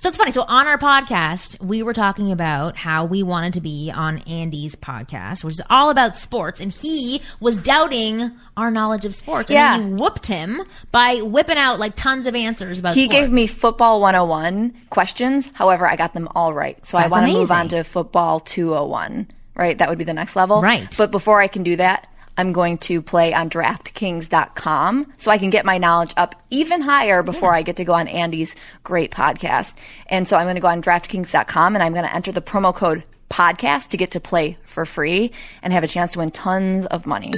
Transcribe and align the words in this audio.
So 0.00 0.08
it's 0.08 0.16
funny. 0.16 0.32
So 0.32 0.44
on 0.48 0.66
our 0.66 0.78
podcast, 0.78 1.62
we 1.62 1.82
were 1.82 1.92
talking 1.92 2.32
about 2.32 2.74
how 2.74 3.04
we 3.04 3.22
wanted 3.22 3.52
to 3.52 3.60
be 3.60 3.92
on 3.94 4.20
Andy's 4.20 4.74
podcast, 4.74 5.44
which 5.44 5.56
is 5.58 5.62
all 5.68 5.90
about 5.90 6.16
sports, 6.16 6.58
and 6.58 6.72
he 6.72 7.20
was 7.38 7.58
doubting 7.58 8.30
our 8.56 8.70
knowledge 8.70 9.04
of 9.04 9.14
sports. 9.14 9.50
And 9.50 9.56
Yeah. 9.56 9.76
you 9.76 9.96
whooped 9.96 10.26
him 10.26 10.62
by 10.90 11.16
whipping 11.20 11.58
out 11.58 11.78
like 11.78 11.96
tons 11.96 12.26
of 12.26 12.34
answers 12.34 12.78
about. 12.78 12.94
He 12.94 13.04
sports. 13.04 13.20
gave 13.20 13.30
me 13.30 13.46
football 13.46 14.00
101 14.00 14.72
questions. 14.88 15.50
However, 15.52 15.86
I 15.86 15.96
got 15.96 16.14
them 16.14 16.28
all 16.34 16.54
right. 16.54 16.78
So 16.86 16.96
I 16.96 17.06
want 17.08 17.26
to 17.26 17.32
move 17.34 17.50
on 17.50 17.68
to 17.68 17.84
football 17.84 18.40
201, 18.40 19.28
right? 19.54 19.76
That 19.76 19.90
would 19.90 19.98
be 19.98 20.04
the 20.04 20.14
next 20.14 20.34
level. 20.34 20.62
Right. 20.62 20.88
But 20.96 21.10
before 21.10 21.42
I 21.42 21.46
can 21.46 21.62
do 21.62 21.76
that, 21.76 22.06
I'm 22.40 22.52
going 22.54 22.78
to 22.78 23.02
play 23.02 23.34
on 23.34 23.50
DraftKings.com 23.50 25.12
so 25.18 25.30
I 25.30 25.36
can 25.36 25.50
get 25.50 25.66
my 25.66 25.76
knowledge 25.76 26.14
up 26.16 26.34
even 26.48 26.80
higher 26.80 27.22
before 27.22 27.54
I 27.54 27.60
get 27.60 27.76
to 27.76 27.84
go 27.84 27.92
on 27.92 28.08
Andy's 28.08 28.56
great 28.82 29.10
podcast. 29.10 29.74
And 30.06 30.26
so 30.26 30.38
I'm 30.38 30.46
going 30.46 30.54
to 30.54 30.60
go 30.62 30.68
on 30.68 30.80
DraftKings.com 30.80 31.76
and 31.76 31.82
I'm 31.82 31.92
going 31.92 32.06
to 32.06 32.14
enter 32.14 32.32
the 32.32 32.40
promo 32.40 32.74
code 32.74 33.04
podcast 33.28 33.88
to 33.88 33.98
get 33.98 34.12
to 34.12 34.20
play 34.20 34.56
for 34.64 34.86
free 34.86 35.32
and 35.62 35.74
have 35.74 35.84
a 35.84 35.88
chance 35.88 36.12
to 36.12 36.20
win 36.20 36.30
tons 36.30 36.86
of 36.86 37.04
money. 37.04 37.34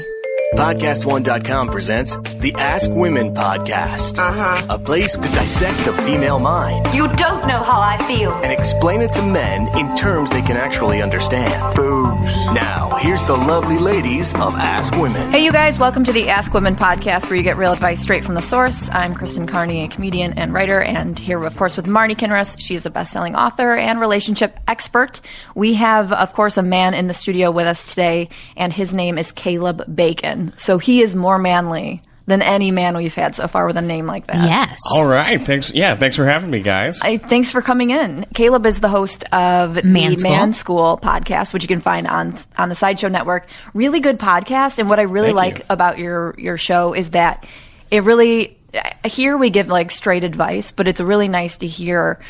PodcastOne.com 0.54 1.68
presents 1.68 2.14
the 2.40 2.52
Ask 2.58 2.90
Women 2.90 3.32
Podcast. 3.34 4.18
Uh-huh. 4.18 4.66
A 4.68 4.78
place 4.78 5.12
to 5.14 5.20
dissect 5.30 5.78
the 5.86 5.94
female 6.02 6.38
mind 6.38 6.86
You 6.94 7.08
don't 7.08 7.46
know 7.46 7.62
how 7.62 7.80
I 7.80 7.96
feel. 8.06 8.32
and 8.34 8.52
explain 8.52 9.00
it 9.00 9.12
to 9.14 9.22
men 9.22 9.66
in 9.78 9.96
terms 9.96 10.30
they 10.30 10.42
can 10.42 10.58
actually 10.58 11.00
understand. 11.00 11.74
Boobs. 11.74 12.34
Now, 12.52 12.98
here's 13.00 13.24
the 13.24 13.32
lovely 13.32 13.78
ladies 13.78 14.34
of 14.34 14.54
Ask 14.56 14.94
Women. 14.96 15.30
Hey, 15.30 15.42
you 15.42 15.52
guys, 15.52 15.78
welcome 15.78 16.04
to 16.04 16.12
the 16.12 16.28
Ask 16.28 16.52
Women 16.52 16.76
podcast 16.76 17.30
where 17.30 17.36
you 17.36 17.42
get 17.42 17.56
real 17.56 17.72
advice 17.72 18.02
straight 18.02 18.22
from 18.22 18.34
the 18.34 18.42
source. 18.42 18.90
I'm 18.90 19.14
Kristen 19.14 19.46
Carney, 19.46 19.84
a 19.84 19.88
comedian 19.88 20.34
and 20.34 20.52
writer, 20.52 20.82
and 20.82 21.18
here, 21.18 21.42
of 21.42 21.56
course, 21.56 21.78
with 21.78 21.86
Marni 21.86 22.14
Kinrys. 22.14 22.60
She 22.60 22.74
is 22.74 22.84
a 22.84 22.90
best 22.90 23.10
selling 23.12 23.34
author 23.34 23.74
and 23.74 23.98
relationship 24.00 24.60
expert. 24.68 25.22
We 25.54 25.74
have, 25.74 26.12
of 26.12 26.34
course, 26.34 26.58
a 26.58 26.62
man 26.62 26.92
in 26.92 27.08
the 27.08 27.14
studio 27.14 27.50
with 27.50 27.66
us 27.66 27.88
today, 27.88 28.28
and 28.54 28.70
his 28.70 28.92
name 28.92 29.16
is 29.16 29.32
Caleb 29.32 29.82
Bacon. 29.94 30.41
So 30.56 30.78
he 30.78 31.02
is 31.02 31.14
more 31.14 31.38
manly 31.38 32.02
than 32.26 32.40
any 32.40 32.70
man 32.70 32.96
we've 32.96 33.14
had 33.14 33.34
so 33.34 33.48
far 33.48 33.66
with 33.66 33.76
a 33.76 33.82
name 33.82 34.06
like 34.06 34.28
that. 34.28 34.36
Yes. 34.36 34.78
All 34.92 35.08
right. 35.08 35.44
Thanks. 35.44 35.72
Yeah. 35.72 35.96
Thanks 35.96 36.16
for 36.16 36.24
having 36.24 36.50
me, 36.50 36.60
guys. 36.60 37.00
I, 37.02 37.16
thanks 37.16 37.50
for 37.50 37.60
coming 37.62 37.90
in. 37.90 38.26
Caleb 38.32 38.64
is 38.64 38.80
the 38.80 38.88
host 38.88 39.24
of 39.32 39.84
Man 39.84 40.12
the 40.12 40.18
School. 40.18 40.30
Man 40.30 40.54
School 40.54 41.00
podcast, 41.02 41.52
which 41.52 41.64
you 41.64 41.68
can 41.68 41.80
find 41.80 42.06
on 42.06 42.38
on 42.56 42.68
the 42.68 42.74
Sideshow 42.74 43.08
Network. 43.08 43.48
Really 43.74 44.00
good 44.00 44.18
podcast, 44.18 44.78
and 44.78 44.88
what 44.88 45.00
I 45.00 45.02
really 45.02 45.28
Thank 45.28 45.36
like 45.36 45.58
you. 45.58 45.64
about 45.68 45.98
your 45.98 46.34
your 46.38 46.58
show 46.58 46.94
is 46.94 47.10
that 47.10 47.44
it 47.90 48.04
really 48.04 48.56
here 49.04 49.36
we 49.36 49.50
give 49.50 49.68
like 49.68 49.90
straight 49.90 50.24
advice, 50.24 50.70
but 50.70 50.88
it's 50.88 51.00
really 51.00 51.28
nice 51.28 51.58
to 51.58 51.66
hear 51.66 52.20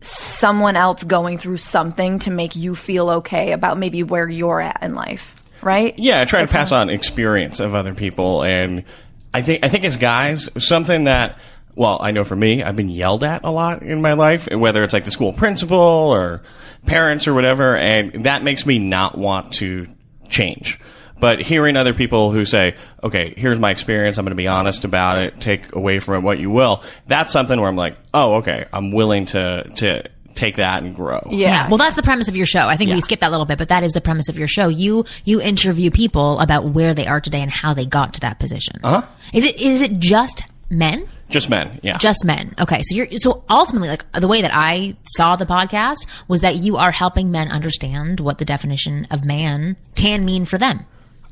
someone 0.00 0.76
else 0.76 1.02
going 1.02 1.38
through 1.38 1.56
something 1.56 2.18
to 2.20 2.30
make 2.30 2.56
you 2.56 2.74
feel 2.74 3.10
okay 3.10 3.52
about 3.52 3.78
maybe 3.78 4.02
where 4.02 4.28
you're 4.28 4.60
at 4.60 4.82
in 4.82 4.94
life, 4.94 5.34
right? 5.62 5.98
yeah, 5.98 6.20
I 6.20 6.24
try 6.24 6.42
to 6.42 6.48
pass 6.48 6.72
on 6.72 6.90
experience 6.90 7.60
of 7.60 7.74
other 7.74 7.94
people, 7.94 8.42
and 8.42 8.84
I 9.32 9.42
think 9.42 9.64
I 9.64 9.68
think 9.68 9.84
as 9.84 9.96
guys, 9.96 10.48
something 10.58 11.04
that 11.04 11.38
well, 11.78 11.98
I 12.00 12.10
know 12.10 12.24
for 12.24 12.34
me, 12.34 12.64
I've 12.64 12.74
been 12.74 12.88
yelled 12.88 13.22
at 13.22 13.44
a 13.44 13.50
lot 13.50 13.82
in 13.82 14.02
my 14.02 14.14
life, 14.14 14.48
whether 14.50 14.82
it's 14.82 14.92
like 14.92 15.04
the 15.04 15.12
school 15.12 15.32
principal 15.32 15.78
or 15.78 16.42
parents 16.86 17.28
or 17.28 17.34
whatever, 17.34 17.76
and 17.76 18.24
that 18.24 18.42
makes 18.42 18.66
me 18.66 18.80
not 18.80 19.16
want 19.16 19.54
to 19.54 19.86
change. 20.28 20.80
But 21.20 21.40
hearing 21.40 21.76
other 21.76 21.94
people 21.94 22.32
who 22.32 22.44
say, 22.44 22.76
okay, 23.02 23.32
here's 23.36 23.60
my 23.60 23.70
experience, 23.70 24.18
I'm 24.18 24.24
going 24.24 24.32
to 24.32 24.36
be 24.36 24.48
honest 24.48 24.84
about 24.84 25.18
it, 25.18 25.40
take 25.40 25.74
away 25.74 26.00
from 26.00 26.16
it 26.16 26.20
what 26.20 26.40
you 26.40 26.50
will, 26.50 26.82
that's 27.06 27.32
something 27.32 27.60
where 27.60 27.68
I'm 27.68 27.76
like, 27.76 27.96
oh, 28.12 28.36
okay, 28.36 28.66
I'm 28.72 28.90
willing 28.90 29.26
to, 29.26 29.70
to 29.76 30.04
take 30.38 30.56
that 30.56 30.82
and 30.82 30.94
grow. 30.94 31.20
Yeah. 31.30 31.68
Well, 31.68 31.78
that's 31.78 31.96
the 31.96 32.02
premise 32.02 32.28
of 32.28 32.36
your 32.36 32.46
show. 32.46 32.60
I 32.60 32.76
think 32.76 32.88
we 32.90 32.96
Yeah. 32.96 33.00
skipped 33.02 33.20
that 33.20 33.30
little 33.30 33.46
bit, 33.46 33.58
but 33.58 33.68
that 33.68 33.82
is 33.82 33.92
the 33.92 34.00
premise 34.00 34.28
of 34.28 34.38
your 34.38 34.48
show. 34.48 34.68
You 34.68 35.04
you 35.24 35.40
interview 35.40 35.90
people 35.90 36.38
about 36.40 36.66
where 36.66 36.94
they 36.94 37.06
are 37.06 37.20
today 37.20 37.42
and 37.42 37.50
how 37.50 37.74
they 37.74 37.84
got 37.86 38.14
to 38.14 38.20
that 38.20 38.38
position. 38.38 38.76
Uh 38.82 39.00
huh. 39.00 39.06
Is 39.32 39.44
it 39.44 39.60
is 39.60 39.80
it 39.80 39.98
just 39.98 40.44
men? 40.70 41.06
Just 41.28 41.50
men, 41.50 41.78
yeah. 41.82 41.98
Just 41.98 42.24
men. 42.24 42.54
Okay. 42.58 42.80
So 42.84 42.94
you're 42.96 43.06
so 43.18 43.44
ultimately 43.50 43.88
like 43.90 44.10
the 44.12 44.28
way 44.28 44.40
that 44.40 44.50
I 44.54 44.96
saw 45.16 45.36
the 45.36 45.44
podcast 45.44 46.06
was 46.26 46.40
that 46.40 46.56
you 46.56 46.76
are 46.78 46.90
helping 46.90 47.30
men 47.30 47.50
understand 47.50 48.18
what 48.20 48.38
the 48.38 48.46
definition 48.46 49.06
of 49.10 49.26
man 49.26 49.76
can 49.94 50.24
mean 50.24 50.46
for 50.46 50.56
them. 50.56 50.86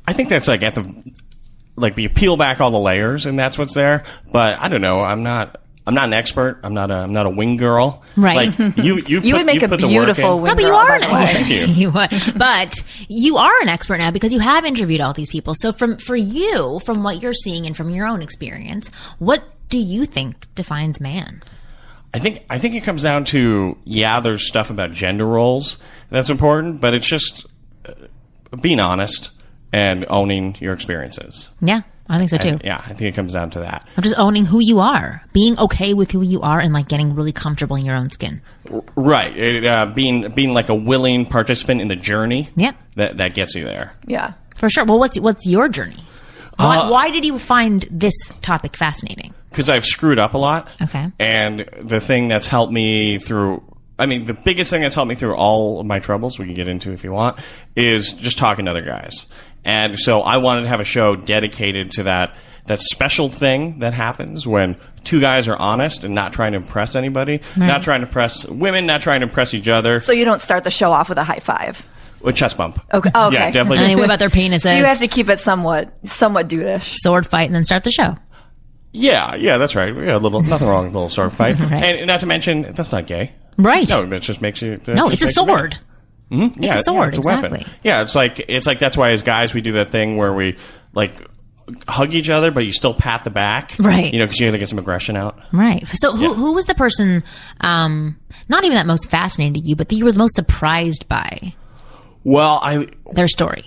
I 0.07 0.13
think 0.13 0.29
that's 0.29 0.47
like 0.47 0.61
at 0.61 0.75
the 0.75 0.93
like 1.75 1.97
you 1.97 2.09
peel 2.09 2.37
back 2.37 2.61
all 2.61 2.69
the 2.71 2.79
layers 2.79 3.25
and 3.25 3.39
that's 3.39 3.57
what's 3.57 3.73
there. 3.73 4.03
But 4.31 4.59
I 4.59 4.67
don't 4.67 4.81
know. 4.81 5.01
I'm 5.01 5.23
not. 5.23 5.61
I'm 5.87 5.93
not 5.93 6.03
an 6.03 6.13
expert. 6.13 6.59
I'm 6.63 6.73
not 6.73 6.91
a. 6.91 6.95
I'm 6.95 7.13
not 7.13 7.25
a 7.25 7.29
wing 7.29 7.55
girl. 7.55 8.03
Right. 8.17 8.49
Like 8.59 8.77
you. 8.77 9.01
You've 9.07 9.23
You 9.23 9.33
put, 9.33 9.37
would 9.37 9.45
make 9.45 9.61
you've 9.61 9.71
a 9.71 9.77
the 9.77 9.87
beautiful 9.87 10.35
in. 10.35 10.41
wing 10.41 10.49
No, 10.49 10.55
but 10.55 10.63
you 10.63 10.73
are 10.73 10.95
an 10.95 11.01
the 11.01 11.15
way. 11.15 11.25
Thank 11.33 11.77
you. 11.77 11.91
would. 11.91 12.37
but 12.37 12.83
you 13.07 13.37
are 13.37 13.61
an 13.61 13.69
expert 13.69 13.97
now 13.99 14.11
because 14.11 14.33
you 14.33 14.39
have 14.39 14.65
interviewed 14.65 14.99
all 14.99 15.13
these 15.13 15.29
people. 15.29 15.53
So 15.55 15.71
from 15.71 15.97
for 15.97 16.17
you, 16.17 16.81
from 16.85 17.03
what 17.03 17.21
you're 17.21 17.33
seeing 17.33 17.65
and 17.65 17.75
from 17.75 17.89
your 17.89 18.05
own 18.05 18.21
experience, 18.21 18.89
what 19.17 19.45
do 19.69 19.79
you 19.79 20.05
think 20.05 20.53
defines 20.55 20.99
man? 20.99 21.41
I 22.13 22.19
think. 22.19 22.43
I 22.49 22.59
think 22.59 22.75
it 22.75 22.83
comes 22.83 23.03
down 23.03 23.23
to 23.25 23.77
yeah. 23.85 24.19
There's 24.19 24.45
stuff 24.45 24.69
about 24.69 24.91
gender 24.91 25.25
roles 25.25 25.77
that's 26.09 26.29
important, 26.29 26.81
but 26.81 26.93
it's 26.93 27.07
just 27.07 27.45
uh, 27.85 27.93
being 28.59 28.79
honest 28.81 29.31
and 29.71 30.05
owning 30.09 30.57
your 30.59 30.73
experiences. 30.73 31.49
Yeah, 31.61 31.81
I 32.09 32.17
think 32.17 32.29
so 32.29 32.37
too. 32.37 32.59
Yeah, 32.63 32.77
I 32.77 32.93
think 32.93 33.13
it 33.13 33.15
comes 33.15 33.33
down 33.33 33.49
to 33.51 33.59
that. 33.59 33.87
I'm 33.97 34.03
just 34.03 34.17
owning 34.17 34.45
who 34.45 34.59
you 34.59 34.79
are, 34.79 35.23
being 35.33 35.59
okay 35.59 35.93
with 35.93 36.11
who 36.11 36.21
you 36.21 36.41
are, 36.41 36.59
and 36.59 36.73
like 36.73 36.87
getting 36.87 37.15
really 37.15 37.33
comfortable 37.33 37.75
in 37.75 37.85
your 37.85 37.95
own 37.95 38.09
skin. 38.09 38.41
Right. 38.95 39.35
It, 39.35 39.65
uh, 39.65 39.87
being 39.87 40.29
being 40.31 40.53
like 40.53 40.69
a 40.69 40.75
willing 40.75 41.25
participant 41.25 41.81
in 41.81 41.87
the 41.87 41.95
journey. 41.95 42.49
Yep. 42.55 42.75
That 42.95 43.17
that 43.17 43.33
gets 43.33 43.55
you 43.55 43.63
there. 43.63 43.93
Yeah. 44.05 44.33
For 44.55 44.69
sure. 44.69 44.85
Well, 44.85 44.99
what's 44.99 45.19
what's 45.19 45.45
your 45.45 45.69
journey? 45.69 45.97
Why, 46.57 46.89
why 46.89 47.11
did 47.11 47.23
you 47.23 47.37
find 47.37 47.85
this 47.91 48.15
topic 48.41 48.75
fascinating? 48.75 49.35
because 49.57 49.71
I've 49.71 49.85
screwed 49.85 50.19
up 50.19 50.35
a 50.35 50.37
lot. 50.37 50.69
Okay. 50.79 51.11
And 51.17 51.67
the 51.81 51.99
thing 51.99 52.27
that's 52.27 52.45
helped 52.45 52.71
me 52.71 53.17
through, 53.17 53.63
I 53.97 54.05
mean, 54.05 54.25
the 54.25 54.35
biggest 54.35 54.69
thing 54.69 54.83
that's 54.83 54.93
helped 54.93 55.09
me 55.09 55.15
through 55.15 55.35
all 55.35 55.79
of 55.79 55.85
my 55.87 55.97
troubles, 55.97 56.37
we 56.37 56.45
can 56.45 56.53
get 56.53 56.67
into 56.67 56.91
if 56.91 57.03
you 57.03 57.11
want, 57.11 57.39
is 57.75 58.13
just 58.13 58.37
talking 58.37 58.65
to 58.65 58.71
other 58.71 58.83
guys. 58.83 59.25
And 59.67 59.99
so 59.99 60.21
I 60.21 60.37
wanted 60.37 60.61
to 60.63 60.69
have 60.69 60.79
a 60.79 60.85
show 60.85 61.15
dedicated 61.17 61.91
to 61.91 62.03
that, 62.03 62.35
that 62.65 62.79
special 62.79 63.27
thing 63.27 63.79
that 63.79 63.93
happens 63.93 64.47
when 64.47 64.77
two 65.03 65.19
guys 65.19 65.47
are 65.49 65.57
honest 65.57 66.03
and 66.05 66.15
not 66.15 66.31
trying 66.31 66.53
to 66.53 66.57
impress 66.57 66.95
anybody, 66.95 67.41
not 67.57 67.83
trying 67.83 67.99
to 67.99 68.07
impress 68.07 68.47
women, 68.47 68.85
not 68.85 69.01
trying 69.01 69.19
to 69.19 69.25
impress 69.25 69.53
each 69.53 69.67
other. 69.67 69.99
So 69.99 70.13
you 70.13 70.23
don't 70.25 70.41
start 70.41 70.63
the 70.63 70.71
show 70.71 70.91
off 70.93 71.09
with 71.09 71.17
a 71.17 71.23
high 71.25 71.39
five. 71.39 71.85
with 72.21 72.35
chest 72.37 72.55
bump. 72.57 72.79
Okay. 72.93 73.11
Oh, 73.13 73.27
okay. 73.27 73.35
Yeah, 73.35 73.51
definitely. 73.51 73.83
And 73.85 73.89
they 73.91 73.95
whip 74.01 74.09
out 74.09 74.19
their 74.19 74.29
penises, 74.29 74.61
So 74.61 74.71
you 74.73 74.85
have 74.85 74.99
to 74.99 75.07
keep 75.09 75.27
it 75.29 75.39
somewhat 75.39 75.93
somewhat 76.05 76.47
dudeish. 76.47 76.95
sword 76.95 77.27
fight, 77.27 77.43
and 77.47 77.53
then 77.55 77.65
start 77.65 77.83
the 77.83 77.91
show. 77.91 78.15
Yeah, 78.93 79.35
yeah, 79.35 79.57
that's 79.57 79.75
right. 79.75 79.93
Yeah, 79.93 80.15
a 80.15 80.17
little, 80.17 80.41
nothing 80.41 80.67
wrong 80.67 80.85
with 80.85 80.93
a 80.93 80.97
little 80.97 81.09
sword 81.09 81.33
fight. 81.33 81.59
And 81.71 82.07
not 82.07 82.21
to 82.21 82.25
mention, 82.25 82.61
that's 82.73 82.91
not 82.91 83.05
gay. 83.05 83.33
Right. 83.57 83.87
No, 83.89 84.05
that 84.05 84.21
just 84.21 84.41
makes 84.41 84.61
you. 84.61 84.77
that 84.77 84.95
No, 84.95 85.09
it's 85.09 85.21
a 85.21 85.25
makes 85.25 85.79
sword. 86.31 86.53
yeah, 86.57 86.79
a 86.79 86.81
sword, 86.83 87.13
yeah, 87.13 87.17
it's 87.19 87.27
a 87.27 87.29
weapon. 87.29 87.53
exactly. 87.53 87.73
Yeah, 87.83 88.01
it's 88.01 88.15
like 88.15 88.45
it's 88.47 88.67
like 88.67 88.79
that's 88.79 88.97
why 88.97 89.11
as 89.11 89.23
guys 89.23 89.53
we 89.53 89.61
do 89.61 89.73
that 89.73 89.89
thing 89.89 90.17
where 90.17 90.33
we 90.33 90.57
like 90.93 91.13
hug 91.87 92.13
each 92.13 92.29
other, 92.29 92.49
but 92.51 92.61
you 92.65 92.71
still 92.71 92.93
pat 92.93 93.23
the 93.25 93.29
back, 93.29 93.75
Right. 93.79 94.11
You 94.13 94.19
know, 94.19 94.25
because 94.25 94.39
you 94.39 94.47
got 94.47 94.53
to 94.53 94.57
get 94.57 94.69
some 94.69 94.79
aggression 94.79 95.17
out. 95.17 95.37
Right. 95.51 95.85
So 95.87 96.15
who 96.15 96.33
who 96.33 96.53
was 96.53 96.65
the 96.65 96.75
person, 96.75 97.23
um, 97.61 98.17
not 98.49 98.63
even 98.63 98.75
that 98.75 98.87
most 98.87 99.09
fascinated 99.09 99.67
you, 99.67 99.75
but 99.75 99.89
that 99.89 99.95
you 99.95 100.05
were 100.05 100.11
the 100.11 100.19
most 100.19 100.35
surprised 100.35 101.07
by 101.09 101.53
Well, 102.23 102.59
I 102.61 102.87
their 103.13 103.27
story? 103.27 103.63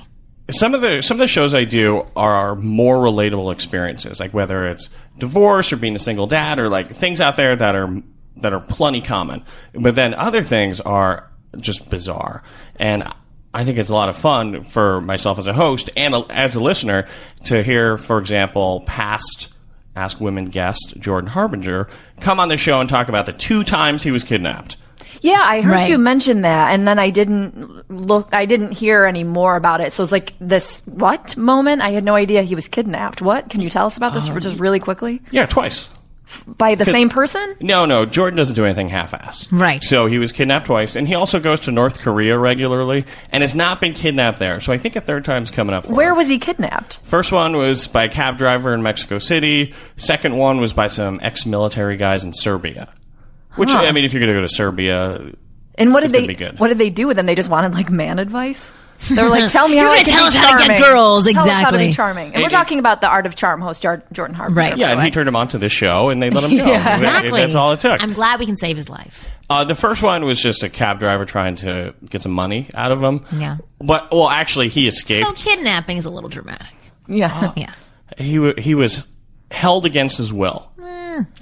some 0.50 0.74
of 0.74 0.80
the 0.80 1.00
some 1.00 1.14
of 1.16 1.20
the 1.20 1.28
shows 1.28 1.54
I 1.54 1.62
do 1.64 2.04
are 2.16 2.56
more 2.56 2.96
relatable 2.96 3.52
experiences, 3.52 4.18
like 4.18 4.34
whether 4.34 4.66
it's 4.68 4.88
divorce 5.18 5.72
or 5.72 5.76
being 5.76 5.94
a 5.94 5.98
single 6.00 6.26
dad 6.26 6.58
or 6.58 6.68
like 6.68 6.88
things 6.88 7.20
out 7.20 7.36
there 7.36 7.54
that 7.54 7.74
are 7.76 8.02
that 8.38 8.52
are 8.52 8.60
plenty 8.60 9.00
common. 9.00 9.44
But 9.74 9.94
then 9.94 10.12
other 10.14 10.42
things 10.42 10.80
are 10.80 11.29
just 11.58 11.88
bizarre, 11.90 12.42
and 12.76 13.04
I 13.52 13.64
think 13.64 13.78
it's 13.78 13.90
a 13.90 13.94
lot 13.94 14.08
of 14.08 14.16
fun 14.16 14.62
for 14.64 15.00
myself 15.00 15.38
as 15.38 15.46
a 15.48 15.52
host 15.52 15.90
and 15.96 16.14
a, 16.14 16.24
as 16.30 16.54
a 16.54 16.60
listener 16.60 17.08
to 17.46 17.62
hear, 17.62 17.98
for 17.98 18.18
example, 18.18 18.82
past 18.86 19.48
Ask 19.96 20.20
Women 20.20 20.46
guest 20.46 20.94
Jordan 20.98 21.30
Harbinger 21.30 21.88
come 22.20 22.38
on 22.38 22.48
the 22.48 22.56
show 22.56 22.80
and 22.80 22.88
talk 22.88 23.08
about 23.08 23.26
the 23.26 23.32
two 23.32 23.64
times 23.64 24.04
he 24.04 24.12
was 24.12 24.22
kidnapped. 24.22 24.76
Yeah, 25.22 25.42
I 25.42 25.60
heard 25.60 25.72
Right. 25.72 25.90
you 25.90 25.98
mention 25.98 26.42
that, 26.42 26.72
and 26.72 26.86
then 26.88 26.98
I 26.98 27.10
didn't 27.10 27.90
look. 27.90 28.32
I 28.32 28.46
didn't 28.46 28.72
hear 28.72 29.04
any 29.04 29.24
more 29.24 29.56
about 29.56 29.80
it. 29.82 29.92
So 29.92 30.02
it's 30.02 30.12
like 30.12 30.32
this 30.40 30.80
what 30.86 31.36
moment? 31.36 31.82
I 31.82 31.90
had 31.90 32.04
no 32.04 32.14
idea 32.14 32.42
he 32.42 32.54
was 32.54 32.68
kidnapped. 32.68 33.20
What? 33.20 33.50
Can 33.50 33.60
you 33.60 33.68
tell 33.68 33.84
us 33.86 33.96
about 33.98 34.14
this 34.14 34.28
um, 34.28 34.40
just 34.40 34.58
really 34.58 34.78
quickly? 34.80 35.20
Yeah, 35.30 35.44
twice. 35.46 35.90
By 36.46 36.74
the 36.74 36.84
same 36.84 37.08
person? 37.08 37.56
No, 37.60 37.86
no, 37.86 38.06
Jordan 38.06 38.36
doesn't 38.36 38.54
do 38.54 38.64
anything 38.64 38.88
half-assed. 38.88 39.48
Right. 39.52 39.82
So 39.82 40.06
he 40.06 40.18
was 40.18 40.32
kidnapped 40.32 40.66
twice, 40.66 40.96
and 40.96 41.08
he 41.08 41.14
also 41.14 41.40
goes 41.40 41.60
to 41.60 41.72
North 41.72 42.00
Korea 42.00 42.38
regularly, 42.38 43.04
and 43.32 43.42
has 43.42 43.54
not 43.54 43.80
been 43.80 43.94
kidnapped 43.94 44.38
there. 44.38 44.60
So 44.60 44.72
I 44.72 44.78
think 44.78 44.96
a 44.96 45.00
third 45.00 45.24
time's 45.24 45.50
coming 45.50 45.74
up. 45.74 45.86
Where 45.88 46.10
him. 46.10 46.16
was 46.16 46.28
he 46.28 46.38
kidnapped? 46.38 46.98
First 47.04 47.32
one 47.32 47.56
was 47.56 47.86
by 47.86 48.04
a 48.04 48.08
cab 48.08 48.38
driver 48.38 48.74
in 48.74 48.82
Mexico 48.82 49.18
City. 49.18 49.74
Second 49.96 50.36
one 50.36 50.60
was 50.60 50.72
by 50.72 50.86
some 50.86 51.18
ex-military 51.22 51.96
guys 51.96 52.24
in 52.24 52.32
Serbia. 52.32 52.88
Which 53.56 53.70
I 53.70 53.90
mean, 53.92 54.04
if 54.04 54.12
you're 54.12 54.20
going 54.20 54.32
to 54.32 54.38
go 54.38 54.46
to 54.46 54.54
Serbia, 54.54 55.32
And 55.76 55.92
what 55.92 56.00
did 56.00 56.10
they? 56.10 56.26
be 56.26 56.34
good. 56.34 56.58
What 56.60 56.68
did 56.68 56.78
they 56.78 56.90
do 56.90 57.06
with 57.08 57.18
him? 57.18 57.26
They 57.26 57.34
just 57.34 57.50
wanted 57.50 57.74
like 57.74 57.90
man 57.90 58.18
advice. 58.18 58.72
They 59.08 59.22
were 59.22 59.28
like, 59.30 59.50
"Tell 59.50 59.68
me 59.68 59.76
You're 59.78 59.86
how 59.86 59.92
I 59.92 59.96
gonna 60.02 60.04
can 60.08 60.14
tell 60.14 60.24
be 60.24 60.28
us 60.28 60.34
how 60.36 60.50
to 60.52 60.58
get 60.58 60.66
charming. 60.66 60.82
girls, 60.82 61.24
Tell 61.24 61.36
us 61.36 61.42
how 61.42 61.44
to 61.44 61.50
exactly. 61.60 61.86
be 61.88 61.92
charming." 61.92 62.26
And 62.26 62.36
we're 62.36 62.42
And- 62.42 62.50
talking 62.52 62.78
about 62.78 63.00
the 63.00 63.08
Art 63.08 63.26
of 63.26 63.34
Charm 63.34 63.60
host 63.60 63.82
Jar- 63.82 64.02
Jordan 64.12 64.34
Harbinger. 64.34 64.60
Right. 64.60 64.76
yeah, 64.76 64.90
and 64.92 65.02
he 65.02 65.10
turned 65.10 65.28
him 65.28 65.36
onto 65.36 65.58
the 65.58 65.68
show, 65.68 66.10
and 66.10 66.22
they 66.22 66.30
let 66.30 66.44
him 66.44 66.50
go. 66.58 66.66
Yeah. 66.66 66.94
Exactly. 66.96 67.40
That's 67.40 67.54
all 67.54 67.72
it 67.72 67.80
took. 67.80 68.02
I'm 68.02 68.12
glad 68.12 68.40
we 68.40 68.46
can 68.46 68.56
save 68.56 68.76
his 68.76 68.88
life. 68.88 69.26
Uh, 69.48 69.64
the 69.64 69.74
first 69.74 70.02
one 70.02 70.24
was 70.24 70.40
just 70.40 70.62
a 70.62 70.68
cab 70.68 70.98
driver 71.00 71.24
trying 71.24 71.56
to 71.56 71.94
get 72.08 72.22
some 72.22 72.32
money 72.32 72.68
out 72.74 72.92
of 72.92 73.02
him. 73.02 73.24
Yeah. 73.32 73.56
But 73.80 74.10
well, 74.12 74.28
actually, 74.28 74.68
he 74.68 74.86
escaped. 74.86 75.26
So 75.26 75.32
kidnapping 75.34 75.96
is 75.96 76.04
a 76.04 76.10
little 76.10 76.30
dramatic. 76.30 76.68
yeah. 77.08 77.52
Yeah. 77.56 77.72
He 78.18 78.38
wa 78.38 78.52
he 78.58 78.74
was 78.74 79.06
held 79.50 79.86
against 79.86 80.18
his 80.18 80.32
will. 80.32 80.70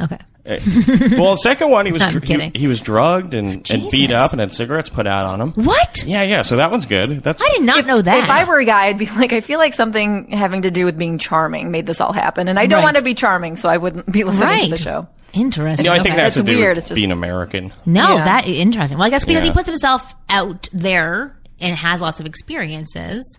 Okay. 0.01 0.19
Well, 0.49 1.33
the 1.33 1.37
second 1.43 1.71
one, 1.71 1.87
he 1.87 1.93
was 1.93 2.03
I'm 2.03 2.13
dr- 2.13 2.25
kidding. 2.25 2.53
he, 2.55 2.61
he 2.61 2.67
was 2.67 2.81
drugged 2.81 3.35
and, 3.35 3.69
and 3.71 3.83
beat 3.91 4.09
Jesus. 4.09 4.13
up 4.15 4.33
and 4.33 4.41
had 4.41 4.53
cigarettes 4.53 4.89
put 4.89 5.07
out 5.07 5.27
on 5.27 5.41
him. 5.41 5.53
What? 5.53 6.05
Yeah, 6.07 6.23
yeah. 6.23 6.43
So 6.43 6.57
that 6.57 6.71
one's 6.71 6.87
good. 6.87 7.23
That's 7.23 7.43
I 7.43 7.49
did 7.51 7.63
not 7.63 7.87
know 7.87 8.01
that. 8.01 8.25
If 8.25 8.31
I 8.31 8.45
were 8.49 8.59
a 8.59 8.65
guy, 8.65 8.87
I'd 8.87 8.99
be 8.99 9.07
like, 9.17 9.33
I 9.33 9.41
feel 9.41 9.59
like 9.59 9.75
something 9.75 10.31
having 10.31 10.63
to 10.63 10.71
do 10.71 10.85
with 10.85 10.97
being 10.99 11.19
charming 11.19 11.71
made 11.71 11.87
this 11.87 12.01
all 12.01 12.13
happen, 12.13 12.49
and 12.49 12.59
I 12.59 12.67
don't 12.67 12.79
Right. 12.79 12.85
want 12.85 12.97
to 12.97 13.03
be 13.03 13.15
charming, 13.15 13.57
so 13.57 13.69
I 13.69 13.77
wouldn't 13.77 14.11
be 14.11 14.25
listening 14.25 14.49
right. 14.49 14.65
to 14.65 14.71
the 14.71 14.77
show. 14.77 15.09
Interesting. 15.35 15.85
You 15.85 15.91
know, 15.91 15.97
I 15.97 16.03
think 16.03 16.15
Okay. 16.15 16.23
that's 16.23 16.35
to 16.37 16.41
It's 16.41 16.47
do 16.49 16.57
weird, 16.59 16.71
with 16.77 16.79
it's 16.79 16.89
just- 16.89 16.95
being 16.97 17.13
American. 17.13 17.73
No, 17.85 18.15
Yeah. 18.17 18.25
that 18.25 18.47
interesting. 18.47 18.97
Well, 18.99 19.07
I 19.07 19.11
guess 19.11 19.25
because 19.27 19.43
he 19.43 19.49
Yeah. 19.49 19.55
puts 19.55 19.69
himself 19.69 20.15
out 20.31 20.69
there 20.73 21.37
and 21.61 21.77
has 21.77 22.01
lots 22.01 22.21
of 22.21 22.27
experiences. 22.27 23.39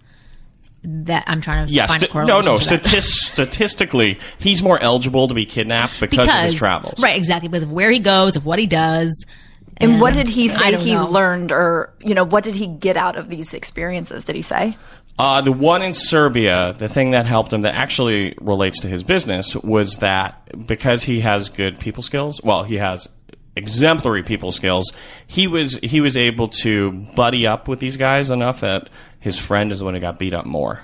That 0.83 1.25
I'm 1.27 1.41
trying 1.41 1.67
to 1.67 1.73
Yes. 1.73 1.91
find 1.91 2.03
a 2.03 2.07
sti- 2.07 2.23
no, 2.25 2.39
no. 2.41 2.57
to 2.57 2.69
that. 2.69 2.85
Statist- 2.85 3.31
statistically, 3.33 4.17
he's 4.39 4.63
more 4.63 4.79
eligible 4.81 5.27
to 5.27 5.33
be 5.33 5.45
kidnapped 5.45 5.99
because, 5.99 6.27
of 6.29 6.33
his 6.35 6.55
travels. 6.55 7.01
right? 7.01 7.17
Exactly 7.17 7.49
because 7.49 7.63
of 7.63 7.71
where 7.71 7.91
he 7.91 7.99
goes, 7.99 8.35
of 8.37 8.45
what 8.45 8.59
he 8.59 8.67
does, 8.67 9.25
And 9.77 9.99
what 9.99 10.13
did 10.13 10.27
he 10.29 10.49
I 10.49 10.53
say 10.53 10.75
he 10.77 10.93
know. 10.93 11.09
learned, 11.09 11.51
or 11.51 11.93
you 12.01 12.13
know, 12.13 12.23
what 12.23 12.43
did 12.45 12.55
he 12.55 12.67
get 12.67 12.95
out 12.97 13.17
of 13.17 13.29
these 13.29 13.53
experiences? 13.53 14.23
Did 14.23 14.35
he 14.37 14.41
say? 14.41 14.77
Uh, 15.17 15.41
the 15.41 15.51
one 15.51 15.81
in 15.81 15.93
Serbia, 15.93 16.73
the 16.79 16.87
thing 16.87 17.11
that 17.11 17.25
helped 17.25 17.51
him 17.51 17.63
that 17.63 17.75
actually 17.75 18.33
relates 18.39 18.79
to 18.79 18.87
his 18.87 19.03
business 19.03 19.53
was 19.57 19.97
that 19.97 20.65
because 20.65 21.03
he 21.03 21.19
has 21.19 21.49
good 21.49 21.77
people 21.77 22.01
skills, 22.03 22.39
well, 22.41 22.63
he 22.63 22.75
has 22.75 23.09
exemplary 23.57 24.23
people 24.23 24.53
skills. 24.53 24.93
He 25.27 25.45
was 25.47 25.77
he 25.83 25.99
was 25.99 26.15
able 26.15 26.47
to 26.63 26.91
buddy 27.15 27.45
up 27.45 27.67
with 27.67 27.79
these 27.81 27.97
guys 27.97 28.29
enough 28.29 28.61
that 28.61 28.87
his 29.19 29.38
friend 29.38 29.71
is 29.71 29.80
the 29.80 29.86
one 29.86 29.94
who 29.94 30.00
got 30.00 30.18
beat 30.19 30.33
up 30.33 30.45
more 30.45 30.81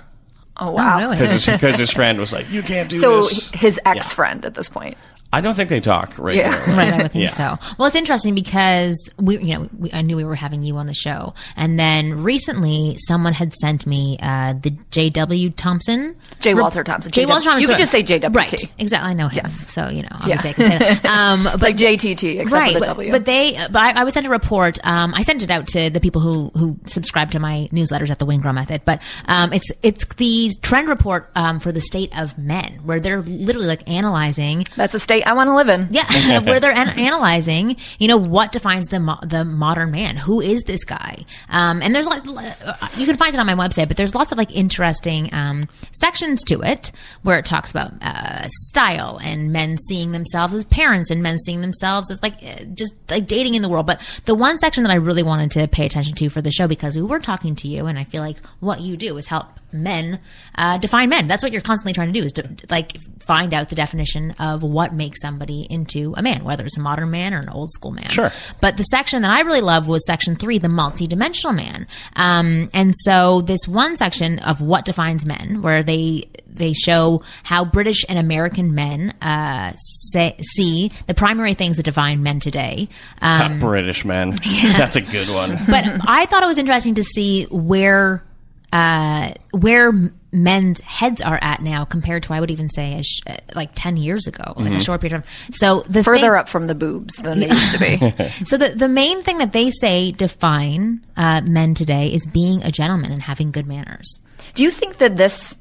Oh, 0.57 0.69
oh 0.69 0.71
wow! 0.71 0.99
really? 0.99 1.17
because 1.17 1.43
his, 1.45 1.59
'cause 1.59 1.77
his 1.77 1.91
friend 1.99 2.17
was 2.17 2.31
like, 2.31 2.49
"You 2.49 2.63
can't 2.63 2.89
do 2.89 2.99
So 2.99 3.17
this." 3.17 3.51
his 3.51 3.77
ex 3.85 4.13
friend 4.13 4.45
at 4.45 4.53
this 4.53 4.69
point. 4.69 4.95
I 5.33 5.41
don't 5.41 5.53
think 5.53 5.69
they 5.69 5.81
talk 5.81 6.17
regularly. 6.17 6.55
Right, 6.77 6.93
I 6.93 6.97
would 7.03 7.11
think 7.11 7.23
Yeah. 7.37 7.57
so. 7.57 7.75
Well, 7.77 7.87
it's 7.87 7.95
interesting 7.97 8.35
because 8.35 8.95
we, 9.19 9.37
you 9.39 9.57
know, 9.59 9.69
we, 9.77 9.91
I 9.91 10.01
knew 10.01 10.15
we 10.15 10.23
were 10.23 10.35
having 10.35 10.63
you 10.63 10.77
on 10.77 10.87
the 10.87 10.93
show, 10.93 11.33
and 11.57 11.77
then 11.77 12.23
recently 12.23 12.95
someone 13.07 13.33
had 13.33 13.53
sent 13.53 13.85
me 13.85 14.17
uh, 14.21 14.53
the 14.53 14.71
J.W. 14.91 15.49
Thompson, 15.49 16.15
J. 16.39 16.53
Walter 16.53 16.83
Thompson. 16.85 17.11
J. 17.11 17.25
Walter 17.25 17.45
Thompson. 17.49 17.61
You 17.61 17.67
could 17.67 17.77
just 17.77 17.91
say 17.91 18.01
JWT. 18.01 18.33
Right, 18.33 18.71
exactly. 18.77 19.09
I 19.09 19.13
know 19.13 19.27
him, 19.27 19.41
Yes. 19.43 19.67
so 19.73 19.89
you 19.89 20.03
know, 20.03 20.07
obviously 20.13 20.51
I 20.51 20.53
can 20.53 20.65
say 20.71 20.77
that. 20.77 21.05
Um, 21.05 21.43
but 21.51 21.61
like 21.61 21.75
JTT, 21.75 22.39
except 22.39 22.51
right, 22.51 22.73
for 22.73 22.79
the 22.79 22.85
but, 22.85 22.87
W. 22.93 23.11
but 23.11 23.25
they, 23.25 23.53
but 23.71 23.75
I, 23.81 23.91
I 23.91 24.03
was 24.05 24.13
sent 24.13 24.25
a 24.27 24.29
report. 24.29 24.79
Um, 24.85 25.13
I 25.13 25.23
sent 25.23 25.43
it 25.43 25.51
out 25.51 25.67
to 25.69 25.89
the 25.89 25.99
people 25.99 26.21
who 26.21 26.49
who 26.57 26.77
subscribe 26.85 27.31
to 27.31 27.39
my 27.39 27.67
newsletters 27.73 28.09
at 28.09 28.19
the 28.19 28.25
Wing 28.25 28.39
Girl 28.41 28.53
Method. 28.53 28.83
But 28.85 29.01
um, 29.25 29.51
it's 29.51 29.69
it's 29.83 30.05
the 30.15 30.51
trend 30.61 30.87
report 30.87 31.29
um, 31.35 31.59
for 31.59 31.71
the 31.73 31.81
state 31.81 32.17
of 32.17 32.37
men, 32.37 32.79
where 32.83 32.99
they're 33.01 33.21
literally 33.21 33.67
like 33.67 33.89
analyzing 33.89 34.65
That's 34.77 34.93
a 34.93 34.99
state 34.99 35.14
I 35.23 35.33
want 35.33 35.47
to 35.49 35.55
live 35.55 35.69
in. 35.69 35.87
yeah, 35.91 36.39
where 36.43 36.59
they're 36.59 36.71
an- 36.71 36.97
analyzing, 36.99 37.77
you 37.99 38.07
know, 38.07 38.17
what 38.17 38.51
defines 38.51 38.87
the 38.87 38.99
mo- 38.99 39.19
the 39.23 39.45
modern 39.45 39.91
man? 39.91 40.17
Who 40.17 40.41
is 40.41 40.63
this 40.63 40.83
guy? 40.83 41.25
Um, 41.49 41.81
and 41.81 41.93
there's 41.93 42.07
like 42.07 42.25
you 42.25 43.05
can 43.05 43.15
find 43.15 43.33
it 43.33 43.39
on 43.39 43.45
my 43.45 43.55
website, 43.55 43.87
but 43.87 43.97
there's 43.97 44.15
lots 44.15 44.31
of 44.31 44.37
like 44.37 44.51
interesting 44.55 45.29
um, 45.33 45.67
sections 45.91 46.43
to 46.45 46.61
it 46.61 46.91
where 47.23 47.39
it 47.39 47.45
talks 47.45 47.71
about 47.71 47.91
uh, 48.01 48.47
style 48.49 49.19
and 49.23 49.51
men 49.51 49.77
seeing 49.77 50.11
themselves 50.11 50.53
as 50.53 50.65
parents 50.65 51.09
and 51.09 51.21
men 51.21 51.37
seeing 51.39 51.61
themselves 51.61 52.11
as 52.11 52.21
like 52.21 52.35
uh, 52.43 52.63
just 52.73 52.95
like 53.09 53.27
dating 53.27 53.55
in 53.55 53.61
the 53.61 53.69
world. 53.69 53.85
But 53.85 54.01
the 54.25 54.35
one 54.35 54.57
section 54.57 54.83
that 54.83 54.91
I 54.91 54.95
really 54.95 55.23
wanted 55.23 55.51
to 55.51 55.67
pay 55.67 55.85
attention 55.85 56.15
to 56.15 56.29
for 56.29 56.41
the 56.41 56.51
show 56.51 56.67
because 56.67 56.95
we 56.95 57.01
were 57.01 57.19
talking 57.19 57.55
to 57.57 57.67
you, 57.67 57.85
and 57.85 57.97
I 57.99 58.03
feel 58.03 58.21
like 58.21 58.37
what 58.59 58.81
you 58.81 58.97
do 58.97 59.17
is 59.17 59.27
help 59.27 59.47
men 59.71 60.19
uh, 60.57 60.77
define 60.77 61.09
men. 61.09 61.27
That's 61.27 61.43
what 61.43 61.51
you're 61.51 61.61
constantly 61.61 61.93
trying 61.93 62.11
to 62.13 62.19
do 62.19 62.23
is 62.25 62.31
to 62.33 62.49
like 62.69 62.97
find 63.19 63.53
out 63.53 63.69
the 63.69 63.75
definition 63.75 64.31
of 64.39 64.63
what 64.63 64.93
makes 64.93 65.04
somebody 65.13 65.67
into 65.69 66.13
a 66.17 66.21
man, 66.21 66.43
whether 66.43 66.65
it's 66.65 66.77
a 66.77 66.81
modern 66.81 67.11
man 67.11 67.33
or 67.33 67.39
an 67.39 67.49
old 67.49 67.71
school 67.71 67.91
man. 67.91 68.09
Sure. 68.09 68.31
But 68.61 68.77
the 68.77 68.83
section 68.83 69.21
that 69.21 69.31
I 69.31 69.41
really 69.41 69.61
love 69.61 69.87
was 69.87 70.05
section 70.05 70.35
three, 70.35 70.57
the 70.57 70.69
multi-dimensional 70.69 71.53
man. 71.53 71.87
Um, 72.15 72.69
and 72.73 72.93
so 73.03 73.41
this 73.41 73.67
one 73.67 73.97
section 73.97 74.39
of 74.39 74.61
what 74.61 74.85
defines 74.85 75.25
men, 75.25 75.61
where 75.61 75.83
they 75.83 76.29
they 76.47 76.73
show 76.73 77.21
how 77.43 77.65
British 77.65 78.05
and 78.07 78.17
American 78.17 78.73
men 78.73 79.13
uh, 79.21 79.73
say, 80.11 80.37
see 80.41 80.89
the 81.07 81.13
primary 81.13 81.53
things 81.53 81.77
that 81.77 81.83
define 81.83 82.23
men 82.23 82.39
today. 82.39 82.87
Um, 83.21 83.59
British 83.59 84.05
men. 84.05 84.35
That's 84.77 84.95
a 84.95 85.01
good 85.01 85.29
one. 85.29 85.59
but 85.67 85.85
I 86.07 86.25
thought 86.27 86.43
it 86.43 86.47
was 86.47 86.57
interesting 86.57 86.95
to 86.95 87.03
see 87.03 87.43
where 87.45 88.23
uh, 88.71 89.33
where 89.51 89.91
men's 90.35 90.81
heads 90.81 91.21
are 91.21 91.39
at 91.41 91.61
now 91.61 91.85
compared 91.85 92.23
to 92.23 92.33
I 92.33 92.39
would 92.39 92.51
even 92.51 92.69
say 92.69 92.99
a 92.99 93.03
sh- 93.03 93.21
uh, 93.25 93.35
like 93.55 93.71
ten 93.73 93.97
years 93.97 94.27
ago, 94.27 94.53
like 94.57 94.73
a 94.73 94.79
short 94.79 95.01
period 95.01 95.15
of 95.19 95.23
time. 95.23 95.31
So 95.53 95.81
the 95.89 96.03
Further 96.03 96.21
thing- 96.21 96.31
up 96.31 96.49
from 96.49 96.67
the 96.67 96.75
boobs 96.75 97.15
than 97.15 97.39
they 97.39 97.49
used 97.49 97.73
to 97.73 97.79
be. 97.79 98.13
So 98.45 98.57
the 98.57 98.69
the 98.69 98.89
main 98.89 99.23
thing 99.23 99.37
that 99.39 99.53
they 99.53 99.71
say 99.71 100.11
define 100.11 101.01
uh, 101.17 101.41
men 101.43 101.73
today 101.73 102.13
is 102.13 102.25
being 102.25 102.61
a 102.63 102.71
gentleman 102.71 103.11
and 103.11 103.21
having 103.21 103.51
good 103.51 103.65
manners. 103.67 104.19
Do 104.53 104.63
you 104.63 104.71
think 104.71 104.97
that 104.97 105.15
this? 105.17 105.55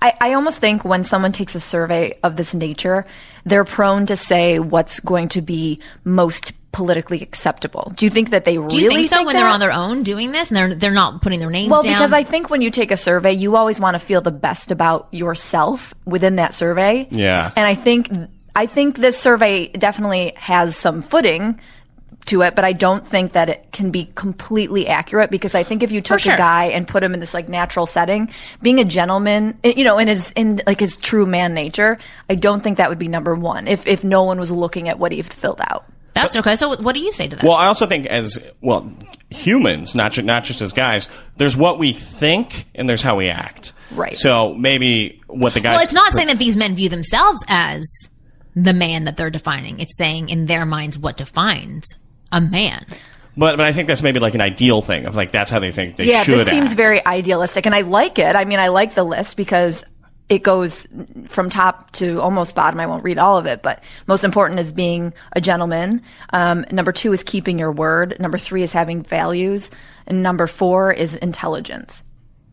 I, 0.00 0.14
I 0.20 0.32
almost 0.34 0.58
think 0.58 0.84
when 0.84 1.04
someone 1.04 1.32
takes 1.32 1.54
a 1.54 1.60
survey 1.60 2.18
of 2.22 2.36
this 2.36 2.54
nature, 2.54 3.06
they're 3.44 3.64
prone 3.64 4.06
to 4.06 4.16
say 4.16 4.58
what's 4.58 4.98
going 5.00 5.28
to 5.30 5.42
be 5.42 5.80
most 6.04 6.52
politically 6.72 7.22
acceptable. 7.22 7.92
Do 7.94 8.06
you 8.06 8.10
think 8.10 8.30
that 8.30 8.44
they 8.44 8.54
Do 8.54 8.62
really 8.62 8.82
you 8.82 8.90
think 8.90 9.08
so 9.08 9.24
when 9.24 9.36
they're 9.36 9.46
on 9.46 9.60
their 9.60 9.72
own 9.72 10.02
doing 10.02 10.32
this 10.32 10.50
and 10.50 10.56
they're 10.56 10.74
they're 10.74 10.90
not 10.90 11.22
putting 11.22 11.38
their 11.38 11.50
names 11.50 11.68
down? 11.68 11.70
Well, 11.70 11.82
down? 11.82 11.92
because 11.92 12.12
I 12.12 12.24
think 12.24 12.50
when 12.50 12.62
you 12.62 12.70
take 12.70 12.90
a 12.90 12.96
survey, 12.96 13.32
you 13.32 13.56
always 13.56 13.78
want 13.78 13.94
to 13.94 13.98
feel 13.98 14.20
the 14.20 14.30
best 14.30 14.70
about 14.70 15.08
yourself 15.12 15.94
within 16.04 16.36
that 16.36 16.54
survey. 16.54 17.06
Yeah. 17.10 17.52
And 17.54 17.66
I 17.66 17.74
think 17.74 18.10
I 18.56 18.66
think 18.66 18.96
this 18.96 19.18
survey 19.18 19.68
definitely 19.68 20.32
has 20.36 20.76
some 20.76 21.02
footing 21.02 21.60
to 22.26 22.42
it, 22.42 22.54
but 22.54 22.64
I 22.64 22.72
don't 22.72 23.06
think 23.06 23.32
that 23.32 23.48
it 23.48 23.72
can 23.72 23.90
be 23.90 24.10
completely 24.14 24.86
accurate 24.86 25.30
because 25.30 25.54
I 25.54 25.64
think 25.64 25.82
if 25.82 25.90
you 25.90 26.00
took 26.00 26.20
sure. 26.20 26.34
a 26.34 26.36
guy 26.36 26.66
and 26.66 26.86
put 26.86 27.02
him 27.02 27.14
in 27.14 27.20
this 27.20 27.34
like 27.34 27.48
natural 27.48 27.86
setting, 27.86 28.30
being 28.60 28.78
a 28.78 28.84
gentleman, 28.84 29.58
eh, 29.64 29.74
you 29.76 29.84
know, 29.84 29.98
in 29.98 30.08
his 30.08 30.30
in 30.32 30.60
like 30.66 30.80
his 30.80 30.96
true 30.96 31.26
man 31.26 31.54
nature, 31.54 31.98
I 32.30 32.34
don't 32.34 32.62
think 32.62 32.78
that 32.78 32.88
would 32.88 32.98
be 32.98 33.08
number 33.08 33.34
one 33.34 33.66
if 33.66 33.86
if 33.86 34.04
no 34.04 34.22
one 34.22 34.38
was 34.38 34.50
looking 34.50 34.88
at 34.88 34.98
what 34.98 35.12
he 35.12 35.22
filled 35.22 35.60
out. 35.60 35.84
That's 36.14 36.36
okay. 36.36 36.56
So 36.56 36.80
what 36.80 36.94
do 36.94 37.00
you 37.00 37.12
say 37.12 37.28
to 37.28 37.36
that? 37.36 37.44
Well, 37.44 37.54
I 37.54 37.66
also 37.66 37.86
think 37.86 38.06
as 38.06 38.38
well 38.60 38.90
humans, 39.30 39.94
not 39.94 40.12
ju- 40.12 40.22
not 40.22 40.44
just 40.44 40.60
as 40.60 40.72
guys. 40.72 41.08
There's 41.36 41.56
what 41.56 41.78
we 41.78 41.92
think 41.92 42.66
and 42.74 42.88
there's 42.88 43.02
how 43.02 43.16
we 43.16 43.28
act. 43.28 43.72
Right. 43.92 44.16
So 44.16 44.54
maybe 44.54 45.20
what 45.26 45.54
the 45.54 45.60
guys. 45.60 45.76
Well, 45.76 45.84
it's 45.84 45.94
not 45.94 46.12
saying 46.12 46.28
that 46.28 46.38
these 46.38 46.56
men 46.56 46.74
view 46.74 46.88
themselves 46.88 47.44
as 47.48 47.84
the 48.54 48.74
man 48.74 49.04
that 49.04 49.16
they're 49.16 49.30
defining. 49.30 49.80
It's 49.80 49.96
saying 49.96 50.28
in 50.28 50.46
their 50.46 50.66
minds 50.66 50.98
what 50.98 51.16
defines 51.16 51.86
a 52.30 52.40
man. 52.40 52.86
But 53.36 53.56
but 53.56 53.64
I 53.64 53.72
think 53.72 53.88
that's 53.88 54.02
maybe 54.02 54.20
like 54.20 54.34
an 54.34 54.42
ideal 54.42 54.82
thing 54.82 55.06
of 55.06 55.16
like 55.16 55.32
that's 55.32 55.50
how 55.50 55.58
they 55.58 55.72
think 55.72 55.96
they 55.96 56.06
yeah, 56.06 56.22
should. 56.22 56.38
Yeah, 56.38 56.44
this 56.44 56.52
seems 56.52 56.70
act. 56.70 56.76
very 56.76 57.04
idealistic, 57.04 57.64
and 57.64 57.74
I 57.74 57.80
like 57.80 58.18
it. 58.18 58.36
I 58.36 58.44
mean, 58.44 58.58
I 58.58 58.68
like 58.68 58.94
the 58.94 59.04
list 59.04 59.36
because 59.36 59.84
it 60.32 60.42
goes 60.42 60.86
from 61.28 61.50
top 61.50 61.92
to 61.92 62.18
almost 62.22 62.54
bottom. 62.54 62.80
I 62.80 62.86
won't 62.86 63.04
read 63.04 63.18
all 63.18 63.36
of 63.36 63.44
it, 63.44 63.60
but 63.60 63.84
most 64.06 64.24
important 64.24 64.60
is 64.60 64.72
being 64.72 65.12
a 65.32 65.42
gentleman. 65.42 66.00
Um, 66.30 66.64
number 66.70 66.90
two 66.90 67.12
is 67.12 67.22
keeping 67.22 67.58
your 67.58 67.70
word. 67.70 68.16
Number 68.18 68.38
three 68.38 68.62
is 68.62 68.72
having 68.72 69.02
values, 69.02 69.70
and 70.06 70.22
number 70.22 70.46
four 70.46 70.90
is 70.90 71.14
intelligence. 71.16 72.02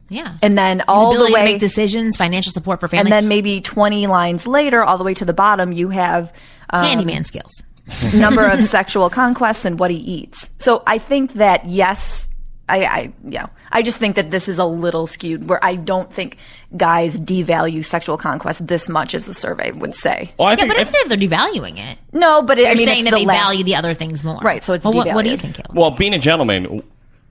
Yeah. 0.09 0.35
And 0.41 0.57
then 0.57 0.83
all 0.89 1.13
the 1.13 1.31
way 1.31 1.39
to 1.39 1.51
make 1.53 1.61
decisions, 1.61 2.17
financial 2.17 2.51
support 2.51 2.81
for 2.81 2.89
family, 2.89 3.03
and 3.03 3.13
then 3.13 3.29
maybe 3.29 3.61
20 3.61 4.07
lines 4.07 4.45
later, 4.45 4.83
all 4.83 4.97
the 4.97 5.05
way 5.05 5.13
to 5.13 5.23
the 5.23 5.33
bottom, 5.33 5.71
you 5.71 5.87
have 5.87 6.33
um, 6.71 6.85
handyman 6.85 7.23
skills. 7.23 7.63
number 8.13 8.45
of 8.45 8.59
sexual 8.67 9.09
conquests 9.09 9.63
and 9.63 9.79
what 9.79 9.89
he 9.89 9.97
eats. 9.97 10.49
So 10.59 10.83
I 10.85 10.97
think 10.97 11.35
that 11.35 11.65
yes, 11.65 12.27
I, 12.69 12.85
I 12.85 13.13
yeah, 13.25 13.47
I 13.71 13.81
just 13.81 13.97
think 13.97 14.15
that 14.15 14.31
this 14.31 14.47
is 14.47 14.57
a 14.59 14.65
little 14.65 15.07
skewed. 15.07 15.49
Where 15.49 15.63
I 15.63 15.75
don't 15.75 16.13
think 16.13 16.37
guys 16.77 17.17
devalue 17.17 17.83
sexual 17.83 18.17
conquest 18.17 18.65
this 18.65 18.87
much 18.89 19.13
as 19.15 19.25
the 19.25 19.33
survey 19.33 19.71
would 19.71 19.95
say. 19.95 20.31
Well, 20.37 20.47
I 20.47 20.51
Yeah, 20.51 20.55
think 20.57 20.67
but 20.69 20.77
I 20.77 20.81
if 20.81 20.91
they're, 20.91 21.17
they're 21.17 21.27
devaluing 21.29 21.77
it, 21.79 21.97
No, 22.13 22.41
but 22.41 22.57
it, 22.59 22.63
they're 22.63 22.71
I 22.71 22.75
mean, 22.75 22.85
saying 22.85 22.99
it's 23.01 23.09
that 23.09 23.15
the 23.17 23.21
they 23.23 23.25
last- 23.25 23.43
value 23.45 23.63
the 23.63 23.75
other 23.75 23.93
things 23.93 24.23
more. 24.23 24.37
Right, 24.39 24.63
so 24.63 24.73
it's 24.73 24.85
well, 24.85 24.93
what, 24.93 25.07
what 25.13 25.23
do 25.23 25.29
you 25.29 25.37
think, 25.37 25.55
Caleb? 25.55 25.75
Well, 25.77 25.91
being 25.91 26.13
a 26.13 26.19
gentleman, 26.19 26.83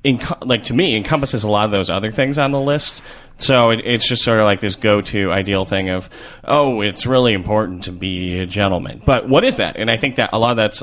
enco- 0.05 0.45
like 0.47 0.65
to 0.65 0.75
me, 0.75 0.97
encompasses 0.97 1.45
a 1.45 1.49
lot 1.49 1.65
of 1.67 1.71
those 1.71 1.89
other 1.91 2.11
things 2.13 2.37
on 2.39 2.51
the 2.53 2.61
list. 2.61 3.01
So 3.41 3.71
it, 3.71 3.83
it's 3.85 4.09
just 4.09 4.25
sort 4.25 4.41
of 4.41 4.45
like 4.47 4.59
this 4.59 4.75
go-to 4.75 5.31
ideal 5.31 5.65
thing 5.65 5.91
of, 5.91 6.11
oh, 6.45 6.81
it's 6.81 7.07
really 7.07 7.33
important 7.35 7.85
to 7.85 7.93
be 7.93 8.41
a 8.41 8.47
gentleman. 8.47 9.01
But 9.07 9.29
what 9.29 9.45
is 9.45 9.59
that? 9.59 9.77
And 9.77 9.89
I 9.89 9.97
think 9.97 10.17
that 10.17 10.31
a 10.33 10.39
lot 10.41 10.51
of 10.51 10.57
that's 10.57 10.83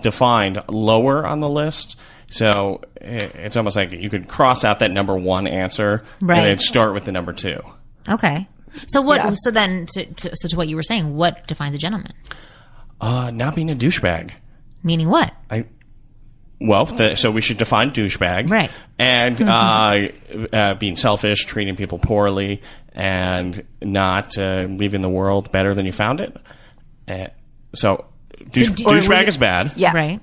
defined 0.00 0.62
lower 0.68 1.26
on 1.26 1.40
the 1.40 1.48
list. 1.48 1.96
So 2.30 2.80
it's 2.96 3.56
almost 3.56 3.76
like 3.76 3.92
you 3.92 4.08
could 4.08 4.28
cross 4.28 4.64
out 4.64 4.78
that 4.78 4.90
number 4.90 5.16
one 5.18 5.46
answer 5.46 6.04
Right. 6.20 6.38
and 6.38 6.46
then 6.46 6.58
start 6.58 6.94
with 6.94 7.04
the 7.04 7.12
number 7.12 7.32
two. 7.32 7.60
Okay. 8.08 8.46
So 8.86 9.02
what? 9.02 9.16
Yeah. 9.16 9.32
So 9.34 9.50
then, 9.50 9.86
to, 9.94 10.06
to, 10.06 10.30
so 10.34 10.48
to 10.48 10.56
what 10.56 10.68
you 10.68 10.76
were 10.76 10.82
saying, 10.84 11.16
what 11.16 11.46
defines 11.48 11.74
a 11.74 11.78
gentleman? 11.78 12.12
Uh, 13.00 13.30
not 13.32 13.54
being 13.56 13.70
a 13.70 13.74
douchebag. 13.74 14.30
Meaning 14.82 15.08
what? 15.10 15.34
I 15.50 15.66
well, 16.60 16.84
the, 16.84 17.16
so 17.16 17.30
we 17.30 17.40
should 17.40 17.56
define 17.56 17.90
douchebag, 17.90 18.50
Right. 18.50 18.70
And 18.98 19.40
uh, 19.40 20.08
uh, 20.52 20.74
being 20.74 20.94
selfish, 20.94 21.46
treating 21.46 21.74
people 21.74 21.98
poorly, 21.98 22.60
and 22.92 23.64
not 23.80 24.36
uh, 24.36 24.66
leaving 24.68 25.00
the 25.00 25.08
world 25.08 25.50
better 25.52 25.74
than 25.74 25.86
you 25.86 25.92
found 25.92 26.20
it. 26.20 26.36
Uh, 27.08 27.28
so, 27.74 28.04
douche, 28.50 28.68
do- 28.70 28.84
douchebag 28.84 29.22
we- 29.22 29.28
is 29.28 29.38
bad, 29.38 29.72
Yeah. 29.76 29.92
Right. 29.94 30.20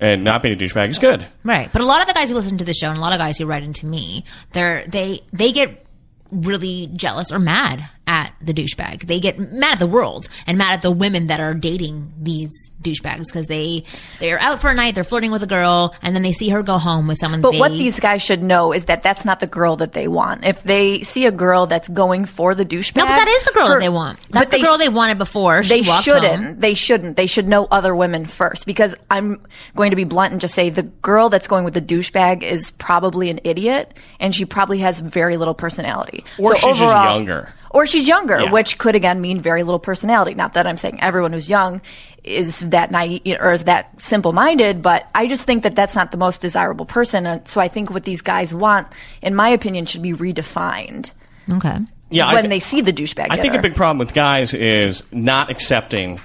And 0.00 0.24
not 0.24 0.42
being 0.42 0.54
a 0.54 0.56
douchebag 0.56 0.88
is 0.88 0.98
good. 0.98 1.26
Right. 1.44 1.70
But 1.72 1.82
a 1.82 1.84
lot 1.84 2.00
of 2.02 2.08
the 2.08 2.14
guys 2.14 2.30
who 2.30 2.36
listen 2.36 2.58
to 2.58 2.64
the 2.64 2.74
show 2.74 2.88
and 2.88 2.98
a 2.98 3.00
lot 3.00 3.12
of 3.12 3.18
guys 3.18 3.38
who 3.38 3.46
write 3.46 3.62
into 3.62 3.86
me, 3.86 4.24
they're 4.52 4.84
they 4.86 5.20
they 5.32 5.52
get 5.52 5.86
really 6.30 6.88
jealous 6.94 7.32
or 7.32 7.38
mad 7.38 7.88
at 8.10 8.34
the 8.42 8.52
douchebag. 8.52 9.06
They 9.06 9.20
get 9.20 9.38
mad 9.38 9.74
at 9.74 9.78
the 9.78 9.86
world 9.86 10.28
and 10.44 10.58
mad 10.58 10.72
at 10.74 10.82
the 10.82 10.90
women 10.90 11.28
that 11.28 11.38
are 11.38 11.54
dating 11.54 12.12
these 12.20 12.50
douchebags 12.82 13.26
because 13.26 13.46
they 13.46 13.84
they're 14.18 14.40
out 14.40 14.60
for 14.60 14.68
a 14.68 14.74
night, 14.74 14.96
they're 14.96 15.04
flirting 15.04 15.30
with 15.30 15.44
a 15.44 15.46
girl, 15.46 15.94
and 16.02 16.16
then 16.16 16.22
they 16.24 16.32
see 16.32 16.48
her 16.48 16.64
go 16.64 16.78
home 16.78 17.06
with 17.06 17.18
someone. 17.18 17.40
But 17.40 17.52
they, 17.52 17.60
what 17.60 17.70
these 17.70 18.00
guys 18.00 18.20
should 18.20 18.42
know 18.42 18.72
is 18.72 18.86
that 18.86 19.04
that's 19.04 19.24
not 19.24 19.38
the 19.38 19.46
girl 19.46 19.76
that 19.76 19.92
they 19.92 20.08
want. 20.08 20.44
If 20.44 20.64
they 20.64 21.02
see 21.04 21.26
a 21.26 21.30
girl 21.30 21.66
that's 21.66 21.88
going 21.88 22.24
for 22.24 22.56
the 22.56 22.64
douchebag, 22.64 22.96
no, 22.96 23.04
but 23.06 23.16
that 23.16 23.28
is 23.28 23.42
the 23.44 23.52
girl 23.52 23.68
her- 23.68 23.74
that 23.74 23.80
they 23.80 23.88
want. 23.88 24.18
That's 24.30 24.50
the 24.50 24.56
they- 24.56 24.62
girl 24.64 24.76
they 24.76 24.88
wanted 24.88 25.18
before. 25.18 25.62
She 25.62 25.82
They 25.82 25.82
shouldn't. 26.02 26.44
home. 26.44 26.58
They 26.58 26.74
shouldn't. 26.74 27.16
They 27.16 27.26
should 27.28 27.46
know 27.46 27.66
other 27.70 27.94
women 27.94 28.26
first. 28.26 28.66
Because 28.66 28.96
I'm 29.08 29.40
going 29.76 29.90
to 29.90 29.96
be 29.96 30.04
blunt 30.04 30.32
and 30.32 30.40
just 30.40 30.54
say 30.54 30.68
the 30.70 30.82
girl 30.82 31.28
that's 31.28 31.46
going 31.46 31.62
with 31.64 31.74
the 31.74 31.80
douchebag 31.82 32.42
is 32.42 32.72
probably 32.72 33.30
an 33.30 33.38
idiot, 33.44 33.94
and 34.18 34.34
she 34.34 34.44
probably 34.46 34.78
has 34.78 35.00
very 35.00 35.36
little 35.36 35.54
personality. 35.54 36.24
Or 36.38 36.56
So 36.56 36.68
she's 36.72 36.78
just 36.80 36.94
younger. 37.10 37.52
Or 37.70 37.86
she's 37.86 38.08
younger, 38.08 38.40
Yeah. 38.40 38.50
which 38.50 38.78
could 38.78 38.94
again 38.96 39.20
mean 39.20 39.40
very 39.40 39.62
little 39.62 39.78
personality. 39.78 40.34
Not 40.34 40.54
that 40.54 40.66
I'm 40.66 40.76
saying 40.76 40.98
everyone 41.00 41.32
who's 41.32 41.48
young 41.48 41.80
is 42.24 42.60
that 42.60 42.90
naive 42.90 43.22
or 43.40 43.52
is 43.52 43.64
that 43.64 44.02
simple-minded, 44.02 44.82
but 44.82 45.06
I 45.14 45.26
just 45.26 45.42
think 45.42 45.62
that 45.62 45.74
that's 45.76 45.94
not 45.94 46.10
the 46.10 46.18
most 46.18 46.40
desirable 46.40 46.84
person. 46.84 47.26
And 47.26 47.46
so 47.48 47.60
I 47.60 47.68
think 47.68 47.90
what 47.90 48.04
these 48.04 48.20
guys 48.20 48.52
want, 48.52 48.88
in 49.22 49.34
my 49.34 49.48
opinion, 49.50 49.86
should 49.86 50.02
be 50.02 50.12
redefined 50.12 51.12
Okay. 51.50 51.78
Yeah, 52.10 52.32
when 52.34 52.42
thi- 52.42 52.48
they 52.48 52.58
see 52.60 52.80
the 52.80 52.92
douchebag. 52.92 53.28
I 53.30 53.36
think 53.36 53.54
a 53.54 53.62
big 53.62 53.74
problem 53.76 53.98
with 53.98 54.12
guys 54.14 54.52
is 54.52 55.02
not 55.12 55.50
accepting 55.50 56.20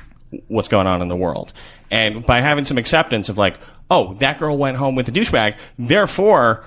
what's 0.48 0.68
going 0.68 0.88
on 0.88 1.02
in 1.02 1.08
the 1.08 1.16
world. 1.16 1.54
And 1.92 2.26
by 2.26 2.42
having 2.42 2.66
some 2.66 2.78
acceptance 2.80 3.30
of 3.30 3.38
like, 3.38 3.58
oh, 3.92 4.16
that 4.16 4.40
girl 4.40 4.58
went 4.58 4.78
home 4.78 4.96
with 4.96 5.08
a 5.08 5.12
douchebag, 5.12 5.56
therefore 5.78 6.66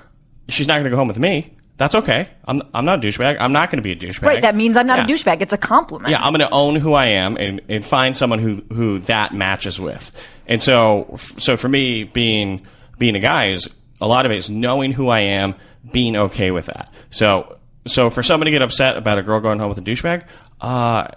she's 0.49 0.68
not 0.68 0.75
going 0.75 0.85
to 0.85 0.90
go 0.90 0.97
home 0.97 1.08
with 1.08 1.18
me. 1.18 1.52
That's 1.78 1.94
okay. 1.94 2.28
I'm 2.44 2.61
I'm 2.75 2.85
not 2.85 3.02
a 3.02 3.06
douchebag. 3.06 3.37
I'm 3.40 3.52
not 3.52 3.70
going 3.70 3.82
to 3.82 3.82
be 3.82 3.92
a 3.92 3.97
douchebag. 3.97 4.23
Right, 4.26 4.42
that 4.42 4.54
means 4.56 4.76
I'm 4.76 4.87
not 4.87 4.99
Yeah. 4.99 5.04
a 5.04 5.08
douchebag. 5.08 5.40
It's 5.40 5.52
a 5.52 5.58
compliment. 5.58 6.11
Yeah, 6.11 6.20
I'm 6.20 6.32
going 6.32 6.47
to 6.47 6.50
own 6.52 6.75
who 6.76 6.92
I 6.92 7.06
am 7.06 7.37
and, 7.37 7.61
and 7.68 7.85
find 7.85 8.16
someone 8.16 8.40
who 8.40 8.56
who 8.73 8.99
that 9.00 9.32
matches 9.32 9.78
with. 9.80 10.12
And 10.47 10.62
so 10.62 11.16
so 11.38 11.56
for 11.56 11.68
me, 11.68 12.04
being 12.04 12.66
being 12.99 13.14
a 13.14 13.20
guy 13.20 13.50
is 13.50 13.68
a 14.00 14.06
lot 14.08 14.26
of 14.26 14.32
it 14.32 14.38
is 14.38 14.50
knowing 14.50 14.92
who 14.92 15.08
I 15.08 15.20
am, 15.20 15.54
being 15.92 16.16
okay 16.16 16.50
with 16.50 16.66
that. 16.66 16.90
So 17.11 17.58
so 17.87 18.11
for 18.11 18.23
somebody 18.23 18.50
to 18.50 18.54
get 18.56 18.62
upset 18.62 18.97
about 18.97 19.18
a 19.18 19.23
girl 19.23 19.40
going 19.40 19.61
home 19.61 19.68
with 19.68 19.78
a 19.78 19.82
douchebag, 19.82 20.25
uh, 20.61 21.08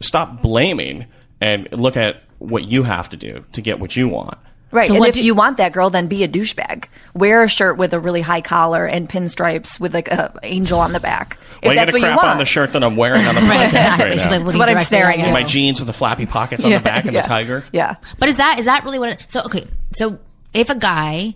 stop 0.00 0.42
blaming 0.42 1.06
and 1.40 1.66
look 1.72 1.96
at 1.96 2.22
what 2.38 2.64
you 2.64 2.82
have 2.82 3.08
to 3.10 3.16
do 3.16 3.44
to 3.52 3.62
get 3.62 3.80
what 3.80 3.96
you 3.96 4.08
want. 4.08 4.36
Right. 4.72 4.86
So 4.86 4.94
and 4.94 5.04
if 5.06 5.14
do- 5.14 5.24
you 5.24 5.34
want 5.34 5.56
that 5.56 5.72
girl, 5.72 5.90
then 5.90 6.06
be 6.06 6.22
a 6.22 6.28
douchebag. 6.28 6.84
Wear 7.14 7.42
a 7.42 7.48
shirt 7.48 7.76
with 7.76 7.92
a 7.92 7.98
really 7.98 8.20
high 8.20 8.40
collar 8.40 8.86
and 8.86 9.08
pinstripes 9.08 9.80
with 9.80 9.92
like 9.94 10.08
a 10.08 10.32
angel 10.44 10.78
on 10.78 10.92
the 10.92 11.00
back. 11.00 11.38
If 11.56 11.64
Well, 11.64 11.74
you 11.74 11.80
got 11.80 11.86
that's 11.86 11.90
to 11.90 11.94
what 11.94 12.00
you 12.02 12.06
crap 12.06 12.16
want. 12.18 12.28
on 12.28 12.38
the 12.38 12.44
shirt 12.44 12.72
that 12.74 12.84
I'm 12.84 12.96
wearing 12.96 13.26
on 13.26 13.34
the 13.34 13.40
Right. 13.50 13.66
Exactly. 13.66 14.06
right 14.10 14.16
now. 14.18 14.30
like 14.30 14.40
looking 14.42 14.58
what 14.60 14.68
I'm 14.68 14.78
staring 14.78 15.20
at 15.20 15.24
at. 15.24 15.26
you. 15.28 15.32
My 15.32 15.42
jeans 15.44 15.80
with 15.80 15.88
the 15.88 15.92
flappy 15.92 16.26
pockets 16.26 16.64
on 16.64 16.70
the 16.70 16.78
back 16.80 17.04
and 17.04 17.14
yeah. 17.14 17.22
the 17.22 17.28
tiger. 17.28 17.64
Yeah. 17.72 17.96
But 18.18 18.28
is 18.28 18.36
that 18.36 18.58
is 18.60 18.66
that 18.66 18.84
really 18.84 18.98
what? 19.00 19.08
It, 19.10 19.26
so 19.28 19.42
okay, 19.46 19.66
so 19.94 20.18
if 20.54 20.70
a 20.70 20.74
guy 20.76 21.34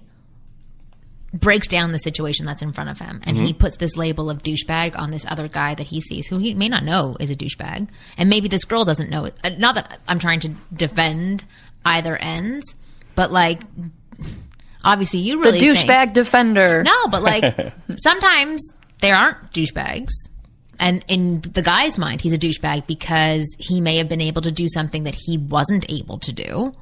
breaks 1.33 1.67
down 1.67 1.91
the 1.91 1.99
situation 1.99 2.47
that's 2.47 2.63
in 2.63 2.73
front 2.73 2.91
of 2.91 3.01
him 3.01 3.21
and 3.25 3.37
he 3.37 3.53
puts 3.53 3.77
this 3.79 3.97
label 3.97 4.31
of 4.31 4.45
douchebag 4.45 4.97
on 4.97 5.11
this 5.11 5.27
other 5.29 5.49
guy 5.49 5.75
that 5.75 5.83
he 5.89 6.01
sees 6.01 6.29
who 6.29 6.39
he 6.39 6.55
may 6.55 6.69
not 6.69 6.85
know 6.85 7.17
is 7.19 7.29
a 7.29 7.35
douchebag 7.35 7.89
and 8.17 8.31
maybe 8.31 8.47
this 8.47 8.65
girl 8.65 8.85
doesn't 8.85 9.11
know 9.11 9.25
it 9.25 9.35
uh, 9.43 9.51
not 9.59 9.75
that 9.75 9.99
i'm 10.07 10.21
trying 10.21 10.39
to 10.39 10.49
defend 10.73 11.45
either 11.85 12.17
ends 12.19 12.77
but 13.15 13.31
like 13.31 13.61
obviously 14.85 15.21
you 15.21 15.39
The 15.39 15.43
really 15.53 15.61
think- 15.61 15.77
douchebag 15.79 16.13
defender. 16.13 16.83
no, 16.83 17.09
but 17.09 17.23
like 17.23 17.73
sometimes 17.97 18.73
there 19.01 19.15
aren't 19.17 19.53
douchebags. 19.53 20.11
And 20.81 21.05
in 21.07 21.41
the 21.41 21.63
guy's 21.63 21.97
mind, 21.99 22.21
he's 22.21 22.33
a 22.33 22.39
douchebag 22.39 22.87
because 22.89 23.47
he 23.61 23.81
may 23.81 23.99
have 23.99 24.09
been 24.09 24.21
able 24.21 24.43
to 24.43 24.51
do 24.51 24.67
something 24.69 25.05
that 25.05 25.15
he 25.17 25.39
wasn't 25.39 25.89
able 25.89 26.19
to 26.19 26.33
do, 26.33 26.75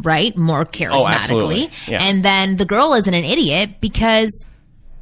right? 0.00 0.36
More 0.36 0.62
oh, 0.62 0.64
charismatically. 0.64 1.04
absolutely. 1.06 1.70
Yeah. 1.86 2.02
And 2.02 2.24
then 2.24 2.56
the 2.56 2.64
girl 2.64 2.92
isn't 2.94 3.14
an 3.14 3.24
idiot 3.24 3.80
because 3.80 4.46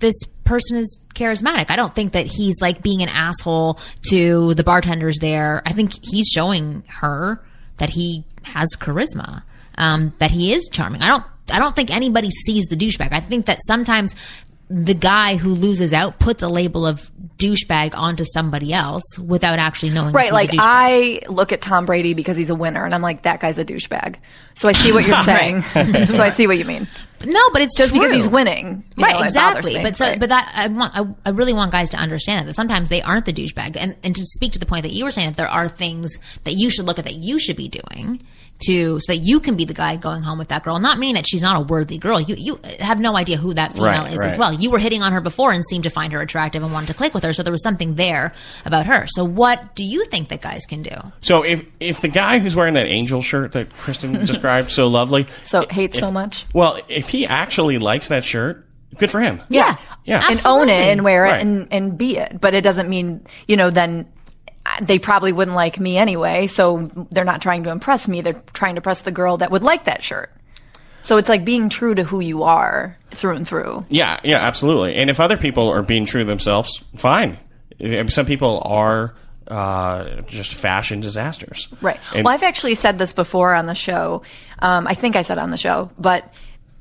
this 0.01 0.15
person 0.45 0.77
is 0.77 1.01
charismatic. 1.15 1.71
I 1.71 1.77
don't 1.77 1.95
think 1.95 2.13
that 2.13 2.27
he's 2.27 2.61
like 2.61 2.83
being 2.83 3.03
an 3.03 3.09
asshole 3.09 3.79
to 4.11 4.53
the 4.55 4.63
bartenders 4.63 5.17
there. 5.21 5.63
I 5.65 5.73
think 5.73 5.93
he's 6.03 6.27
showing 6.29 6.85
her 6.89 7.43
that 7.79 7.89
he 7.89 8.25
has 8.43 8.69
charisma, 8.79 9.43
um, 9.79 10.13
that 10.19 10.31
he 10.31 10.53
is 10.53 10.69
charming. 10.71 11.01
I 11.01 11.09
don't. 11.09 11.25
I 11.51 11.59
don't 11.59 11.75
think 11.75 11.91
anybody 11.91 12.29
sees 12.31 12.67
the 12.67 12.77
douchebag. 12.77 13.13
I 13.13 13.21
think 13.21 13.47
that 13.47 13.61
sometimes 13.67 14.15
the 14.69 14.93
guy 14.93 15.37
who 15.37 15.55
loses 15.55 15.95
out 15.95 16.19
puts 16.19 16.43
a 16.43 16.49
label 16.49 16.87
of 16.87 17.11
douchebag 17.39 17.97
onto 17.97 18.25
somebody 18.25 18.75
else 18.75 19.19
without 19.19 19.59
actually 19.59 19.91
knowing. 19.91 20.13
Right, 20.13 20.31
like. 20.31 20.51
I 20.59 21.23
look 21.29 21.53
at 21.53 21.63
Tom 21.63 21.87
Brady 21.87 22.13
because 22.13 22.37
he's 22.37 22.51
a 22.51 22.55
winner, 22.55 22.85
and 22.85 22.95
I'm 22.95 23.01
like, 23.01 23.23
that 23.23 23.41
guy's 23.41 23.59
a 23.59 23.65
douchebag. 23.65 24.17
So 24.57 24.69
I 24.69 24.73
see 24.73 24.93
what 24.93 25.07
you're 25.07 25.17
saying. 25.25 25.63
so 26.09 26.23
I 26.23 26.29
see 26.29 26.47
what 26.47 26.59
you 26.59 26.67
mean. 26.67 26.87
No, 27.25 27.51
but 27.53 27.63
it's 27.63 27.77
Just 27.77 27.93
because 27.93 28.13
he's 28.13 28.29
winning, 28.29 28.85
you 28.97 29.05
right? 29.05 29.15
know, 29.15 29.23
exactly. 29.23 29.75
me. 29.77 29.83
But 29.83 29.97
so, 29.97 30.05
Right. 30.07 30.21
but 30.21 30.29
that 30.29 30.51
I 30.55 30.69
want, 30.69 30.93
I, 30.95 31.29
I 31.29 31.33
really 31.33 31.53
want 31.53 31.73
guys 31.73 31.91
to 31.91 31.97
understand 31.97 32.41
that, 32.43 32.47
that 32.47 32.55
sometimes 32.55 32.89
they 32.89 33.03
aren't 33.03 33.27
the 33.27 33.33
douchebag, 33.33 33.77
and 33.77 33.97
and 34.03 34.15
to 34.15 34.23
speak 34.25 34.53
to 34.53 34.59
the 34.59 34.67
point 34.67 34.83
that 34.85 34.93
you 34.93 35.05
were 35.05 35.11
saying 35.11 35.29
that 35.29 35.37
there 35.37 35.49
are 35.49 35.69
things 35.69 36.19
that 36.45 36.55
you 36.55 36.71
should 36.71 36.87
look 36.87 36.99
at 36.99 37.05
that 37.07 37.17
you 37.17 37.39
should 37.39 37.57
be 37.57 37.69
doing 37.69 38.23
to 38.67 38.99
so 38.99 39.13
that 39.13 39.19
you 39.19 39.39
can 39.39 39.55
be 39.57 39.65
the 39.65 39.73
guy 39.75 39.95
going 39.95 40.21
home 40.21 40.37
with 40.37 40.49
that 40.49 40.65
girl. 40.65 40.81
Not 40.81 40.99
meaning 40.99 41.15
that 41.15 41.27
she's 41.29 41.43
not 41.43 41.57
a 41.57 41.61
worthy 41.65 41.97
girl. 41.97 42.21
You 42.21 42.35
you 42.37 42.61
have 42.81 42.99
no 42.99 43.17
idea 43.17 43.37
who 43.37 43.55
that 43.55 43.73
female 43.73 43.87
Right, 44.05 44.13
is 44.13 44.21
as 44.21 44.37
well. 44.37 44.53
You 44.53 44.71
were 44.73 44.81
hitting 44.81 45.01
on 45.01 45.13
her 45.13 45.21
before 45.21 45.53
and 45.53 45.65
seemed 45.65 45.85
to 45.85 45.91
find 45.91 46.13
her 46.13 46.21
attractive 46.21 46.63
and 46.65 46.73
wanted 46.73 46.89
to 46.89 46.95
click 46.95 47.15
with 47.15 47.23
her. 47.23 47.33
So 47.33 47.45
there 47.45 47.53
was 47.53 47.63
something 47.63 47.95
there 47.95 48.33
about 48.65 48.87
her. 48.87 49.07
So 49.07 49.25
what 49.25 49.77
do 49.77 49.85
you 49.85 50.05
think 50.07 50.31
that 50.31 50.41
guys 50.41 50.67
can 50.67 50.83
do? 50.83 50.91
So 51.21 51.43
if 51.45 51.63
if 51.79 52.01
the 52.01 52.09
guy 52.09 52.41
who's 52.41 52.57
wearing 52.57 52.75
that 52.75 52.87
angel 52.87 53.23
shirt 53.23 53.53
that 53.53 53.73
Kristen 53.77 54.13
described 54.27 54.71
so 54.73 54.89
lovely, 54.89 55.27
so 55.45 55.65
hate 55.71 55.95
if- 55.95 56.01
so 56.01 56.11
much. 56.11 56.45
Well, 56.53 56.81
if 56.89 57.08
he 57.09 57.27
actually 57.27 57.79
likes 57.79 58.09
that 58.09 58.25
shirt, 58.25 58.67
good 58.97 59.11
for 59.11 59.21
him. 59.21 59.43
Yeah, 59.49 59.77
Yeah. 60.05 60.23
and 60.29 60.41
own 60.45 60.69
it 60.69 60.89
and 60.93 61.03
wear 61.05 61.27
it 61.27 61.31
Right. 61.31 61.41
and, 61.41 61.69
and 61.71 61.99
be 61.99 62.17
it. 62.17 62.41
But 62.41 62.55
it 62.55 62.63
doesn't 62.63 62.89
mean, 62.89 63.27
you 63.47 63.57
know, 63.57 63.71
then 63.71 64.07
uh, 64.67 64.77
they 64.83 64.99
probably 64.99 65.33
wouldn't 65.33 65.55
like 65.57 65.79
me 65.79 65.97
anyway. 65.99 66.47
So 66.47 66.91
they're 67.11 67.25
not 67.25 67.43
trying 67.43 67.65
to 67.65 67.71
impress 67.71 68.09
me. 68.09 68.21
They're 68.23 68.43
trying 68.53 68.75
to 68.75 68.79
impress 68.79 69.03
the 69.03 69.13
girl 69.13 69.37
that 69.39 69.51
would 69.51 69.63
like 69.63 69.85
that 69.85 70.03
shirt. 70.03 70.31
So 71.05 71.17
it's 71.17 71.29
like 71.29 71.45
being 71.45 71.69
true 71.71 71.95
to 71.95 72.03
who 72.05 72.21
you 72.21 72.43
are 72.43 72.97
through 73.13 73.37
and 73.37 73.49
through. 73.49 73.87
Yeah, 73.89 74.21
yeah, 74.25 74.39
absolutely. 74.39 74.95
And 74.97 75.09
if 75.09 75.21
other 75.21 75.39
people 75.39 75.69
are 75.71 75.83
being 75.83 76.05
true 76.05 76.21
to 76.21 76.27
themselves, 76.27 76.85
fine. 76.97 77.39
I 77.81 77.85
mean, 77.85 78.09
Some 78.11 78.27
people 78.27 78.61
are 78.65 79.15
uh, 79.47 80.21
just 80.23 80.53
fashion 80.55 81.01
disasters. 81.01 81.69
Right. 81.81 81.99
And- 82.15 82.25
well, 82.25 82.35
I've 82.35 82.43
actually 82.43 82.75
said 82.75 82.99
this 82.99 83.15
before 83.15 83.55
on 83.55 83.65
the 83.65 83.75
show. 83.75 84.23
Um, 84.59 84.87
I 84.87 84.93
think 84.95 85.17
I 85.17 85.23
said 85.23 85.39
on 85.39 85.51
the 85.51 85.57
show, 85.57 85.91
but 85.99 86.31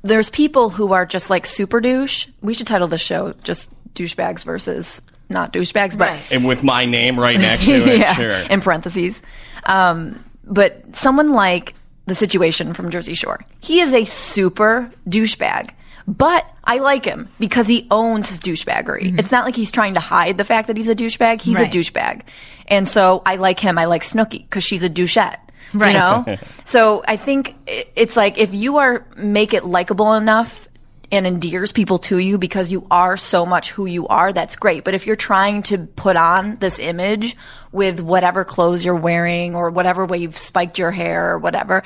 there's 0.02 0.30
people 0.30 0.70
who 0.70 0.92
are 0.92 1.04
just 1.06 1.30
like 1.30 1.46
super 1.46 1.80
douche. 1.80 2.26
We 2.40 2.54
should 2.54 2.66
title 2.66 2.88
the 2.88 2.98
show 2.98 3.34
just 3.42 3.68
douchebags 3.94 4.44
versus 4.44 5.02
not 5.28 5.52
douchebags, 5.52 5.98
but 5.98 6.08
Right. 6.08 6.22
and 6.30 6.46
with 6.46 6.62
my 6.62 6.84
name 6.86 7.18
right 7.18 7.38
next 7.38 7.66
to 7.66 7.72
it, 7.94 7.98
yeah, 7.98 8.14
sure. 8.14 8.30
in 8.32 8.60
parentheses. 8.60 9.20
Um, 9.64 10.24
but 10.44 10.96
someone 10.96 11.32
like 11.32 11.74
the 12.06 12.14
situation 12.14 12.72
from 12.74 12.90
Jersey 12.90 13.14
Shore, 13.14 13.40
he 13.60 13.80
is 13.80 13.92
a 13.92 14.04
super 14.04 14.90
douchebag. 15.08 15.70
But 16.06 16.46
I 16.64 16.78
like 16.78 17.04
him 17.04 17.28
because 17.38 17.68
he 17.68 17.86
owns 17.90 18.30
his 18.30 18.38
douchebaggery. 18.38 19.18
It's 19.18 19.30
not 19.30 19.44
like 19.44 19.54
he's 19.54 19.70
trying 19.70 19.92
to 19.92 20.00
hide 20.00 20.38
the 20.38 20.44
fact 20.44 20.68
that 20.68 20.76
he's 20.78 20.88
a 20.88 20.94
douchebag. 20.94 21.42
He's 21.42 21.56
Right. 21.58 21.74
a 21.74 21.78
douchebag. 21.78 22.22
And 22.66 22.88
so 22.88 23.20
I 23.26 23.36
like 23.36 23.60
him. 23.60 23.76
I 23.76 23.84
like 23.84 24.02
Snooki 24.04 24.38
because 24.38 24.64
she's 24.64 24.82
a 24.82 24.88
douchette. 24.88 25.36
Right. 25.74 25.92
You 25.92 25.98
know? 25.98 26.38
so 26.64 27.02
I 27.06 27.16
think 27.16 27.54
it's 27.66 28.16
like 28.16 28.38
if 28.38 28.54
you 28.54 28.78
are, 28.78 29.06
make 29.16 29.52
it 29.52 29.64
likable 29.64 30.14
enough 30.14 30.68
and 31.10 31.26
endears 31.26 31.72
people 31.72 31.98
to 31.98 32.18
you 32.18 32.38
because 32.38 32.70
you 32.70 32.86
are 32.90 33.16
so 33.16 33.46
much 33.46 33.70
who 33.70 33.86
you 33.86 34.06
are, 34.08 34.32
that's 34.32 34.56
great. 34.56 34.84
But 34.84 34.94
if 34.94 35.06
you're 35.06 35.16
trying 35.16 35.62
to 35.64 35.78
put 35.78 36.16
on 36.16 36.56
this 36.56 36.78
image 36.78 37.36
with 37.72 38.00
whatever 38.00 38.44
clothes 38.44 38.84
you're 38.84 38.94
wearing 38.94 39.54
or 39.54 39.70
whatever 39.70 40.06
way 40.06 40.18
you've 40.18 40.36
spiked 40.36 40.78
your 40.78 40.90
hair 40.90 41.30
or 41.30 41.38
whatever, 41.38 41.82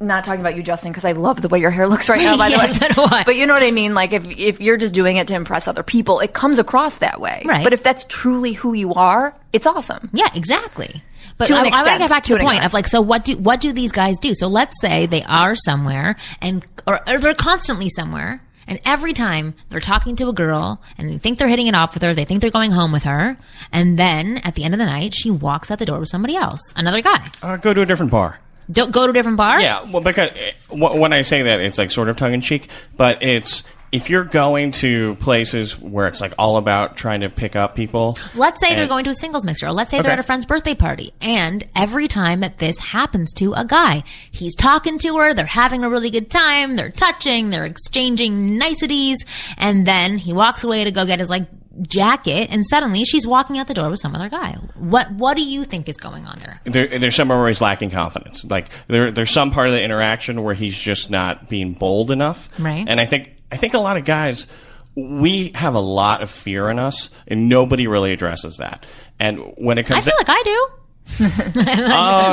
not 0.00 0.24
talking 0.24 0.40
about 0.40 0.56
you, 0.56 0.62
Justin, 0.62 0.92
because 0.92 1.04
I 1.04 1.12
love 1.12 1.40
the 1.40 1.48
way 1.48 1.60
your 1.60 1.70
hair 1.70 1.88
looks 1.88 2.08
right 2.08 2.20
now, 2.20 2.36
by 2.36 2.50
the 2.50 2.92
so 2.94 3.04
way. 3.10 3.22
But 3.24 3.36
you 3.36 3.46
know 3.46 3.54
what 3.54 3.62
I 3.62 3.70
mean? 3.70 3.94
Like 3.94 4.12
if, 4.12 4.28
if 4.28 4.60
you're 4.60 4.76
just 4.76 4.94
doing 4.94 5.16
it 5.16 5.28
to 5.28 5.34
impress 5.34 5.66
other 5.66 5.82
people, 5.82 6.20
it 6.20 6.34
comes 6.34 6.58
across 6.58 6.96
that 6.98 7.20
way. 7.20 7.42
Right. 7.44 7.64
But 7.64 7.72
if 7.72 7.82
that's 7.82 8.04
truly 8.04 8.52
who 8.52 8.74
you 8.74 8.94
are, 8.94 9.34
it's 9.52 9.66
awesome. 9.66 10.10
Yeah, 10.12 10.28
exactly. 10.34 11.02
But 11.38 11.46
To 11.46 11.54
I, 11.54 11.66
an 11.66 11.72
I 11.72 11.82
want 11.82 11.92
to 11.94 11.98
get 11.98 12.10
back 12.10 12.22
to, 12.24 12.28
To 12.28 12.34
the 12.34 12.40
point 12.40 12.56
extent. 12.56 12.66
of 12.66 12.74
like, 12.74 12.88
so 12.88 13.00
what 13.00 13.24
do 13.24 13.36
what 13.36 13.60
do 13.60 13.72
these 13.72 13.92
guys 13.92 14.18
do? 14.18 14.34
So 14.34 14.48
let's 14.48 14.80
say 14.80 15.06
they 15.06 15.22
are 15.22 15.54
somewhere 15.54 16.16
and 16.42 16.66
or, 16.86 17.00
or 17.08 17.18
they're 17.18 17.34
constantly 17.34 17.88
somewhere, 17.88 18.42
and 18.66 18.80
every 18.84 19.12
time 19.12 19.54
they're 19.70 19.80
talking 19.80 20.16
to 20.16 20.28
a 20.28 20.32
girl 20.32 20.82
and 20.98 21.08
they 21.08 21.18
think 21.18 21.38
they're 21.38 21.48
hitting 21.48 21.68
it 21.68 21.74
off 21.74 21.94
with 21.94 22.02
her, 22.02 22.12
they 22.12 22.24
think 22.24 22.40
they're 22.42 22.50
going 22.50 22.72
home 22.72 22.92
with 22.92 23.04
her, 23.04 23.36
and 23.72 23.98
then 23.98 24.38
at 24.38 24.54
the 24.56 24.64
end 24.64 24.74
of 24.74 24.78
the 24.78 24.86
night, 24.86 25.14
she 25.14 25.30
walks 25.30 25.70
out 25.70 25.78
the 25.78 25.86
door 25.86 26.00
with 26.00 26.08
somebody 26.08 26.34
else, 26.36 26.60
another 26.76 27.00
guy. 27.02 27.24
Uh, 27.42 27.56
go 27.56 27.72
to 27.72 27.82
a 27.82 27.86
different 27.86 28.10
bar. 28.10 28.40
Don't 28.70 28.90
go 28.90 29.06
to 29.06 29.10
a 29.10 29.12
different 29.14 29.38
bar. 29.38 29.60
Yeah, 29.60 29.90
well, 29.90 30.02
because 30.02 30.30
eh, 30.34 30.52
when 30.70 31.12
I 31.14 31.22
say 31.22 31.42
that, 31.44 31.60
it's 31.60 31.78
like 31.78 31.90
sort 31.90 32.10
of 32.10 32.16
tongue 32.18 32.34
in 32.34 32.40
cheek, 32.42 32.68
but 32.98 33.22
it's 33.22 33.62
if 33.92 34.10
you're 34.10 34.24
going 34.24 34.72
to 34.72 35.14
places 35.16 35.78
where 35.80 36.06
it's 36.06 36.20
like 36.20 36.32
all 36.38 36.56
about 36.58 36.96
trying 36.96 37.20
to 37.20 37.30
pick 37.30 37.56
up 37.56 37.74
people. 37.74 38.16
Let's 38.34 38.60
say 38.60 38.74
they're 38.74 38.86
going 38.88 39.04
to 39.04 39.10
a 39.10 39.14
singles 39.14 39.44
mixer. 39.44 39.66
Or 39.66 39.72
let's 39.72 39.90
say 39.90 39.98
Okay. 39.98 40.02
they're 40.04 40.12
at 40.12 40.18
a 40.18 40.22
friend's 40.22 40.44
birthday 40.46 40.74
party. 40.74 41.12
And 41.20 41.64
every 41.74 42.08
time 42.08 42.40
that 42.40 42.58
this 42.58 42.78
happens 42.78 43.32
to 43.34 43.52
a 43.54 43.64
guy, 43.64 44.04
he's 44.30 44.54
talking 44.54 44.98
to 44.98 45.16
her, 45.18 45.32
they're 45.34 45.46
having 45.46 45.84
a 45.84 45.90
really 45.90 46.10
good 46.10 46.30
time, 46.30 46.76
they're 46.76 46.90
touching, 46.90 47.50
they're 47.50 47.64
exchanging 47.64 48.58
niceties, 48.58 49.24
and 49.56 49.86
then 49.86 50.18
he 50.18 50.32
walks 50.32 50.64
away 50.64 50.84
to 50.84 50.90
go 50.92 51.06
get 51.06 51.18
his 51.20 51.30
like 51.30 51.46
jacket, 51.82 52.48
and 52.50 52.66
suddenly 52.66 53.04
she's 53.04 53.26
walking 53.26 53.56
out 53.58 53.68
the 53.68 53.74
door 53.74 53.88
with 53.88 54.00
some 54.00 54.14
other 54.14 54.28
guy. 54.28 54.54
What 54.74 55.12
what 55.12 55.36
do 55.36 55.44
you 55.44 55.64
think 55.64 55.88
is 55.88 55.96
going 55.96 56.24
on 56.26 56.38
there? 56.40 56.60
There, 56.64 56.98
there's 56.98 57.14
somewhere 57.14 57.38
where 57.38 57.48
he's 57.48 57.60
lacking 57.60 57.90
confidence. 57.90 58.44
Like 58.44 58.66
there, 58.88 59.10
there's 59.12 59.30
some 59.30 59.50
part 59.52 59.68
of 59.68 59.72
the 59.74 59.82
interaction 59.82 60.42
where 60.42 60.54
he's 60.54 60.76
just 60.78 61.08
not 61.08 61.48
being 61.48 61.74
bold 61.74 62.10
enough. 62.10 62.48
Right. 62.58 62.84
And 62.86 63.00
I 63.00 63.06
think, 63.06 63.32
I 63.50 63.56
think 63.56 63.74
a 63.74 63.78
lot 63.78 63.96
of 63.96 64.04
guys, 64.04 64.46
we 64.94 65.50
have 65.54 65.74
a 65.74 65.80
lot 65.80 66.22
of 66.22 66.30
fear 66.30 66.68
in 66.70 66.78
us, 66.78 67.10
and 67.26 67.48
nobody 67.48 67.86
really 67.86 68.12
addresses 68.12 68.58
that. 68.58 68.84
And 69.18 69.38
when 69.56 69.78
it 69.78 69.86
comes, 69.86 70.02
I 70.02 70.10
feel 70.10 70.16
to, 70.18 70.30
like 70.30 70.38
I 70.38 70.42
do. 70.44 70.68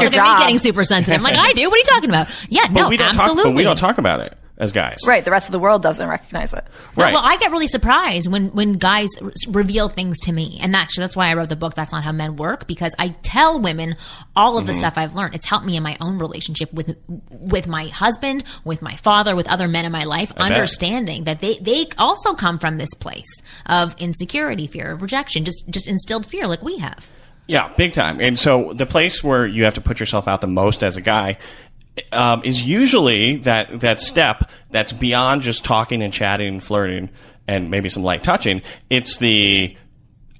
your 0.01 0.09
Look 0.09 0.17
at 0.17 0.37
me 0.37 0.43
getting 0.43 0.57
super 0.57 0.83
sensitive. 0.83 1.17
I'm 1.17 1.23
like, 1.23 1.37
I 1.39 1.53
do. 1.53 1.69
What 1.69 1.75
are 1.75 1.77
you 1.77 1.83
talking 1.85 2.09
about? 2.09 2.27
Yeah, 2.49 2.67
but 2.67 2.73
no, 2.73 2.89
we 2.89 2.97
don't 2.97 3.09
absolutely. 3.09 3.43
talk, 3.43 3.51
but 3.51 3.55
we 3.55 3.63
don't 3.63 3.77
talk 3.77 3.97
about 3.97 4.19
it 4.19 4.37
as 4.57 4.71
guys. 4.71 4.99
Right. 5.05 5.23
The 5.23 5.31
rest 5.31 5.47
of 5.47 5.51
the 5.51 5.59
world 5.59 5.81
doesn't 5.81 6.07
recognize 6.07 6.53
it. 6.53 6.63
No, 6.95 7.03
Right. 7.03 7.13
well, 7.13 7.23
I 7.23 7.37
get 7.37 7.51
really 7.51 7.67
surprised 7.67 8.31
when 8.31 8.49
when 8.49 8.73
guys 8.73 9.09
r- 9.21 9.31
reveal 9.49 9.89
things 9.89 10.19
to 10.21 10.31
me, 10.31 10.59
and 10.61 10.75
actually, 10.75 11.03
that's 11.03 11.15
why 11.15 11.29
I 11.29 11.33
wrote 11.33 11.49
the 11.49 11.55
book. 11.55 11.73
That's 11.75 11.91
not 11.91 12.03
how 12.03 12.11
men 12.11 12.35
work 12.37 12.67
because 12.67 12.95
I 12.97 13.09
tell 13.21 13.59
women 13.59 13.95
all 14.35 14.57
of 14.57 14.65
the 14.65 14.71
mm-hmm. 14.71 14.79
stuff 14.79 14.97
I've 14.97 15.15
learned. 15.15 15.35
It's 15.35 15.45
helped 15.45 15.65
me 15.65 15.75
in 15.75 15.83
my 15.83 15.97
own 15.99 16.19
relationship 16.19 16.71
with 16.73 16.95
with 17.29 17.67
my 17.67 17.87
husband, 17.87 18.43
with 18.63 18.81
my 18.81 18.95
father, 18.95 19.35
with 19.35 19.49
other 19.49 19.67
men 19.67 19.85
in 19.85 19.91
my 19.91 20.05
life. 20.05 20.33
bet. 20.35 20.51
understanding 20.51 21.25
that 21.25 21.41
they 21.41 21.57
they 21.57 21.87
also 21.97 22.33
come 22.33 22.59
from 22.59 22.77
this 22.77 22.93
place 22.93 23.41
of 23.65 23.95
insecurity, 23.99 24.67
fear 24.67 24.93
of 24.93 25.01
rejection, 25.01 25.43
just 25.43 25.67
just 25.69 25.87
instilled 25.87 26.25
fear, 26.25 26.47
like 26.47 26.61
we 26.61 26.77
have. 26.77 27.11
Yeah, 27.47 27.71
big 27.77 27.93
time. 27.93 28.19
And 28.21 28.39
so 28.39 28.73
the 28.73 28.87
place 28.87 29.23
where 29.23 29.45
you 29.45 29.65
have 29.65 29.75
to 29.75 29.81
put 29.81 29.99
yourself 29.99 30.27
out 30.27 30.41
the 30.41 30.47
most 30.47 30.81
as 30.81 30.97
a 30.97 31.01
guy 31.01 31.37
um, 32.11 32.43
is 32.43 32.63
usually 32.63 33.37
that 33.37 33.79
that 33.81 33.99
step 33.99 34.49
that's 34.71 34.93
beyond 34.93 35.41
just 35.41 35.63
talking 35.63 36.01
and 36.01 36.13
chatting 36.13 36.47
and 36.47 36.63
flirting 36.63 37.09
and 37.47 37.69
maybe 37.71 37.89
some 37.89 38.03
light 38.03 38.23
touching. 38.23 38.61
It's 38.89 39.17
the 39.17 39.75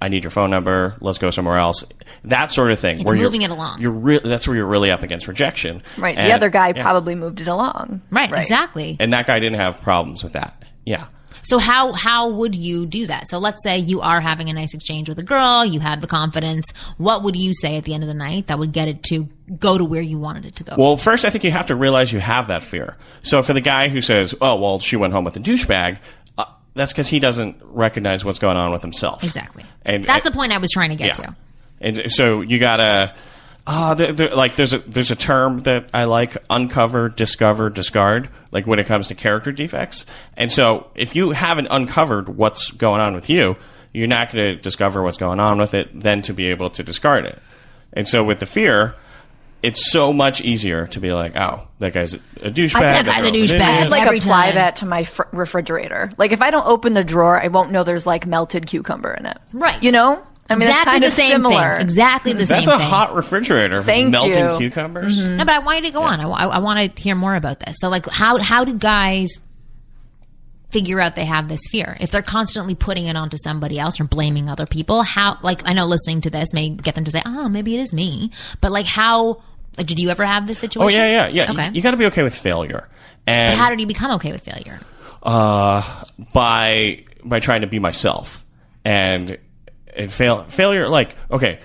I 0.00 0.08
need 0.08 0.24
your 0.24 0.30
phone 0.30 0.50
number. 0.50 0.94
Let's 1.00 1.18
go 1.18 1.30
somewhere 1.30 1.56
else. 1.56 1.84
That 2.24 2.52
sort 2.52 2.70
of 2.70 2.78
thing. 2.78 2.96
It's 2.96 3.04
where 3.04 3.16
moving 3.16 3.40
you're, 3.40 3.50
it 3.50 3.54
along. 3.54 3.80
You're 3.80 3.92
re- 3.92 4.20
that's 4.22 4.46
where 4.46 4.56
you're 4.56 4.66
really 4.66 4.90
up 4.90 5.02
against 5.02 5.26
rejection. 5.26 5.82
Right. 5.96 6.16
And- 6.16 6.30
the 6.30 6.34
other 6.34 6.50
guy 6.50 6.72
yeah. 6.74 6.82
probably 6.82 7.14
moved 7.14 7.40
it 7.40 7.48
along. 7.48 8.02
Right, 8.10 8.32
exactly. 8.32 8.96
And 9.00 9.12
that 9.12 9.26
guy 9.26 9.40
didn't 9.40 9.58
have 9.58 9.80
problems 9.80 10.22
with 10.22 10.34
that. 10.34 10.62
Yeah. 10.84 11.06
So 11.46 11.58
how 11.58 11.92
how 11.92 12.28
would 12.30 12.56
you 12.56 12.86
do 12.86 13.06
that? 13.06 13.28
So 13.28 13.38
let's 13.38 13.62
say 13.62 13.78
you 13.78 14.00
are 14.00 14.20
having 14.20 14.50
a 14.50 14.52
nice 14.52 14.74
exchange 14.74 15.08
with 15.08 15.18
a 15.20 15.22
girl, 15.22 15.64
you 15.64 15.78
have 15.78 16.00
the 16.00 16.08
confidence. 16.08 16.72
What 16.98 17.22
would 17.22 17.36
you 17.36 17.54
say 17.54 17.76
at 17.76 17.84
the 17.84 17.94
end 17.94 18.02
of 18.02 18.08
the 18.08 18.14
night 18.14 18.48
that 18.48 18.58
would 18.58 18.72
get 18.72 18.88
it 18.88 19.04
to 19.04 19.28
go 19.60 19.78
to 19.78 19.84
where 19.84 20.02
you 20.02 20.18
wanted 20.18 20.44
it 20.44 20.56
to 20.56 20.64
go? 20.64 20.74
Well, 20.76 20.96
first, 20.96 21.24
I 21.24 21.30
think 21.30 21.44
you 21.44 21.52
have 21.52 21.66
to 21.66 21.76
realize 21.76 22.12
you 22.12 22.18
have 22.18 22.48
that 22.48 22.64
fear. 22.64 22.96
So 23.22 23.44
for 23.44 23.52
the 23.52 23.60
guy 23.60 23.88
who 23.88 24.00
says, 24.00 24.34
"Oh, 24.40 24.56
well, 24.56 24.80
she 24.80 24.96
went 24.96 25.12
home 25.12 25.24
with 25.24 25.36
a 25.36 25.40
douchebag," 25.40 25.98
uh, 26.36 26.46
that's 26.74 26.92
because 26.92 27.06
he 27.06 27.20
doesn't 27.20 27.56
recognize 27.62 28.24
what's 28.24 28.40
going 28.40 28.56
on 28.56 28.72
with 28.72 28.82
himself. 28.82 29.22
exactly. 29.22 29.64
And 29.84 30.04
That's 30.04 30.24
the 30.24 30.32
point 30.32 30.50
I 30.50 30.58
was 30.58 30.70
trying 30.72 30.90
to 30.90 30.96
get 30.96 31.18
yeah. 31.18 31.26
to. 31.26 31.36
And 31.80 32.12
so 32.12 32.40
you 32.40 32.58
gotta, 32.58 33.14
uh, 33.66 33.94
there, 33.94 34.12
there, 34.12 34.34
like 34.34 34.54
there's 34.56 34.72
a 34.72 34.78
there's 34.78 35.10
a 35.10 35.16
term 35.16 35.60
that 35.60 35.90
I 35.92 36.04
like: 36.04 36.36
uncover, 36.48 37.08
discover, 37.08 37.68
discard. 37.70 38.28
Like 38.52 38.66
when 38.66 38.78
it 38.78 38.86
comes 38.86 39.08
to 39.08 39.14
character 39.14 39.52
defects. 39.52 40.06
And 40.36 40.50
so 40.50 40.88
if 40.94 41.14
you 41.16 41.32
haven't 41.32 41.66
uncovered 41.70 42.28
what's 42.28 42.70
going 42.70 43.00
on 43.00 43.14
with 43.14 43.28
you, 43.28 43.56
you're 43.92 44.06
not 44.06 44.32
going 44.32 44.56
to 44.56 44.62
discover 44.62 45.02
what's 45.02 45.18
going 45.18 45.40
on 45.40 45.58
with 45.58 45.74
it, 45.74 45.88
then 45.98 46.22
to 46.22 46.32
be 46.32 46.46
able 46.46 46.70
to 46.70 46.82
discard 46.82 47.24
it. 47.26 47.38
And 47.92 48.08
so 48.08 48.24
with 48.24 48.40
the 48.40 48.46
fear. 48.46 48.94
It's 49.62 49.90
so 49.90 50.12
much 50.12 50.42
easier 50.42 50.86
to 50.88 51.00
be 51.00 51.12
like, 51.12 51.34
oh, 51.34 51.66
that 51.80 51.92
guy's 51.92 52.14
a 52.14 52.18
douchebag. 52.50 52.72
that 52.72 53.06
guy's 53.06 53.24
a 53.24 53.32
douchebag. 53.32 53.60
I'd 53.60 53.88
like 53.88 54.02
Every 54.02 54.18
apply 54.18 54.46
time. 54.46 54.54
that 54.56 54.76
to 54.76 54.86
my 54.86 55.02
fr- 55.02 55.22
refrigerator. 55.32 56.12
Like 56.18 56.30
if 56.30 56.40
I 56.40 56.50
don't 56.52 56.66
open 56.66 56.92
the 56.92 57.02
drawer, 57.02 57.42
I 57.42 57.48
won't 57.48 57.72
know 57.72 57.82
there's 57.82 58.06
like 58.06 58.26
melted 58.26 58.66
cucumber 58.66 59.12
in 59.14 59.26
it. 59.26 59.38
Right. 59.52 59.82
You 59.82 59.90
know? 59.90 60.22
I 60.48 60.54
mean, 60.54 60.62
exactly 60.62 60.78
it's 60.78 60.84
kind 60.84 61.02
the 61.02 61.06
of 61.06 61.12
same 61.12 61.30
similar. 61.32 61.74
thing. 61.76 61.82
Exactly 61.84 62.32
the 62.32 62.38
That's 62.38 62.50
same 62.50 62.56
That's 62.64 62.68
a 62.68 62.78
thing. 62.78 62.88
hot 62.88 63.14
refrigerator. 63.14 63.78
if 63.78 63.80
it's 63.80 63.86
Thank 63.86 64.10
melting 64.10 64.50
you. 64.50 64.56
cucumbers. 64.58 65.18
no, 65.26 65.44
but 65.44 65.54
I 65.54 65.58
wanted 65.60 65.84
to 65.84 65.90
go 65.90 66.02
on. 66.02 66.20
I, 66.20 66.24
I, 66.24 66.58
want 66.58 66.94
to 66.96 67.02
hear 67.02 67.14
more 67.14 67.34
about 67.34 67.60
this. 67.60 67.76
So, 67.80 67.88
like, 67.88 68.06
how 68.06 68.38
how 68.38 68.64
do 68.64 68.74
guys 68.74 69.40
figure 70.70 71.00
out 71.00 71.14
they 71.14 71.24
have 71.24 71.48
this 71.48 71.60
fear 71.70 71.96
if 72.00 72.10
they're 72.10 72.22
constantly 72.22 72.74
putting 72.74 73.06
it 73.06 73.16
onto 73.16 73.36
somebody 73.36 73.78
else 73.78 73.98
or 74.00 74.04
blaming 74.04 74.48
other 74.48 74.66
people? 74.66 75.02
How, 75.02 75.38
like, 75.42 75.68
I 75.68 75.72
know 75.72 75.86
listening 75.86 76.20
to 76.22 76.30
this 76.30 76.52
may 76.54 76.70
get 76.70 76.94
them 76.94 77.04
to 77.04 77.10
say, 77.10 77.22
"Oh, 77.26 77.48
maybe 77.48 77.74
it 77.74 77.80
is 77.80 77.92
me," 77.92 78.30
but 78.60 78.70
like, 78.72 78.86
how? 78.86 79.42
Like, 79.76 79.86
did 79.86 79.98
you 79.98 80.10
ever 80.10 80.24
have 80.24 80.46
this 80.46 80.58
situation? 80.58 81.00
Oh 81.00 81.04
yeah, 81.04 81.26
yeah, 81.26 81.44
yeah. 81.46 81.52
Okay. 81.52 81.70
You, 81.72 81.82
got 81.82 81.90
to 81.90 81.96
be 81.96 82.06
okay 82.06 82.22
with 82.22 82.34
failure. 82.34 82.88
And 83.26 83.52
but 83.52 83.58
how 83.58 83.68
did 83.70 83.80
you 83.80 83.86
become 83.86 84.12
okay 84.12 84.32
with 84.32 84.42
failure? 84.44 84.80
uh, 85.22 86.04
by 86.32 87.04
by 87.24 87.40
trying 87.40 87.62
to 87.62 87.66
be 87.66 87.78
myself 87.80 88.44
and 88.84 89.36
and 89.96 90.10
fail 90.12 90.44
failure 90.44 90.88
like 90.88 91.14
okay 91.30 91.58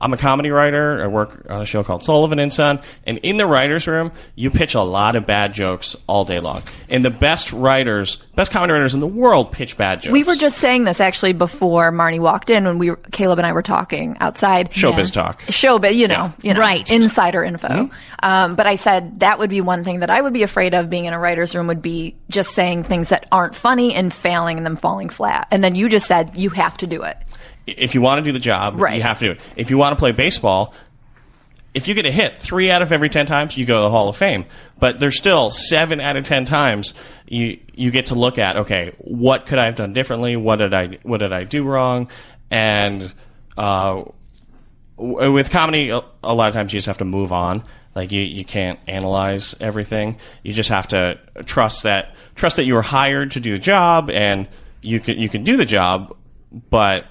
I'm 0.00 0.12
a 0.12 0.16
comedy 0.16 0.50
writer. 0.50 1.02
I 1.02 1.08
work 1.08 1.46
on 1.50 1.60
a 1.60 1.64
show 1.64 1.82
called 1.82 2.04
Sullivan 2.04 2.38
and 2.38 2.52
Son, 2.52 2.78
and 3.04 3.18
in 3.24 3.36
the 3.36 3.46
writers' 3.46 3.88
room, 3.88 4.12
you 4.36 4.48
pitch 4.48 4.76
a 4.76 4.80
lot 4.80 5.16
of 5.16 5.26
bad 5.26 5.52
jokes 5.54 5.96
all 6.06 6.24
day 6.24 6.38
long. 6.38 6.62
And 6.88 7.04
the 7.04 7.10
best 7.10 7.52
writers, 7.52 8.14
best 8.36 8.52
comedy 8.52 8.74
writers 8.74 8.94
in 8.94 9.00
the 9.00 9.08
world, 9.08 9.50
pitch 9.50 9.76
bad 9.76 10.02
jokes. 10.02 10.12
We 10.12 10.22
were 10.22 10.36
just 10.36 10.58
saying 10.58 10.84
this 10.84 11.00
actually 11.00 11.32
before 11.32 11.90
Marni 11.90 12.20
walked 12.20 12.48
in 12.48 12.64
when 12.64 12.78
we 12.78 12.90
were, 12.90 12.96
Caleb 13.10 13.40
and 13.40 13.46
I 13.46 13.52
were 13.52 13.60
talking 13.60 14.16
outside. 14.20 14.70
showbiz 14.70 14.98
Yeah. 15.16 15.22
talk. 15.22 15.42
Showbiz, 15.46 15.96
you 15.96 16.06
know, 16.06 16.32
you 16.42 16.54
know, 16.54 16.60
Right. 16.60 16.88
insider 16.92 17.42
info. 17.42 17.90
Um, 18.22 18.54
but 18.54 18.68
I 18.68 18.76
said 18.76 19.18
that 19.18 19.40
would 19.40 19.50
be 19.50 19.60
one 19.60 19.82
thing 19.82 19.98
that 19.98 20.10
I 20.10 20.20
would 20.20 20.32
be 20.32 20.44
afraid 20.44 20.74
of 20.74 20.88
being 20.88 21.06
in 21.06 21.12
a 21.12 21.18
writer's 21.18 21.56
room 21.56 21.66
would 21.66 21.82
be 21.82 22.14
just 22.30 22.50
saying 22.50 22.84
things 22.84 23.08
that 23.08 23.26
aren't 23.32 23.56
funny 23.56 23.94
and 23.96 24.14
failing 24.14 24.58
and 24.58 24.64
them 24.66 24.76
falling 24.76 25.08
flat. 25.08 25.48
And 25.50 25.64
then 25.64 25.74
you 25.74 25.88
just 25.88 26.06
said 26.06 26.30
you 26.36 26.50
have 26.50 26.76
to 26.76 26.86
do 26.86 27.02
it. 27.02 27.16
If 27.76 27.94
you 27.94 28.00
want 28.00 28.18
to 28.18 28.24
do 28.28 28.32
the 28.32 28.38
job, 28.38 28.80
Right. 28.80 28.96
you 28.96 29.02
have 29.02 29.18
to 29.20 29.24
do 29.26 29.30
it. 29.32 29.40
If 29.56 29.70
you 29.70 29.78
want 29.78 29.92
to 29.94 29.98
play 29.98 30.12
baseball, 30.12 30.74
if 31.74 31.86
you 31.86 31.94
get 31.94 32.06
a 32.06 32.10
hit 32.10 32.38
three 32.38 32.70
out 32.70 32.82
of 32.82 32.92
every 32.92 33.08
ten 33.08 33.26
times, 33.26 33.56
you 33.56 33.66
go 33.66 33.76
to 33.76 33.82
the 33.82 33.90
Hall 33.90 34.08
of 34.08 34.16
Fame. 34.16 34.46
But 34.78 35.00
there's 35.00 35.16
still 35.16 35.50
seven 35.50 36.00
out 36.00 36.16
of 36.16 36.24
ten 36.24 36.44
times 36.44 36.94
you 37.26 37.58
you 37.74 37.90
get 37.90 38.06
to 38.06 38.14
look 38.14 38.38
at. 38.38 38.56
Okay, 38.56 38.92
what 38.98 39.46
could 39.46 39.58
I 39.58 39.66
have 39.66 39.76
done 39.76 39.92
differently? 39.92 40.36
What 40.36 40.56
did 40.56 40.72
I 40.74 40.98
what 41.02 41.18
did 41.18 41.32
I 41.32 41.44
do 41.44 41.64
wrong? 41.64 42.08
And 42.50 43.12
uh, 43.56 44.04
w- 44.96 45.32
with 45.32 45.50
comedy, 45.50 45.90
a 45.90 46.00
a 46.24 46.34
lot 46.34 46.48
of 46.48 46.54
times 46.54 46.72
you 46.72 46.78
just 46.78 46.86
have 46.86 46.98
to 46.98 47.04
move 47.04 47.32
on. 47.32 47.62
Like 47.94 48.12
you, 48.12 48.22
you 48.22 48.44
can't 48.44 48.78
analyze 48.86 49.54
everything. 49.60 50.18
You 50.44 50.52
just 50.52 50.68
have 50.68 50.88
to 50.88 51.18
trust 51.44 51.82
that 51.82 52.14
trust 52.36 52.56
that 52.56 52.64
you 52.64 52.74
were 52.74 52.82
hired 52.82 53.32
to 53.32 53.40
do 53.40 53.52
the 53.52 53.58
job, 53.58 54.08
and 54.10 54.46
you 54.80 55.00
can 55.00 55.18
you 55.18 55.28
can 55.28 55.42
do 55.44 55.56
the 55.56 55.66
job. 55.66 56.16
But 56.70 57.04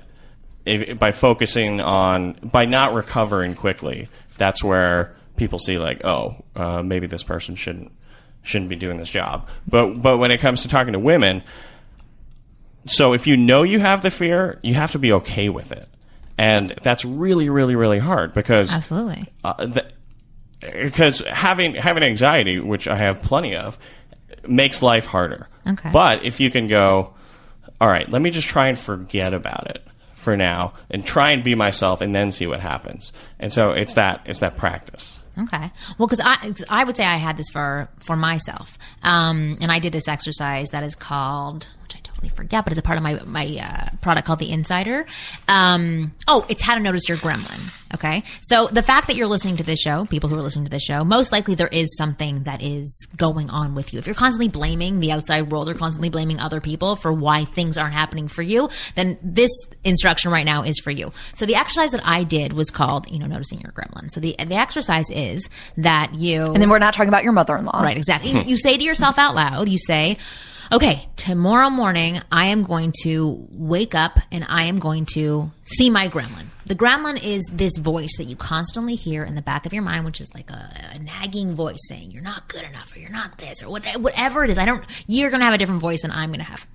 if, 0.67 0.99
by 0.99 1.12
focusing 1.12 1.80
on 1.80 2.34
by 2.43 2.65
not 2.65 2.93
recovering 2.93 3.56
quickly, 3.56 4.10
that's 4.38 4.63
where 4.63 5.15
people 5.38 5.60
see 5.60 5.77
like, 5.77 6.03
oh, 6.03 6.43
uh, 6.56 6.84
maybe 6.84 7.08
this 7.08 7.23
person 7.23 7.56
shouldn't 7.56 7.91
shouldn't 8.43 8.69
be 8.69 8.75
doing 8.75 8.97
this 8.97 9.10
job. 9.10 9.47
But 9.67 10.01
but 10.01 10.17
when 10.17 10.32
it 10.32 10.39
comes 10.39 10.62
to 10.63 10.67
talking 10.67 10.93
to 10.93 10.99
women, 10.99 11.43
so 12.86 13.13
if 13.13 13.27
you 13.27 13.38
know 13.38 13.63
you 13.63 13.80
have 13.80 14.01
the 14.01 14.12
fear, 14.12 14.60
you 14.62 14.73
have 14.73 14.91
to 14.91 14.99
be 14.99 15.13
okay 15.13 15.49
with 15.49 15.71
it. 15.71 15.88
And 16.38 16.75
that's 16.84 17.03
really, 17.03 17.49
really, 17.49 17.75
really 17.75 17.97
hard 17.97 18.34
because 18.34 18.71
Absolutely. 18.71 19.25
uh, 19.43 19.65
the, 19.65 19.91
because 20.60 21.19
having 21.19 21.73
having 21.75 22.03
anxiety, 22.03 22.60
which 22.60 22.88
I 22.88 22.97
have 22.97 23.23
plenty 23.23 23.56
of, 23.56 23.80
makes 24.47 24.84
life 24.84 25.06
harder. 25.06 25.47
Okay. 25.65 25.89
But 25.91 26.23
if 26.23 26.39
you 26.39 26.51
can 26.51 26.67
go, 26.67 27.15
all 27.82 27.88
right, 27.88 28.10
let 28.10 28.21
me 28.21 28.30
just 28.30 28.47
try 28.47 28.67
and 28.67 28.77
forget 28.77 29.34
about 29.34 29.71
it 29.71 29.84
for 30.28 30.36
now, 30.36 30.74
and 30.92 31.06
try 31.06 31.32
and 31.32 31.42
be 31.42 31.56
myself, 31.56 32.02
and 32.02 32.13
then 32.13 32.32
see 32.34 32.48
what 32.48 32.60
happens. 32.60 33.13
And 33.40 33.54
so 33.54 33.72
it's 33.72 33.94
that 33.94 34.20
it's 34.26 34.40
that 34.42 34.58
practice. 34.58 35.20
Okay. 35.40 35.72
Well, 35.98 36.08
because 36.08 36.20
I, 36.20 36.36
'cause 36.38 36.66
I 36.70 36.84
would 36.84 36.98
say 36.98 37.06
I 37.06 37.16
had 37.16 37.38
this 37.38 37.50
for 37.50 37.88
for 38.00 38.18
myself, 38.18 38.78
um, 39.04 39.58
and 39.62 39.72
I 39.72 39.80
did 39.80 39.94
this 39.94 40.10
exercise 40.10 40.72
that 40.72 40.84
is 40.84 40.96
called, 40.96 41.68
totally 42.17 42.36
forget, 42.36 42.63
but 42.63 42.73
it's 42.73 42.80
a 42.80 42.84
part 42.84 42.97
of 42.97 43.03
my 43.03 43.19
my 43.25 43.58
uh, 43.62 43.95
product 44.01 44.27
called 44.27 44.39
the 44.39 44.51
Insider. 44.51 45.06
Um, 45.47 46.13
oh, 46.27 46.45
it's 46.49 46.63
how 46.63 46.75
to 46.75 46.82
notice 46.82 47.08
your 47.08 47.17
gremlin. 47.17 47.73
Okay. 47.93 48.23
So 48.41 48.67
the 48.67 48.82
fact 48.82 49.08
that 49.08 49.15
you're 49.15 49.27
listening 49.27 49.58
to 49.58 49.63
this 49.63 49.80
show, 49.80 50.06
people 50.06 50.30
who 50.30 50.36
are 50.36 50.41
listening 50.41 50.65
to 50.65 50.71
this 50.71 50.84
show, 50.84 51.06
most 51.06 51.32
likely 51.32 51.56
there 51.56 51.69
is 51.69 51.95
something 51.95 52.43
that 52.43 52.62
is 52.62 53.08
going 53.15 53.49
on 53.49 53.75
with 53.75 53.93
you. 53.93 53.99
If 53.99 54.08
you're 54.08 54.15
constantly 54.15 54.49
blaming 54.49 54.99
the 54.99 55.12
outside 55.13 55.51
world 55.51 55.69
or 55.69 55.73
constantly 55.73 56.10
blaming 56.10 56.39
other 56.39 56.60
people 56.60 56.97
for 56.97 57.13
why 57.13 57.45
things 57.45 57.77
aren't 57.77 57.93
happening 57.93 58.27
for 58.27 58.41
you, 58.41 58.69
then 58.95 59.17
this 59.23 59.51
instruction 59.86 60.32
right 60.32 60.45
now 60.45 60.63
is 60.63 60.80
for 60.80 60.91
you. 60.91 61.12
So 61.36 61.45
the 61.45 61.56
exercise 61.56 61.91
that 61.91 62.01
I 62.03 62.23
did 62.23 62.51
was 62.53 62.71
called, 62.71 63.10
you 63.10 63.19
know, 63.19 63.25
noticing 63.25 63.62
your 63.62 63.71
gremlin. 63.71 64.10
So 64.10 64.19
the 64.19 64.36
the 64.38 64.56
exercise 64.56 65.10
is 65.12 65.47
that 65.77 66.13
you 66.13 66.41
And 66.43 66.62
then 66.62 66.69
we're 66.69 66.80
not 66.80 66.93
talking 66.93 67.10
about 67.10 67.23
your 67.23 67.34
mother-in-law. 67.34 67.82
Right, 67.82 67.97
exactly. 67.97 68.32
You, 68.32 68.41
you 68.41 68.58
say 68.58 68.77
to 68.77 68.84
yourself 68.84 69.17
out 69.17 69.34
loud, 69.34 69.69
you 69.69 69.77
say, 69.77 70.17
okay, 70.71 71.08
tomorrow 71.15 71.69
morning 71.69 72.19
I 72.32 72.47
am 72.47 72.63
going 72.63 72.93
to 73.03 73.47
wake 73.51 73.95
up 73.95 74.19
and 74.32 74.45
I 74.47 74.65
am 74.65 74.80
going 74.80 75.06
to 75.13 75.51
see 75.63 75.89
my 75.89 76.10
gremlin. 76.10 76.45
The 76.65 76.75
gremlin 76.75 77.23
is 77.23 77.49
this 77.51 77.77
voice 77.77 78.17
that 78.17 78.25
you 78.25 78.36
constantly 78.36 78.95
hear 78.95 79.23
in 79.23 79.36
the 79.36 79.41
back 79.41 79.65
of 79.65 79.73
your 79.73 79.84
mind, 79.84 80.06
which 80.06 80.19
is 80.19 80.30
like 80.34 80.49
a, 80.49 80.91
a 80.93 80.99
nagging 80.99 81.56
voice 81.56 81.77
saying, 81.88 82.12
you're 82.12 82.21
not 82.21 82.47
good 82.49 82.63
enough 82.63 82.93
or 82.95 82.99
you're 82.99 83.10
not 83.10 83.38
this 83.38 83.63
or 83.63 83.69
what, 83.69 83.86
whatever 83.97 84.43
it 84.43 84.49
is. 84.49 84.58
I 84.58 84.65
don't, 84.65 84.84
you're 85.08 85.30
going 85.30 85.39
to 85.39 85.45
have 85.45 85.53
a 85.53 85.58
different 85.58 85.82
voice 85.82 86.01
than 86.01 86.12
I'm 86.12 86.30
going 86.30 86.39
to 86.39 86.45
have. 86.45 86.67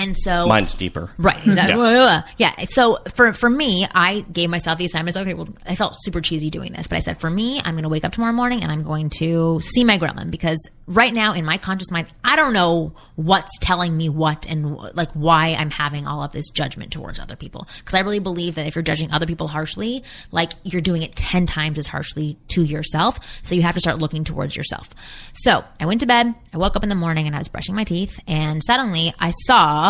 And 0.00 0.16
so 0.16 0.46
Mine's 0.46 0.74
deeper. 0.74 1.10
Right, 1.18 1.36
exactly. 1.46 1.76
Yeah. 1.78 2.22
Yeah. 2.38 2.64
So 2.70 2.98
for 3.14 3.34
for 3.34 3.50
me, 3.50 3.86
I 3.94 4.24
gave 4.32 4.48
myself 4.48 4.78
the 4.78 4.86
assignments. 4.86 5.18
Okay, 5.18 5.34
well, 5.34 5.48
I 5.66 5.74
felt 5.74 5.94
super 5.98 6.22
cheesy 6.22 6.48
doing 6.48 6.72
this, 6.72 6.86
but 6.86 6.96
I 6.96 7.00
said 7.00 7.20
for 7.20 7.28
me, 7.28 7.60
I'm 7.62 7.74
going 7.74 7.82
to 7.82 7.90
wake 7.90 8.04
up 8.04 8.12
tomorrow 8.12 8.32
morning 8.32 8.62
and 8.62 8.72
I'm 8.72 8.82
going 8.82 9.10
to 9.18 9.60
see 9.60 9.84
my 9.84 9.98
gremlin 9.98 10.30
because 10.30 10.70
right 10.86 11.12
now 11.12 11.34
in 11.34 11.44
my 11.44 11.58
conscious 11.58 11.90
mind, 11.92 12.08
I 12.24 12.34
don't 12.34 12.54
know 12.54 12.94
what's 13.16 13.58
telling 13.60 13.94
me 13.94 14.08
what 14.08 14.46
and 14.50 14.74
like 14.94 15.12
why 15.12 15.54
I'm 15.58 15.70
having 15.70 16.06
all 16.06 16.22
of 16.22 16.32
this 16.32 16.48
judgment 16.48 16.92
towards 16.92 17.18
other 17.20 17.36
people. 17.36 17.68
Because 17.78 17.94
I 17.94 18.00
really 18.00 18.20
believe 18.20 18.54
that 18.54 18.66
if 18.66 18.74
you're 18.74 18.82
judging 18.82 19.12
other 19.12 19.26
people 19.26 19.48
harshly, 19.48 20.02
like 20.32 20.52
you're 20.64 20.80
doing 20.80 21.02
it 21.02 21.14
ten 21.14 21.44
times 21.44 21.78
as 21.78 21.86
harshly 21.86 22.38
to 22.48 22.62
yourself. 22.62 23.20
So 23.44 23.54
you 23.54 23.62
have 23.62 23.74
to 23.74 23.80
start 23.80 23.98
looking 23.98 24.24
towards 24.24 24.56
yourself. 24.56 24.88
So 25.34 25.62
I 25.78 25.84
went 25.84 26.00
to 26.00 26.06
bed. 26.06 26.34
I 26.54 26.56
woke 26.56 26.74
up 26.74 26.82
in 26.82 26.88
the 26.88 26.94
morning 26.94 27.26
and 27.26 27.36
I 27.36 27.38
was 27.38 27.48
brushing 27.48 27.74
my 27.74 27.84
teeth, 27.84 28.18
and 28.26 28.62
suddenly 28.64 29.12
I 29.18 29.32
saw 29.44 29.89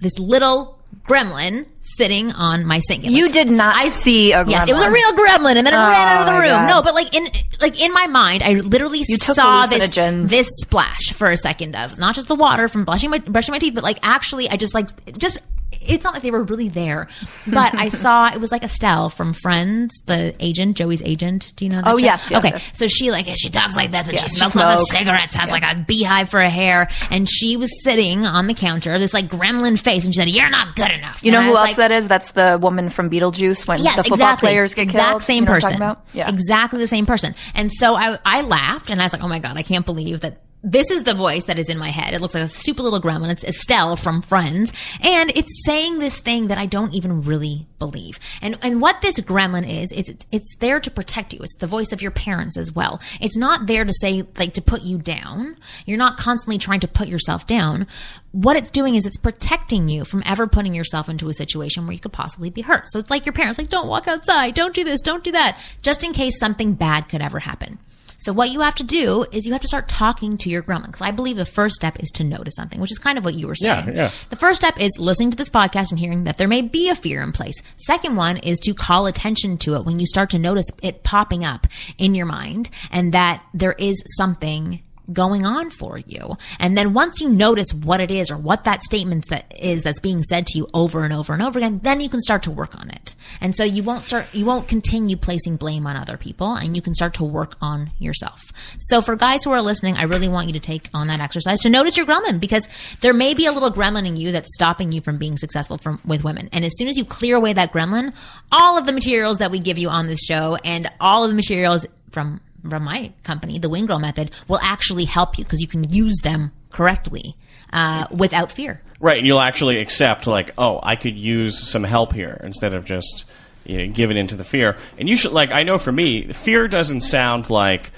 this 0.00 0.18
little 0.18 0.78
gremlin 1.02 1.66
sitting 1.80 2.30
on 2.32 2.64
my 2.66 2.78
sink. 2.78 3.04
It 3.04 3.10
You 3.10 3.24
looked- 3.24 3.34
did 3.34 3.50
not 3.50 3.74
I, 3.76 3.88
see 3.88 4.32
a 4.32 4.44
gremlin. 4.44 4.50
Yes, 4.50 4.68
it 4.68 4.72
was 4.74 4.82
a 4.82 4.90
real 4.90 5.12
gremlin, 5.12 5.56
and 5.56 5.66
then 5.66 5.74
it 5.74 5.76
oh 5.76 5.88
ran 5.90 6.08
out 6.08 6.20
of 6.20 6.26
the 6.26 6.32
room. 6.40 6.50
God. 6.50 6.66
No, 6.68 6.82
but 6.82 6.94
like 6.94 7.14
in 7.14 7.28
like 7.60 7.80
in 7.80 7.92
my 7.92 8.06
mind, 8.06 8.42
I 8.42 8.52
literally 8.54 9.02
took 9.04 9.20
saw 9.34 9.66
this 9.66 9.94
this 9.94 10.48
splash 10.62 11.12
for 11.12 11.28
a 11.28 11.36
second 11.36 11.74
of 11.76 11.98
not 11.98 12.14
just 12.14 12.28
the 12.28 12.34
water 12.34 12.68
from 12.68 12.84
brushing 12.84 13.10
my 13.10 13.18
brushing 13.18 13.52
my 13.52 13.58
teeth, 13.58 13.74
but 13.74 13.84
like 13.84 13.98
actually, 14.02 14.48
I 14.48 14.56
just 14.56 14.74
like 14.74 14.88
just. 15.18 15.38
It's 15.86 16.04
not 16.04 16.14
like 16.14 16.22
they 16.22 16.30
were 16.30 16.42
really 16.44 16.68
there, 16.68 17.08
but 17.46 17.74
I 17.74 17.88
saw 18.02 18.32
it 18.32 18.40
was 18.40 18.50
like 18.52 18.62
Estelle 18.64 19.08
from 19.10 19.32
Friends, 19.32 20.00
the 20.06 20.34
agent, 20.40 20.76
Joey's 20.76 21.02
agent. 21.02 21.52
Do 21.56 21.64
you 21.64 21.70
know 21.70 21.82
that? 21.82 21.86
Oh, 21.90 21.98
show? 21.98 22.04
yes, 22.04 22.30
yes, 22.30 22.44
Okay, 22.44 22.54
yes. 22.54 22.70
so 22.72 22.86
she 22.86 23.10
like 23.10 23.26
she 23.36 23.50
talks 23.50 23.76
like 23.76 23.90
this, 23.90 24.08
and 24.08 24.14
Yeah, 24.18 24.26
she 24.26 24.40
lots 24.40 24.56
of 24.56 24.86
cigarettes, 24.88 25.34
has 25.36 25.50
like 25.50 25.62
a 25.64 25.76
beehive 25.86 26.28
for 26.30 26.40
a 26.40 26.48
hair, 26.50 26.88
and 27.10 27.28
she 27.28 27.56
was 27.56 27.70
sitting 27.82 28.20
on 28.20 28.46
the 28.46 28.54
counter, 28.54 28.98
this 28.98 29.14
like 29.14 29.26
gremlin 29.28 29.78
face, 29.78 30.04
and 30.04 30.14
she 30.14 30.20
said, 30.20 30.28
"You're 30.28 30.50
not 30.50 30.76
good 30.76 30.90
enough." 30.90 31.22
You 31.24 31.32
know 31.32 31.38
And 31.40 31.46
I 31.48 31.50
who 31.50 31.56
else 31.56 31.68
like, 31.68 31.76
that 31.76 31.90
is? 31.92 32.08
That's 32.08 32.32
the 32.32 32.58
woman 32.60 32.88
from 32.90 33.10
Beetlejuice 33.10 33.66
when 33.68 33.78
Yes, 33.82 33.96
the 33.96 34.02
football 34.04 34.14
exactly. 34.16 34.48
players 34.48 34.74
get 34.74 34.82
exact 34.82 35.08
killed. 35.10 35.22
same 35.22 35.44
You 35.44 35.48
know 35.48 35.54
person. 35.54 35.96
Yeah. 36.12 36.28
exactly 36.30 36.78
the 36.80 36.86
same 36.86 37.06
person. 37.06 37.34
And 37.54 37.72
so 37.72 37.94
I, 37.94 38.18
I 38.24 38.42
laughed 38.42 38.90
and 38.90 39.00
I 39.00 39.04
was 39.04 39.12
like, 39.12 39.22
oh 39.22 39.28
my 39.28 39.38
god, 39.38 39.56
I 39.56 39.62
can't 39.62 39.84
believe 39.86 40.20
that. 40.20 40.40
This 40.66 40.90
is 40.90 41.02
the 41.02 41.12
voice 41.12 41.44
that 41.44 41.58
is 41.58 41.68
in 41.68 41.76
my 41.76 41.90
head. 41.90 42.14
It 42.14 42.22
looks 42.22 42.32
like 42.32 42.44
a 42.44 42.48
stupid 42.48 42.84
little 42.84 43.00
gremlin. 43.00 43.30
It's 43.30 43.44
Estelle 43.44 43.96
from 43.96 44.22
Friends, 44.22 44.72
and 45.02 45.30
it's 45.36 45.62
saying 45.66 45.98
this 45.98 46.20
thing 46.20 46.48
that 46.48 46.56
I 46.56 46.64
don't 46.64 46.94
even 46.94 47.20
really 47.20 47.66
believe. 47.78 48.18
And 48.40 48.56
and 48.62 48.80
what 48.80 49.02
this 49.02 49.20
gremlin 49.20 49.68
is, 49.68 49.92
it's 49.92 50.10
it's 50.32 50.56
there 50.60 50.80
to 50.80 50.90
protect 50.90 51.34
you. 51.34 51.40
It's 51.42 51.56
the 51.56 51.66
voice 51.66 51.92
of 51.92 52.00
your 52.00 52.12
parents 52.12 52.56
as 52.56 52.72
well. 52.72 53.02
It's 53.20 53.36
not 53.36 53.66
there 53.66 53.84
to 53.84 53.92
say 53.92 54.22
like 54.38 54.54
to 54.54 54.62
put 54.62 54.80
you 54.80 54.96
down. 54.96 55.58
You're 55.84 55.98
not 55.98 56.16
constantly 56.16 56.56
trying 56.56 56.80
to 56.80 56.88
put 56.88 57.08
yourself 57.08 57.46
down. 57.46 57.86
What 58.32 58.56
it's 58.56 58.70
doing 58.70 58.94
is 58.94 59.04
it's 59.04 59.18
protecting 59.18 59.90
you 59.90 60.06
from 60.06 60.22
ever 60.24 60.46
putting 60.46 60.72
yourself 60.72 61.10
into 61.10 61.28
a 61.28 61.34
situation 61.34 61.84
where 61.84 61.92
you 61.92 62.00
could 62.00 62.14
possibly 62.14 62.48
be 62.48 62.62
hurt. 62.62 62.90
So 62.90 62.98
it's 62.98 63.10
like 63.10 63.26
your 63.26 63.34
parents, 63.34 63.58
like, 63.58 63.68
don't 63.68 63.86
walk 63.86 64.08
outside, 64.08 64.54
don't 64.54 64.74
do 64.74 64.82
this, 64.82 65.02
don't 65.02 65.22
do 65.22 65.30
that, 65.32 65.60
just 65.82 66.02
in 66.02 66.14
case 66.14 66.40
something 66.40 66.72
bad 66.72 67.08
could 67.10 67.22
ever 67.22 67.38
happen. 67.38 67.78
So 68.24 68.32
what 68.32 68.48
you 68.48 68.60
have 68.60 68.74
to 68.76 68.84
do 68.84 69.26
is 69.32 69.46
you 69.46 69.52
have 69.52 69.60
to 69.60 69.68
start 69.68 69.86
talking 69.86 70.38
to 70.38 70.48
your 70.48 70.62
gremlin 70.62 70.86
because 70.86 71.02
I 71.02 71.10
believe 71.10 71.36
the 71.36 71.44
first 71.44 71.74
step 71.74 72.02
is 72.02 72.10
to 72.12 72.24
notice 72.24 72.54
something, 72.56 72.80
which 72.80 72.90
is 72.90 72.98
kind 72.98 73.18
of 73.18 73.24
what 73.26 73.34
you 73.34 73.46
were 73.46 73.54
saying. 73.54 73.88
Yeah, 73.88 73.94
yeah. 73.94 74.10
The 74.30 74.36
first 74.36 74.62
step 74.62 74.80
is 74.80 74.92
listening 74.98 75.30
to 75.32 75.36
this 75.36 75.50
podcast 75.50 75.90
and 75.90 75.98
hearing 75.98 76.24
that 76.24 76.38
there 76.38 76.48
may 76.48 76.62
be 76.62 76.88
a 76.88 76.94
fear 76.94 77.22
in 77.22 77.32
place. 77.32 77.60
Second 77.76 78.16
one 78.16 78.38
is 78.38 78.58
to 78.60 78.72
call 78.72 79.04
attention 79.04 79.58
to 79.58 79.74
it 79.74 79.84
when 79.84 80.00
you 80.00 80.06
start 80.06 80.30
to 80.30 80.38
notice 80.38 80.64
it 80.82 81.02
popping 81.02 81.44
up 81.44 81.66
in 81.98 82.14
your 82.14 82.24
mind 82.24 82.70
and 82.90 83.12
that 83.12 83.44
there 83.52 83.74
is 83.74 84.02
something 84.16 84.82
going 85.12 85.44
on 85.44 85.70
for 85.70 85.98
you. 85.98 86.36
And 86.58 86.76
then 86.76 86.94
once 86.94 87.20
you 87.20 87.28
notice 87.28 87.72
what 87.72 88.00
it 88.00 88.10
is 88.10 88.30
or 88.30 88.36
what 88.36 88.64
that 88.64 88.82
statement 88.82 89.28
that 89.28 89.52
is 89.58 89.82
that's 89.82 90.00
being 90.00 90.22
said 90.22 90.46
to 90.46 90.58
you 90.58 90.68
over 90.74 91.04
and 91.04 91.12
over 91.12 91.32
and 91.32 91.42
over 91.42 91.58
again, 91.58 91.80
then 91.82 92.00
you 92.00 92.08
can 92.08 92.20
start 92.20 92.42
to 92.44 92.50
work 92.50 92.78
on 92.80 92.90
it. 92.90 93.14
And 93.40 93.54
so 93.54 93.64
you 93.64 93.82
won't 93.82 94.04
start 94.04 94.26
you 94.32 94.44
won't 94.44 94.68
continue 94.68 95.16
placing 95.16 95.56
blame 95.56 95.86
on 95.86 95.96
other 95.96 96.16
people 96.16 96.54
and 96.54 96.76
you 96.76 96.82
can 96.82 96.94
start 96.94 97.14
to 97.14 97.24
work 97.24 97.56
on 97.60 97.90
yourself. 97.98 98.40
So 98.78 99.00
for 99.00 99.16
guys 99.16 99.44
who 99.44 99.52
are 99.52 99.62
listening, 99.62 99.96
I 99.96 100.04
really 100.04 100.28
want 100.28 100.46
you 100.46 100.52
to 100.54 100.60
take 100.60 100.88
on 100.94 101.08
that 101.08 101.20
exercise 101.20 101.60
to 101.60 101.70
notice 101.70 101.96
your 101.96 102.06
gremlin 102.06 102.40
because 102.40 102.68
there 103.00 103.14
may 103.14 103.34
be 103.34 103.46
a 103.46 103.52
little 103.52 103.72
gremlin 103.72 104.06
in 104.06 104.16
you 104.16 104.32
that's 104.32 104.54
stopping 104.54 104.92
you 104.92 105.00
from 105.00 105.18
being 105.18 105.36
successful 105.36 105.78
from 105.78 106.00
with 106.04 106.24
women. 106.24 106.48
And 106.52 106.64
as 106.64 106.72
soon 106.76 106.88
as 106.88 106.96
you 106.96 107.04
clear 107.04 107.36
away 107.36 107.52
that 107.52 107.72
gremlin, 107.72 108.14
all 108.52 108.78
of 108.78 108.86
the 108.86 108.92
materials 108.92 109.38
that 109.38 109.50
we 109.50 109.60
give 109.60 109.78
you 109.78 109.88
on 109.88 110.06
this 110.06 110.24
show 110.24 110.56
and 110.64 110.90
all 111.00 111.24
of 111.24 111.30
the 111.30 111.36
materials 111.36 111.86
from 112.10 112.40
from 112.68 112.84
my 112.84 113.12
company, 113.22 113.58
the 113.58 113.68
Wing 113.68 113.86
Girl 113.86 113.98
Method, 113.98 114.30
will 114.48 114.60
actually 114.62 115.04
help 115.04 115.38
you 115.38 115.44
because 115.44 115.60
you 115.60 115.68
can 115.68 115.84
use 115.90 116.18
them 116.22 116.52
correctly 116.70 117.36
uh, 117.72 118.06
without 118.10 118.50
fear. 118.50 118.80
Right, 119.00 119.18
and 119.18 119.26
you'll 119.26 119.40
actually 119.40 119.78
accept 119.78 120.26
like, 120.26 120.50
oh, 120.56 120.80
I 120.82 120.96
could 120.96 121.16
use 121.16 121.68
some 121.68 121.84
help 121.84 122.12
here 122.12 122.40
instead 122.42 122.74
of 122.74 122.84
just 122.84 123.24
you 123.64 123.78
know, 123.78 123.92
giving 123.92 124.16
into 124.16 124.36
the 124.36 124.44
fear. 124.44 124.76
And 124.98 125.08
you 125.08 125.16
should 125.16 125.32
like, 125.32 125.50
I 125.50 125.62
know 125.62 125.78
for 125.78 125.92
me, 125.92 126.32
fear 126.32 126.68
doesn't 126.68 127.02
sound 127.02 127.50
like, 127.50 127.90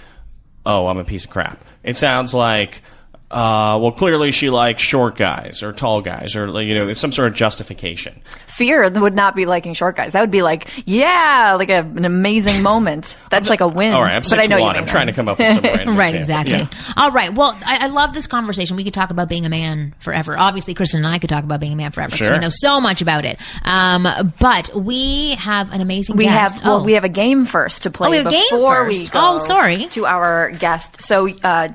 oh, 0.64 0.87
I'm 0.87 0.98
a 0.98 1.05
piece 1.05 1.24
of 1.24 1.31
crap. 1.31 1.64
It 1.83 1.96
sounds 1.96 2.35
like, 2.35 2.83
uh, 3.30 3.78
well, 3.82 3.92
clearly 3.92 4.30
she 4.32 4.50
likes 4.50 4.82
short 4.82 5.16
guys 5.16 5.62
or 5.62 5.72
tall 5.72 6.00
guys, 6.00 6.36
or 6.36 6.46
you 6.62 6.74
know, 6.74 6.92
some 6.92 7.10
sort 7.12 7.28
of 7.28 7.34
justification. 7.34 8.20
Fear 8.46 8.88
would 9.00 9.14
not 9.14 9.34
be 9.36 9.44
liking 9.46 9.74
short 9.74 9.96
guys. 9.96 10.12
That 10.12 10.20
would 10.20 10.30
be 10.30 10.42
like, 10.42 10.68
yeah, 10.86 11.56
like 11.58 11.68
a, 11.68 11.80
an 11.80 12.04
amazing 12.04 12.62
moment. 12.62 13.16
That's 13.30 13.48
like 13.48 13.60
a 13.60 13.68
win. 13.68 13.92
All 13.92 14.02
right, 14.02 14.14
I'm 14.14 14.20
but 14.22 14.26
six 14.28 14.42
I 14.44 14.46
know 14.46 14.56
you 14.56 14.62
one. 14.62 14.74
may 14.74 14.78
I'm 14.78 14.84
not. 14.86 14.90
trying 14.90 15.06
to 15.08 15.12
come 15.12 15.28
up 15.28 15.38
with 15.38 15.52
some 15.54 15.62
Right, 15.96 16.14
example. 16.14 16.18
exactly. 16.18 16.54
Yeah. 16.58 16.92
All 16.96 17.10
right. 17.10 17.32
Well, 17.34 17.58
I, 17.66 17.78
I 17.82 17.86
love 17.88 18.14
this 18.14 18.26
conversation. 18.26 18.76
We 18.76 18.84
could 18.84 18.94
talk 18.94 19.10
about 19.10 19.28
being 19.28 19.44
a 19.44 19.48
man 19.50 19.94
forever. 19.98 20.38
Obviously, 20.38 20.74
Kristen 20.74 21.04
and 21.04 21.12
I 21.12 21.18
could 21.18 21.28
talk 21.28 21.44
about 21.44 21.60
being 21.60 21.72
a 21.72 21.76
man 21.76 21.90
forever 21.92 22.12
because 22.12 22.26
Sure. 22.28 22.36
we 22.36 22.40
know 22.40 22.48
so 22.50 22.80
much 22.80 23.02
about 23.02 23.24
it. 23.24 23.38
Um, 23.64 24.06
but 24.40 24.70
we 24.74 25.32
have 25.34 25.72
an 25.72 25.80
amazing 25.80 26.16
We 26.16 26.24
guest. 26.24 26.54
have 26.60 26.64
well, 26.64 26.80
Oh. 26.80 26.84
we 26.84 26.92
have 26.92 27.04
a 27.04 27.08
game 27.08 27.44
first 27.44 27.82
to 27.82 27.90
play 27.90 28.08
Oh, 28.08 28.10
we 28.12 28.16
have 28.18 28.26
a 28.26 28.30
game 28.30 28.44
before 28.50 28.84
we 28.86 29.06
go 29.08 29.34
Oh, 29.34 29.38
sorry. 29.38 29.84
to 29.86 30.06
our 30.06 30.50
guest. 30.52 31.02
So, 31.02 31.28
uh, 31.42 31.68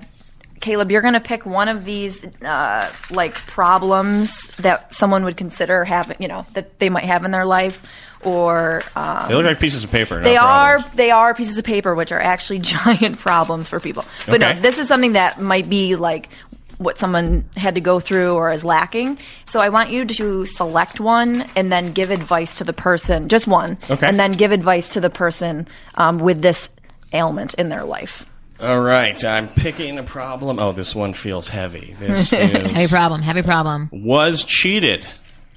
Caleb, 0.62 0.92
you're 0.92 1.02
going 1.02 1.16
to 1.16 1.20
pick 1.20 1.46
one 1.46 1.68
of 1.68 1.84
these 1.86 2.24
uh, 2.44 2.92
like 3.12 3.36
problems 3.48 4.48
that 4.58 4.94
someone 4.94 5.24
would 5.26 5.36
consider 5.38 5.84
having, 5.84 6.18
you 6.20 6.28
know, 6.28 6.46
that 6.54 6.80
they 6.80 6.90
might 6.90 7.04
have 7.06 7.26
in 7.26 7.32
their 7.32 7.46
life, 7.46 7.86
or 8.24 8.82
um, 8.96 9.28
They 9.28 9.36
look 9.36 9.46
like 9.46 9.60
pieces 9.60 9.84
of 9.84 9.92
paper. 9.92 10.22
they 10.22 10.38
are 10.38 10.76
problems. 10.78 10.96
they 10.96 11.12
are 11.12 11.34
pieces 11.34 11.58
of 11.58 11.66
paper, 11.66 11.96
which 11.96 12.12
are 12.12 12.20
actually 12.22 12.60
giant 12.76 13.18
problems 13.20 13.68
for 13.70 13.80
people. 13.80 14.06
But 14.28 14.42
Okay. 14.42 14.54
no, 14.56 14.62
this 14.62 14.78
is 14.78 14.88
something 14.88 15.14
that 15.14 15.42
might 15.42 15.68
be 15.68 15.96
like 15.96 16.30
what 16.78 16.98
someone 16.98 17.48
had 17.56 17.76
to 17.76 17.82
go 17.82 18.00
through 18.00 18.34
or 18.36 18.52
is 18.52 18.64
lacking. 18.64 19.18
So 19.46 19.60
I 19.62 19.70
want 19.70 19.92
you 19.92 20.04
to 20.06 20.46
select 20.48 21.00
one 21.00 21.48
and 21.56 21.72
then 21.72 21.94
give 21.94 22.10
advice 22.10 22.58
to 22.58 22.64
the 22.64 22.74
person, 22.74 23.30
just 23.30 23.46
one, 23.48 23.78
Okay. 23.90 24.08
and 24.08 24.20
then 24.20 24.32
give 24.32 24.52
advice 24.52 24.90
to 24.94 25.00
the 25.02 25.10
person 25.12 25.68
um, 25.96 26.18
with 26.18 26.42
this 26.42 26.70
ailment 27.14 27.54
in 27.56 27.70
their 27.70 27.84
life. 27.84 28.26
All 28.62 28.80
right, 28.82 29.24
I'm 29.26 29.48
picking 29.48 29.98
a 29.98 30.04
problem. 30.04 30.60
Oh, 30.60 30.72
this 30.72 30.94
one 30.96 31.14
feels 31.14 31.50
heavy. 31.50 31.96
This 32.00 32.30
Heavy 32.32 32.88
problem. 32.88 33.22
Heavy 33.22 33.42
problem. 33.42 33.90
was 33.92 34.44
cheated 34.44 35.06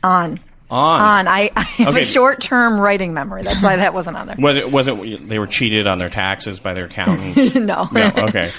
On. 0.02 0.40
on. 0.70 1.00
On. 1.02 1.28
I, 1.28 1.50
I 1.54 1.62
have 1.62 1.88
Okay. 1.88 2.00
a 2.00 2.04
short 2.04 2.40
term 2.40 2.78
writing 2.80 3.12
memory. 3.12 3.42
That's 3.42 3.62
why 3.62 3.76
that 3.76 3.92
wasn't 3.92 4.16
on 4.16 4.26
there. 4.28 4.36
Was 4.38 4.56
it? 4.56 4.72
Was 4.72 4.88
it? 4.88 5.28
They 5.28 5.38
were 5.38 5.46
cheated 5.46 5.86
on 5.86 5.98
their 5.98 6.08
taxes 6.10 6.58
by 6.60 6.72
their 6.74 6.86
accountant. 6.86 7.54
no. 7.56 7.88
no. 7.92 8.12
Okay. 8.16 8.50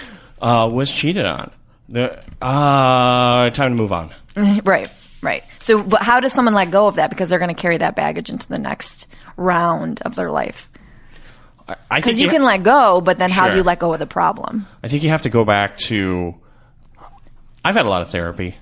Uh, 0.41 0.69
was 0.71 0.91
cheated 0.91 1.25
on. 1.25 1.49
The 1.89 2.19
uh, 2.41 3.49
time 3.51 3.71
to 3.71 3.75
move 3.75 3.91
on. 3.93 4.11
Right, 4.65 4.89
right. 5.21 5.43
So, 5.61 5.81
but 5.81 6.01
how 6.01 6.19
does 6.19 6.33
someone 6.33 6.53
let 6.53 6.69
go 6.69 6.87
of 6.87 6.95
that? 6.95 7.09
Because 7.09 7.29
they're 7.29 7.39
going 7.39 7.55
to 7.55 7.59
carry 7.61 7.77
that 7.77 7.95
baggage 7.95 8.29
into 8.29 8.47
the 8.49 8.57
next 8.59 9.07
round 9.37 10.01
of 10.01 10.15
their 10.15 10.29
life. 10.29 10.69
I 11.67 11.73
think 12.01 12.05
Because 12.05 12.19
you 12.19 12.29
can 12.29 12.43
let 12.43 12.63
go, 12.63 13.01
but 13.01 13.17
then 13.17 13.31
how 13.31 13.49
do 13.49 13.55
you 13.55 13.63
let 13.63 13.79
go 13.79 13.91
of 13.93 13.99
the 13.99 14.05
problem? 14.05 14.67
I 14.83 14.87
think 14.87 15.03
you 15.03 15.09
have 15.09 15.23
to 15.23 15.29
go 15.29 15.43
back 15.45 15.77
to. 15.79 16.35
I've 17.63 17.75
had 17.75 17.85
a 17.85 17.89
lot 17.89 18.03
of 18.03 18.09
therapy. 18.09 18.55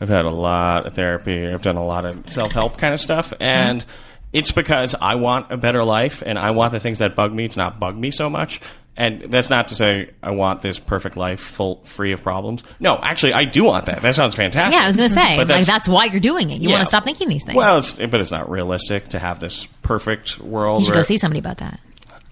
I've 0.00 0.08
had 0.08 0.24
a 0.24 0.30
lot 0.30 0.86
of 0.86 0.94
therapy. 0.94 1.46
I've 1.46 1.62
done 1.62 1.76
a 1.76 1.84
lot 1.84 2.04
of 2.04 2.28
self 2.28 2.52
help 2.52 2.78
kind 2.78 2.92
of 2.94 3.00
stuff, 3.00 3.30
mm-hmm. 3.30 3.42
and 3.42 3.84
it's 4.32 4.50
because 4.50 4.96
I 5.00 5.16
want 5.16 5.52
a 5.52 5.56
better 5.56 5.84
life, 5.84 6.22
and 6.24 6.38
I 6.38 6.50
want 6.50 6.72
the 6.72 6.80
things 6.80 6.98
that 6.98 7.14
bug 7.14 7.32
me 7.32 7.48
to 7.48 7.58
not 7.58 7.78
bug 7.78 7.96
me 7.96 8.10
so 8.10 8.28
much. 8.28 8.60
And 8.96 9.22
that's 9.22 9.48
not 9.48 9.68
to 9.68 9.74
say 9.74 10.10
I 10.22 10.32
want 10.32 10.60
this 10.60 10.78
perfect 10.78 11.16
life, 11.16 11.40
full 11.40 11.76
free 11.84 12.12
of 12.12 12.22
problems. 12.22 12.64
No, 12.80 12.98
actually, 13.00 13.32
I 13.32 13.44
do 13.44 13.64
want 13.64 13.86
that. 13.86 14.02
That 14.02 14.14
sounds 14.14 14.34
fantastic. 14.34 14.76
Yeah, 14.78 14.84
I 14.84 14.88
was 14.88 14.96
going 14.96 15.08
to 15.08 15.14
say, 15.14 15.36
But 15.38 15.48
like 15.48 15.64
that's 15.64 15.88
why 15.88 16.06
you're 16.06 16.20
doing 16.20 16.50
it. 16.50 16.60
You 16.60 16.68
Yeah. 16.68 16.74
want 16.74 16.82
to 16.82 16.86
stop 16.86 17.04
thinking 17.04 17.28
these 17.28 17.44
things. 17.44 17.56
Well, 17.56 17.78
it's, 17.78 17.94
but 17.94 18.20
it's 18.20 18.32
not 18.32 18.50
realistic 18.50 19.10
to 19.10 19.18
have 19.18 19.40
this 19.40 19.66
perfect 19.80 20.38
world. 20.40 20.80
you 20.80 20.86
should 20.86 20.94
where- 20.94 21.00
go 21.00 21.04
see 21.04 21.16
somebody 21.18 21.38
about 21.38 21.58
that. 21.58 21.80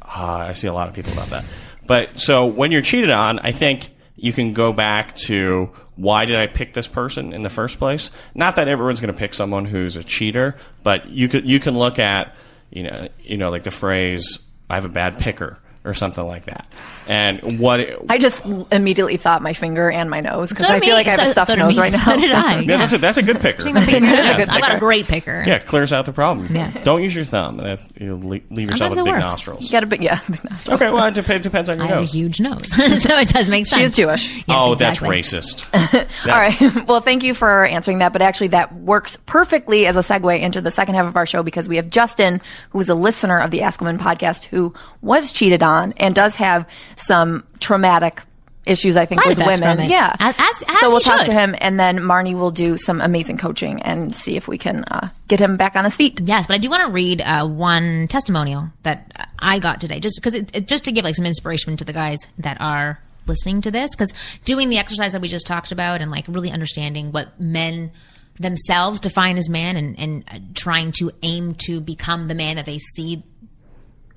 Uh, 0.08 0.46
I 0.48 0.52
see 0.54 0.66
a 0.66 0.72
lot 0.72 0.88
of 0.88 0.94
people 0.94 1.12
about 1.12 1.28
that. 1.28 1.44
But 1.86 2.20
so 2.20 2.46
when 2.46 2.72
you're 2.72 2.82
cheated 2.82 3.10
on, 3.10 3.38
I 3.38 3.52
think 3.52 3.90
you 4.16 4.32
can 4.32 4.52
go 4.52 4.72
back 4.72 5.14
to 5.16 5.70
why 5.96 6.24
did 6.24 6.36
I 6.36 6.46
pick 6.46 6.74
this 6.74 6.86
person 6.86 7.32
in 7.32 7.42
the 7.42 7.50
first 7.50 7.78
place? 7.78 8.10
Not 8.34 8.56
that 8.56 8.68
everyone's 8.68 9.00
going 9.00 9.12
to 9.12 9.18
pick 9.18 9.34
someone 9.34 9.64
who's 9.64 9.96
a 9.96 10.04
cheater, 10.04 10.56
but 10.82 11.08
you 11.08 11.28
could 11.28 11.48
you 11.48 11.60
can 11.60 11.74
look 11.74 11.98
at 11.98 12.34
you 12.70 12.84
know 12.84 13.08
you 13.22 13.36
know 13.36 13.50
like 13.50 13.62
the 13.62 13.70
phrase 13.70 14.38
I 14.68 14.74
have 14.74 14.84
a 14.84 14.90
bad 14.90 15.18
picker 15.18 15.58
or 15.88 15.94
something 15.94 16.26
like 16.26 16.44
that. 16.44 16.68
And 17.08 17.58
what 17.58 17.80
I 18.08 18.18
just 18.18 18.44
immediately 18.70 19.16
thought 19.16 19.40
my 19.42 19.54
finger 19.54 19.90
and 19.90 20.10
my 20.10 20.20
nose 20.20 20.50
because 20.50 20.66
So 20.66 20.74
I 20.74 20.80
feel 20.80 20.90
me. 20.90 20.94
like 20.94 21.06
I 21.06 21.10
have 21.12 21.20
So- 21.20 21.28
a 21.28 21.32
stuffed 21.32 21.48
so 21.48 21.54
nose 21.56 21.76
me. 21.76 21.82
right 21.82 21.92
now. 21.92 22.04
So 22.04 22.16
did 22.20 22.30
I. 22.32 22.60
yeah, 22.60 22.76
that's 22.76 22.92
a 22.92 22.98
that's 22.98 23.16
a 23.16 23.22
good 23.22 23.40
picker. 23.40 23.62
See 23.62 23.72
my. 23.72 23.84
Yeah, 23.84 24.44
I've 24.48 24.60
got 24.60 24.74
a 24.74 24.78
great 24.78 25.06
picker. 25.06 25.42
Yeah, 25.46 25.54
it 25.54 25.66
clears 25.66 25.92
out 25.92 26.04
the 26.06 26.12
problem. 26.12 26.48
Yeah. 26.54 26.70
Don't 26.84 27.02
use 27.02 27.14
your 27.14 27.24
thumb. 27.24 27.56
That 27.56 27.80
you 27.98 28.14
leave, 28.16 28.44
leave 28.50 28.68
oh, 28.68 28.72
yourself 28.72 28.78
Sometimes 28.78 28.96
with 28.96 29.04
big 29.06 29.12
works. 29.14 29.24
nostrils. 29.24 29.64
You 29.64 29.72
got 29.72 29.82
a 29.82 29.86
big, 29.86 30.02
yeah, 30.02 30.20
big 30.30 30.44
nostril. 30.44 30.74
Okay, 30.76 30.90
well 30.90 31.06
it 31.06 31.14
depends, 31.14 31.42
depends 31.44 31.70
on 31.70 31.78
your 31.78 31.86
I 31.86 31.88
have 31.88 31.98
a 31.98 32.00
nose. 32.02 32.12
huge 32.12 32.40
nose, 32.40 32.66
so 33.02 33.16
it 33.16 33.28
does 33.30 33.48
make 33.48 33.64
sense. 33.66 33.78
She 33.78 33.84
is 33.84 33.92
Jewish. 33.96 34.36
Yes, 34.36 34.44
oh, 34.50 34.72
exactly. 34.74 35.08
that's 35.22 35.64
racist. 35.64 36.26
All 36.26 36.38
right. 36.38 36.86
Well, 36.86 37.00
thank 37.00 37.22
you 37.22 37.32
for 37.34 37.64
answering 37.64 37.98
that. 37.98 38.12
But 38.12 38.20
actually, 38.22 38.48
that 38.48 38.74
works 38.74 39.16
perfectly 39.26 39.86
as 39.86 39.96
a 39.96 40.00
segue 40.00 40.38
into 40.40 40.60
the 40.60 40.70
second 40.70 40.96
half 40.96 41.06
of 41.06 41.16
our 41.16 41.24
show 41.26 41.42
because 41.42 41.68
we 41.68 41.76
have 41.76 41.88
Justin, 41.88 42.40
who 42.70 42.80
is 42.80 42.88
a 42.88 42.94
listener 42.94 43.38
of 43.38 43.50
the 43.50 43.62
Ask 43.62 43.80
Women 43.80 43.98
podcast, 43.98 44.44
who 44.44 44.74
was 45.00 45.32
cheated 45.32 45.62
on 45.62 45.77
and 45.98 46.14
does 46.14 46.36
have 46.36 46.66
some 46.96 47.44
traumatic 47.60 48.22
issues, 48.66 48.96
I 48.96 49.06
think, 49.06 49.22
Side 49.22 49.38
with 49.38 49.46
women. 49.46 49.88
Yeah. 49.88 50.14
As- 50.18 50.34
as- 50.38 50.62
as 50.68 50.78
so 50.80 50.90
we'll 50.90 51.00
talk 51.00 51.20
should. 51.20 51.26
to 51.28 51.32
him, 51.32 51.54
and 51.58 51.80
then 51.80 51.98
Marni 52.00 52.34
will 52.34 52.50
do 52.50 52.76
some 52.76 53.00
amazing 53.00 53.38
coaching 53.38 53.80
and 53.82 54.14
see 54.14 54.36
if 54.36 54.46
we 54.46 54.58
can 54.58 54.84
uh, 54.84 55.08
get 55.26 55.40
him 55.40 55.56
back 55.56 55.74
on 55.74 55.84
his 55.84 55.96
feet. 55.96 56.20
Yes, 56.22 56.46
but 56.46 56.54
I 56.54 56.58
do 56.58 56.68
want 56.68 56.86
to 56.86 56.92
read 56.92 57.22
uh, 57.22 57.48
one 57.48 58.08
testimonial 58.08 58.68
that 58.82 59.30
I 59.38 59.58
got 59.58 59.80
today, 59.80 60.00
just 60.00 60.20
because 60.22 60.38
just 60.66 60.84
to 60.84 60.92
give 60.92 61.04
like 61.04 61.16
some 61.16 61.24
inspiration 61.26 61.76
to 61.78 61.84
the 61.84 61.94
guys 61.94 62.18
that 62.38 62.60
are 62.60 63.00
listening 63.26 63.62
to 63.62 63.70
this, 63.70 63.94
because 63.94 64.12
doing 64.44 64.68
the 64.68 64.76
exercise 64.78 65.12
that 65.12 65.22
we 65.22 65.28
just 65.28 65.46
talked 65.46 65.72
about 65.72 66.02
and 66.02 66.10
like 66.10 66.26
really 66.28 66.50
understanding 66.50 67.10
what 67.10 67.40
men 67.40 67.90
themselves 68.38 69.00
define 69.00 69.36
as 69.38 69.48
man 69.48 69.76
and 69.76 69.98
and 69.98 70.24
uh, 70.30 70.38
trying 70.54 70.92
to 70.92 71.10
aim 71.22 71.54
to 71.54 71.80
become 71.80 72.28
the 72.28 72.34
man 72.34 72.56
that 72.56 72.66
they 72.66 72.78
see 72.78 73.22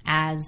as 0.06 0.46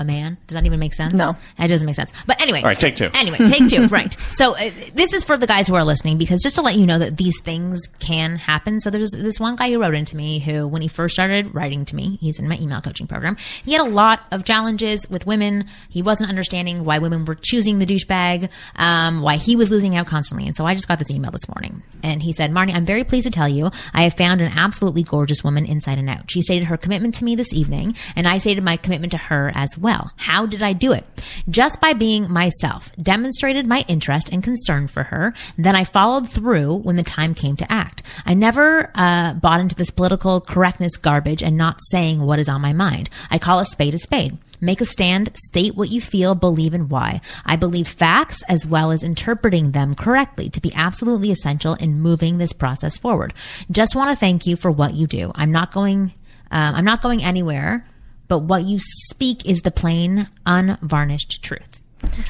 a 0.00 0.04
man. 0.04 0.38
Does 0.46 0.54
that 0.54 0.64
even 0.66 0.80
make 0.80 0.94
sense? 0.94 1.12
No. 1.12 1.36
that 1.58 1.66
doesn't 1.68 1.86
make 1.86 1.94
sense. 1.94 2.12
But 2.26 2.40
anyway, 2.40 2.60
All 2.60 2.64
right, 2.68 2.78
take 2.78 2.96
two. 2.96 3.10
Anyway, 3.14 3.36
take 3.38 3.68
two. 3.68 3.86
right. 3.88 4.16
So 4.32 4.56
uh, 4.56 4.70
this 4.94 5.12
is 5.12 5.22
for 5.22 5.36
the 5.36 5.46
guys 5.46 5.68
who 5.68 5.74
are 5.74 5.84
listening 5.84 6.18
because 6.18 6.42
just 6.42 6.56
to 6.56 6.62
let 6.62 6.76
you 6.76 6.86
know 6.86 6.98
that 6.98 7.16
these 7.16 7.40
things 7.40 7.80
can 7.98 8.36
happen. 8.36 8.80
So 8.80 8.90
there's 8.90 9.12
this 9.12 9.38
one 9.38 9.56
guy 9.56 9.70
who 9.70 9.80
wrote 9.80 9.94
into 9.94 10.16
me 10.16 10.38
who, 10.38 10.66
when 10.66 10.82
he 10.82 10.88
first 10.88 11.14
started 11.14 11.54
writing 11.54 11.84
to 11.84 11.94
me, 11.96 12.18
he's 12.20 12.38
in 12.38 12.48
my 12.48 12.58
email 12.58 12.80
coaching 12.80 13.06
program. 13.06 13.36
He 13.64 13.72
had 13.72 13.82
a 13.82 13.90
lot 13.90 14.20
of 14.32 14.44
challenges 14.44 15.08
with 15.10 15.26
women. 15.26 15.66
He 15.90 16.02
wasn't 16.02 16.30
understanding 16.30 16.84
why 16.84 16.98
women 16.98 17.24
were 17.26 17.36
choosing 17.36 17.78
the 17.78 17.86
douchebag, 17.86 18.48
um, 18.76 19.20
why 19.22 19.36
he 19.36 19.54
was 19.56 19.70
losing 19.70 19.96
out 19.96 20.06
constantly. 20.06 20.46
And 20.46 20.56
so 20.56 20.64
I 20.64 20.74
just 20.74 20.88
got 20.88 20.98
this 20.98 21.10
email 21.10 21.30
this 21.30 21.48
morning, 21.48 21.82
and 22.02 22.22
he 22.22 22.32
said, 22.32 22.50
"Marni, 22.50 22.74
I'm 22.74 22.86
very 22.86 23.04
pleased 23.04 23.26
to 23.26 23.30
tell 23.30 23.48
you 23.48 23.70
I 23.92 24.04
have 24.04 24.14
found 24.14 24.40
an 24.40 24.52
absolutely 24.56 25.02
gorgeous 25.02 25.44
woman 25.44 25.66
inside 25.66 25.98
and 25.98 26.08
out. 26.08 26.30
She 26.30 26.40
stated 26.42 26.64
her 26.64 26.76
commitment 26.76 27.14
to 27.16 27.24
me 27.24 27.34
this 27.36 27.52
evening, 27.52 27.96
and 28.16 28.26
I 28.26 28.38
stated 28.38 28.64
my 28.64 28.76
commitment 28.76 29.12
to 29.12 29.18
her 29.18 29.52
as 29.54 29.76
well. 29.78 29.89
How 30.16 30.46
did 30.46 30.62
I 30.62 30.72
do 30.72 30.92
it? 30.92 31.04
Just 31.48 31.80
by 31.80 31.92
being 31.94 32.30
myself, 32.30 32.92
demonstrated 33.00 33.66
my 33.66 33.84
interest 33.88 34.28
and 34.30 34.42
concern 34.42 34.88
for 34.88 35.02
her. 35.04 35.34
Then 35.58 35.74
I 35.74 35.84
followed 35.84 36.30
through 36.30 36.76
when 36.76 36.96
the 36.96 37.02
time 37.02 37.34
came 37.34 37.56
to 37.56 37.72
act. 37.72 38.02
I 38.24 38.34
never 38.34 38.90
uh, 38.94 39.34
bought 39.34 39.60
into 39.60 39.74
this 39.74 39.90
political 39.90 40.40
correctness 40.40 40.96
garbage 40.96 41.42
and 41.42 41.56
not 41.56 41.80
saying 41.90 42.20
what 42.20 42.38
is 42.38 42.48
on 42.48 42.60
my 42.60 42.72
mind. 42.72 43.10
I 43.30 43.38
call 43.38 43.58
a 43.58 43.64
spade 43.64 43.94
a 43.94 43.98
spade. 43.98 44.38
Make 44.60 44.82
a 44.82 44.84
stand, 44.84 45.30
state 45.36 45.74
what 45.74 45.88
you 45.88 46.00
feel, 46.02 46.34
believe 46.34 46.74
and 46.74 46.90
why. 46.90 47.22
I 47.46 47.56
believe 47.56 47.88
facts 47.88 48.42
as 48.42 48.66
well 48.66 48.90
as 48.90 49.02
interpreting 49.02 49.70
them 49.70 49.94
correctly 49.94 50.50
to 50.50 50.60
be 50.60 50.72
absolutely 50.74 51.32
essential 51.32 51.74
in 51.74 52.00
moving 52.00 52.36
this 52.36 52.52
process 52.52 52.98
forward. 52.98 53.32
Just 53.70 53.96
want 53.96 54.10
to 54.10 54.16
thank 54.16 54.46
you 54.46 54.56
for 54.56 54.70
what 54.70 54.94
you 54.94 55.06
do. 55.06 55.32
I'm 55.34 55.50
not 55.50 55.72
going, 55.72 56.12
um, 56.50 56.74
I'm 56.74 56.84
not 56.84 57.00
going 57.00 57.22
anywhere, 57.22 57.86
but 58.30 58.38
what 58.38 58.64
you 58.64 58.78
speak 58.80 59.44
is 59.44 59.60
the 59.60 59.70
plain, 59.70 60.26
unvarnished 60.46 61.42
truth. 61.42 61.82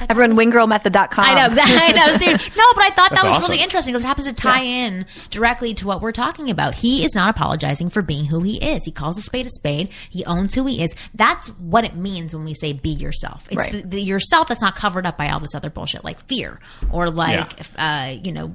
Everyone, 0.09 0.35
winggirlmethod.com. 0.35 1.23
I 1.25 1.39
know 1.39 1.45
exactly. 1.45 1.77
I 1.79 1.91
know, 1.93 2.17
dude. 2.17 2.41
No, 2.57 2.63
but 2.75 2.83
I 2.83 2.89
thought 2.89 3.11
That's 3.11 3.21
that 3.21 3.27
was 3.27 3.37
awesome. 3.37 3.51
really 3.53 3.63
interesting 3.63 3.93
because 3.93 4.03
it 4.03 4.07
happens 4.07 4.27
to 4.27 4.33
tie 4.33 4.63
in 4.63 5.05
directly 5.29 5.73
to 5.75 5.87
what 5.87 6.01
we're 6.01 6.11
talking 6.11 6.49
about. 6.49 6.75
He 6.75 7.05
is 7.05 7.15
not 7.15 7.29
apologizing 7.29 7.89
for 7.89 8.01
being 8.01 8.25
who 8.25 8.41
he 8.41 8.57
is. 8.57 8.83
He 8.83 8.91
calls 8.91 9.17
a 9.17 9.21
spade 9.21 9.45
a 9.45 9.49
spade. 9.49 9.91
He 10.09 10.25
owns 10.25 10.53
who 10.55 10.65
he 10.65 10.83
is. 10.83 10.93
That's 11.15 11.47
what 11.57 11.85
it 11.85 11.95
means 11.95 12.35
when 12.35 12.43
we 12.43 12.53
say 12.53 12.73
be 12.73 12.89
yourself. 12.89 13.47
It's 13.49 13.55
Right. 13.55 13.71
the, 13.71 13.81
the 13.83 14.01
yourself 14.01 14.49
that's 14.49 14.61
not 14.61 14.75
covered 14.75 15.05
up 15.05 15.17
by 15.17 15.29
all 15.29 15.39
this 15.39 15.55
other 15.55 15.69
bullshit 15.69 16.03
like 16.03 16.19
fear 16.27 16.59
or 16.91 17.09
like, 17.09 17.53
Yeah. 17.77 18.07
uh, 18.09 18.11
you 18.21 18.33
know, 18.33 18.53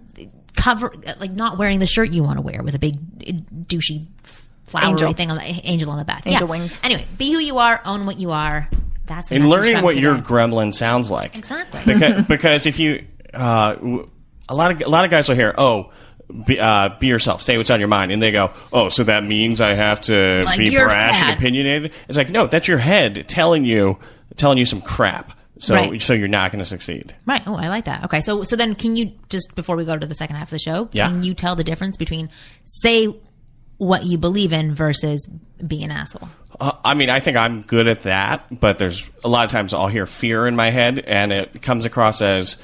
cover 0.54 0.92
like 1.20 1.30
not 1.30 1.58
wearing 1.58 1.78
the 1.80 1.86
shirt 1.86 2.10
you 2.12 2.22
want 2.22 2.36
to 2.38 2.42
wear 2.42 2.62
with 2.62 2.74
a 2.74 2.78
big 2.78 2.94
uh, 3.26 3.32
douchey 3.66 4.06
flowery 4.66 4.90
Angel. 4.90 5.12
thing 5.12 5.30
on 5.30 5.36
the 5.38 5.44
angel 5.44 5.90
on 5.90 5.98
the 5.98 6.04
back. 6.04 6.26
Angel 6.26 6.46
yeah. 6.46 6.50
wings. 6.50 6.80
Anyway, 6.82 7.06
be 7.18 7.32
who 7.32 7.38
you 7.38 7.58
are. 7.58 7.80
Own 7.84 8.06
what 8.06 8.18
you 8.18 8.30
are. 8.30 8.68
That's 9.06 9.28
the 9.28 9.36
and 9.36 9.48
learning 9.48 9.76
from 9.76 9.84
what 9.84 9.96
your 9.96 10.16
gremlin 10.16 10.74
sounds 10.74 11.10
like. 11.10 11.36
Exactly. 11.36 11.80
Because, 11.86 12.24
because 12.28 12.66
if 12.66 12.78
you, 12.78 13.06
uh, 13.32 13.74
w- 13.74 14.10
a 14.48 14.54
lot 14.54 14.70
of 14.72 14.80
a 14.82 14.88
lot 14.88 15.04
of 15.04 15.10
guys 15.10 15.28
will 15.28 15.36
hear, 15.36 15.54
oh, 15.56 15.92
be, 16.46 16.58
uh, 16.58 16.90
be 16.98 17.06
yourself, 17.06 17.40
say 17.42 17.56
what's 17.56 17.70
on 17.70 17.78
your 17.78 17.88
mind, 17.88 18.10
and 18.10 18.20
they 18.20 18.32
go, 18.32 18.50
oh, 18.72 18.88
so 18.88 19.04
that 19.04 19.22
means 19.22 19.60
I 19.60 19.74
have 19.74 20.00
to 20.02 20.42
Like, 20.44 20.58
be 20.58 20.70
you're 20.70 20.86
brash 20.86 21.22
and 21.22 21.32
opinionated. 21.36 21.92
It's 22.08 22.18
like, 22.18 22.30
no, 22.30 22.48
that's 22.48 22.66
your 22.66 22.78
head 22.78 23.26
telling 23.28 23.64
you 23.64 23.98
telling 24.36 24.58
you 24.58 24.66
some 24.66 24.80
crap. 24.82 25.32
So 25.58 25.74
Right. 25.74 26.02
so 26.02 26.12
you're 26.12 26.28
not 26.28 26.50
going 26.52 26.58
to 26.58 26.68
succeed. 26.68 27.14
Right. 27.26 27.42
Oh, 27.46 27.54
I 27.54 27.68
like 27.68 27.84
that. 27.86 28.04
Okay. 28.04 28.20
So, 28.20 28.42
so 28.42 28.56
then 28.56 28.74
can 28.74 28.94
you 28.96 29.12
just 29.30 29.54
before 29.54 29.76
we 29.76 29.84
go 29.86 29.96
to 29.96 30.06
the 30.06 30.14
second 30.14 30.36
half 30.36 30.48
of 30.48 30.50
the 30.50 30.58
show, 30.58 30.88
Yeah. 30.92 31.06
can 31.08 31.22
you 31.22 31.32
tell 31.32 31.56
the 31.56 31.64
difference 31.64 31.96
between 31.96 32.28
say 32.64 33.14
what 33.78 34.04
you 34.04 34.18
believe 34.18 34.52
in 34.52 34.74
versus 34.74 35.28
be 35.66 35.82
an 35.82 35.90
asshole? 35.90 36.28
Uh, 36.58 36.72
I 36.84 36.94
mean, 36.94 37.10
I 37.10 37.20
think 37.20 37.36
I'm 37.36 37.62
good 37.62 37.86
at 37.86 38.04
that, 38.04 38.60
but 38.60 38.78
there's 38.78 39.08
a 39.24 39.28
lot 39.28 39.44
of 39.44 39.50
times 39.50 39.74
I'll 39.74 39.88
hear 39.88 40.06
fear 40.06 40.46
in 40.46 40.56
my 40.56 40.70
head, 40.70 41.00
and 41.00 41.32
it 41.32 41.60
comes 41.62 41.84
across 41.84 42.22
as 42.22 42.56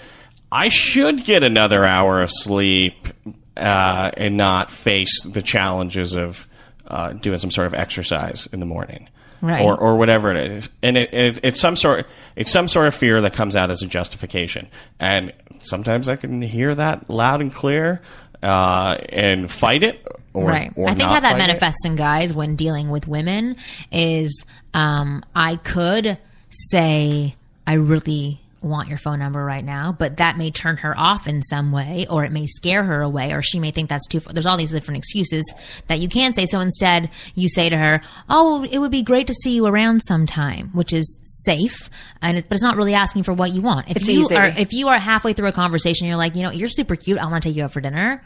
I 0.51 0.68
should 0.68 1.25
get 1.25 1.42
another 1.42 1.85
hour 1.85 2.22
of 2.22 2.31
sleep 2.31 3.09
uh, 3.57 4.11
and 4.16 4.37
not 4.37 4.70
face 4.70 5.22
the 5.25 5.42
challenges 5.42 6.14
of 6.14 6.46
uh, 6.87 7.12
doing 7.12 7.38
some 7.38 7.51
sort 7.51 7.66
of 7.66 7.75
exercise 7.75 8.48
in 8.53 8.61
the 8.61 8.66
morning, 8.66 9.09
Right. 9.40 9.64
Or 9.64 9.77
or 9.77 9.96
whatever 9.96 10.31
it 10.31 10.37
is. 10.37 10.68
And 10.83 10.96
it, 10.96 11.12
it, 11.12 11.40
it's 11.42 11.61
some 11.61 11.75
sort 11.75 12.07
it's 12.37 12.51
some 12.51 12.68
sort 12.68 12.87
of 12.87 12.94
fear 12.94 13.20
that 13.22 13.33
comes 13.33 13.57
out 13.57 13.72
as 13.72 13.83
a 13.83 13.87
justification, 13.87 14.68
and 15.01 15.33
sometimes 15.59 16.09
I 16.09 16.14
can 16.14 16.40
hear 16.42 16.72
that 16.75 17.11
loud 17.11 17.40
and 17.40 17.53
clear. 17.53 18.01
Uh, 18.40 18.98
and 19.09 19.48
fight 19.48 19.85
it, 19.85 20.05
or, 20.35 20.49
right. 20.49 20.73
or 20.77 20.88
I 20.88 20.95
think 20.95 21.09
not 21.09 21.14
how 21.14 21.21
that 21.21 21.33
fight 21.33 21.40
it. 21.42 21.47
manifests 21.47 21.85
in 21.85 21.97
guys 21.97 22.33
when 22.33 22.57
dealing 22.57 22.90
with 22.90 23.07
women 23.07 23.57
is 23.90 24.45
um, 24.75 25.25
I 25.35 25.57
could 25.57 26.18
say 26.51 27.35
I 27.66 27.75
really 27.75 28.38
want 28.61 28.88
your 28.88 28.97
phone 28.99 29.18
number 29.18 29.45
right 29.45 29.64
now, 29.64 29.90
but 29.99 30.18
that 30.18 30.38
may 30.38 30.49
turn 30.53 30.77
her 30.77 30.95
off 30.97 31.27
in 31.27 31.42
some 31.42 31.73
way, 31.73 32.07
or 32.09 32.25
it 32.25 32.31
may 32.31 32.47
scare 32.47 32.85
her 32.85 33.03
away, 33.03 33.33
or 33.33 33.42
she 33.42 33.59
may 33.59 33.73
think 33.73 33.88
that's 33.88 34.07
too. 34.07 34.21
Far. 34.21 34.33
There's 34.33 34.47
all 34.47 34.57
these 34.57 34.71
different 34.71 34.99
excuses 34.99 35.53
that 35.88 35.99
you 35.99 36.09
can 36.09 36.33
say. 36.33 36.47
So 36.47 36.61
instead, 36.61 37.11
you 37.35 37.49
say 37.49 37.68
to 37.68 37.77
her, 37.77 38.01
"Oh, 38.29 38.62
it 38.71 38.79
would 38.79 38.92
be 38.92 39.03
great 39.03 39.27
to 39.27 39.35
see 39.35 39.55
you 39.57 39.66
around 39.66 40.01
sometime," 40.01 40.71
which 40.75 40.92
is 40.92 41.21
safe, 41.25 41.90
and 42.21 42.38
it, 42.38 42.49
but 42.49 42.55
it's 42.55 42.62
not 42.62 42.77
really 42.77 42.95
asking 42.95 43.25
for 43.25 43.33
what 43.33 43.51
you 43.51 43.62
want. 43.62 43.90
If 43.90 43.97
It's 43.97 44.09
you 44.09 44.25
easy. 44.27 44.37
are 44.37 44.47
if 44.47 44.73
you 44.73 44.88
are 44.88 44.99
halfway 44.99 45.33
through 45.33 45.49
a 45.49 45.53
conversation, 45.53 46.07
you're 46.07 46.16
like, 46.16 46.37
you 46.37 46.42
know, 46.42 46.53
you're 46.53 46.68
super 46.68 46.95
cute. 46.95 47.18
I 47.18 47.27
want 47.27 47.42
to 47.42 47.49
take 47.49 47.57
you 47.57 47.64
out 47.64 47.73
for 47.73 47.81
dinner. 47.81 48.23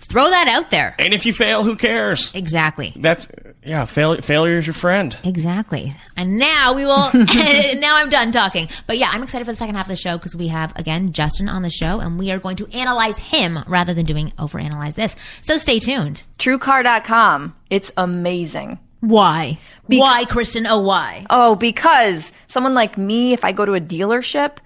Throw 0.00 0.30
that 0.30 0.48
out 0.48 0.70
there. 0.70 0.94
And 0.98 1.12
if 1.14 1.26
you 1.26 1.32
fail, 1.32 1.62
who 1.62 1.76
cares? 1.76 2.34
Exactly. 2.34 2.92
That's 2.96 3.28
yeah. 3.64 3.84
Fail, 3.84 4.20
failure 4.20 4.58
is 4.58 4.66
your 4.66 4.74
friend. 4.74 5.16
Exactly. 5.24 5.92
And 6.16 6.38
now 6.38 6.74
we 6.74 6.84
will. 6.84 7.10
now 7.14 7.96
I'm 7.96 8.08
done 8.08 8.32
talking. 8.32 8.68
But 8.86 8.98
yeah, 8.98 9.08
I'm 9.10 9.22
excited 9.22 9.44
for 9.44 9.52
the 9.52 9.58
second 9.58 9.74
half 9.74 9.86
of 9.86 9.90
the 9.90 9.96
show 9.96 10.16
because 10.16 10.36
we 10.36 10.48
have 10.48 10.76
again 10.76 11.12
Justin 11.12 11.48
on 11.48 11.62
the 11.62 11.70
show, 11.70 12.00
and 12.00 12.18
we 12.18 12.30
are 12.30 12.38
going 12.38 12.56
to 12.56 12.66
analyze 12.76 13.18
him 13.18 13.58
rather 13.66 13.94
than 13.94 14.06
doing 14.06 14.32
overanalyze 14.38 14.94
this. 14.94 15.16
So 15.42 15.56
stay 15.56 15.78
tuned. 15.78 16.22
TrueCar.com. 16.38 17.54
It's 17.70 17.92
amazing. 17.96 18.78
Why? 19.00 19.58
why, 19.86 20.24
Kristen? 20.24 20.66
Oh, 20.66 20.80
why? 20.80 21.26
Oh, 21.30 21.54
because 21.54 22.32
someone 22.48 22.74
like 22.74 22.98
me, 22.98 23.32
if 23.32 23.44
I 23.44 23.52
go 23.52 23.64
to 23.64 23.74
a 23.74 23.80
dealership, 23.80 24.56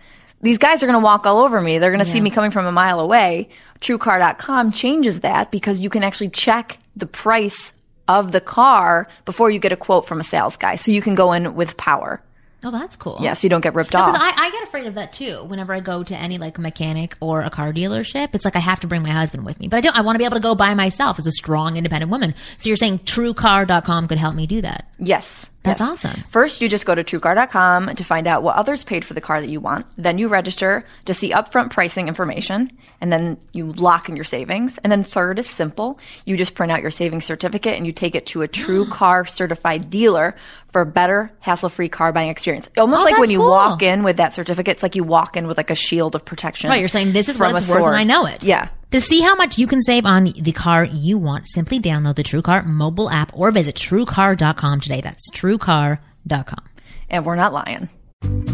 these 0.41 0.59
guys 0.59 0.83
are 0.83 0.87
going 0.87 0.99
to 0.99 1.05
walk 1.05 1.27
all 1.27 1.41
over 1.41 1.61
me. 1.61 1.79
They're 1.79 1.91
going 1.91 2.05
to 2.05 2.11
see 2.11 2.21
me 2.21 2.31
coming 2.31 2.51
from 2.51 2.67
a 2.67 2.73
mile 2.73 3.01
away. 3.01 3.51
TrueCar.com 3.81 4.73
changes 4.73 5.21
that 5.21 5.51
because 5.51 5.81
you 5.81 5.91
can 5.91 6.03
actually 6.03 6.31
check 6.31 6.79
the 6.97 7.07
price 7.07 7.73
of 8.09 8.33
the 8.33 8.41
car 8.41 9.09
before 9.25 9.51
you 9.51 9.59
get 9.59 9.73
a 9.73 9.77
quote 9.77 10.07
from 10.07 10.21
a 10.21 10.25
sales 10.25 10.57
guy. 10.57 10.77
So 10.77 10.91
you 10.91 11.01
can 11.01 11.15
go 11.15 11.33
in 11.33 11.55
with 11.55 11.77
power. 11.77 12.21
Oh, 12.63 12.71
that's 12.71 12.97
cool. 12.97 13.19
Yeah, 13.21 13.33
so 13.33 13.47
you 13.47 13.49
don't 13.49 13.63
get 13.63 13.75
ripped 13.75 13.93
Because 13.93 14.15
off. 14.15 14.21
I, 14.21 14.47
I 14.47 14.51
get 14.51 14.60
afraid 14.71 14.87
of 14.87 14.95
that 14.95 15.13
too. 15.13 15.45
Whenever 15.45 15.75
I 15.75 15.81
go 15.81 16.03
to 16.05 16.17
any 16.17 16.39
like 16.39 16.59
mechanic 16.59 17.17
or 17.21 17.43
a 17.43 17.51
car 17.51 17.73
dealership, 17.73 18.29
it's 18.35 18.45
like 18.45 18.55
I 18.57 18.61
have 18.61 18.81
to 18.81 18.87
bring 18.87 19.03
my 19.03 19.11
husband 19.11 19.45
with 19.45 19.59
me. 19.59 19.67
But 19.69 19.79
I 19.79 19.81
don't. 19.81 19.97
I 19.97 20.03
want 20.03 20.15
to 20.15 20.19
be 20.19 20.25
able 20.25 20.37
to 20.37 20.43
go 20.43 20.55
by 20.55 20.75
myself 20.75 21.19
as 21.19 21.27
a 21.27 21.33
strong, 21.33 21.77
independent 21.77 22.11
woman. 22.11 22.35
So 22.59 22.69
you're 22.69 22.77
saying 22.77 23.01
TrueCar.com 23.01 24.07
could 24.09 24.19
help 24.19 24.35
me 24.35 24.47
do 24.47 24.63
that? 24.63 24.87
Yes. 24.99 25.51
That's 25.63 25.81
yes. 25.81 25.91
awesome. 25.91 26.25
First, 26.31 26.63
you 26.63 26.71
just 26.71 26.87
go 26.87 26.95
to 26.95 27.05
truecar.com 27.05 27.95
to 27.95 28.05
find 28.05 28.27
out 28.27 28.43
what 28.43 28.57
others 28.57 28.83
paid 28.83 29.05
for 29.05 29.13
the 29.13 29.21
car 29.21 29.43
that 29.43 29.51
you 29.51 29.61
want. 29.61 29.85
Then 29.99 30.17
you 30.17 30.29
register 30.29 30.87
to 31.05 31.13
see 31.13 31.33
upfront 31.33 31.69
pricing 31.71 32.09
information. 32.09 32.71
And 33.03 33.13
then 33.13 33.37
you 33.53 33.73
lock 33.73 34.09
in 34.09 34.17
your 34.17 34.25
savings. 34.25 34.79
And 34.79 34.91
then 34.91 35.05
third 35.05 35.39
is 35.39 35.49
simple. 35.49 35.99
You 36.25 36.39
just 36.39 36.55
print 36.55 36.73
out 36.73 36.81
your 36.81 36.91
savings 36.91 37.27
certificate 37.27 37.77
and 37.77 37.87
you 37.87 37.93
take 37.93 38.15
it 38.15 38.25
to 38.27 38.41
a 38.43 38.49
TrueCar 38.49 39.29
certified 39.29 39.91
dealer 39.91 40.35
for 40.73 40.83
a 40.83 40.87
better, 40.87 41.31
hassle-free 41.41 41.89
car 41.91 42.13
buying 42.13 42.31
experience. 42.31 42.69
Almost 42.79 43.01
Oh, 43.03 43.05
like 43.05 43.19
when 43.19 43.31
you 43.31 43.39
cool. 43.41 43.51
walk 43.51 43.83
in 43.83 44.03
with 44.03 44.17
that 44.19 44.33
certificate, 44.33 44.60
it's 44.69 44.83
like 44.83 44.97
you 44.97 45.05
walk 45.05 45.37
in 45.37 45.47
with 45.47 45.57
like 45.57 45.71
a 45.71 45.75
shield 45.75 46.15
of 46.15 46.25
protection. 46.25 46.71
Right, 46.71 46.81
you're 46.81 46.89
saying 46.89 47.13
this 47.13 47.29
is 47.29 47.39
what 47.39 47.55
it's 47.57 47.69
worth 47.69 47.85
and. 47.85 47.97
I 47.97 48.05
know 48.05 48.27
it. 48.27 48.45
Yeah. 48.45 48.69
To 48.93 49.01
see 49.01 49.21
how 49.21 49.37
much 49.37 49.57
you 49.59 49.67
can 49.67 49.83
save 49.83 50.05
on 50.05 50.25
the 50.25 50.53
car 50.53 50.85
you 50.85 51.19
want, 51.19 51.47
simply 51.49 51.79
download 51.79 52.17
the 52.17 52.25
TrueCar 52.25 52.65
mobile 52.65 53.09
app 53.09 53.31
or 53.35 53.51
visit 53.53 53.77
truecar.com 53.77 54.81
today. 54.81 55.01
That's 55.01 55.31
truecar.com. 55.31 56.65
And 57.09 57.25
we're 57.25 57.37
not 57.37 57.53
lying. 57.53 57.89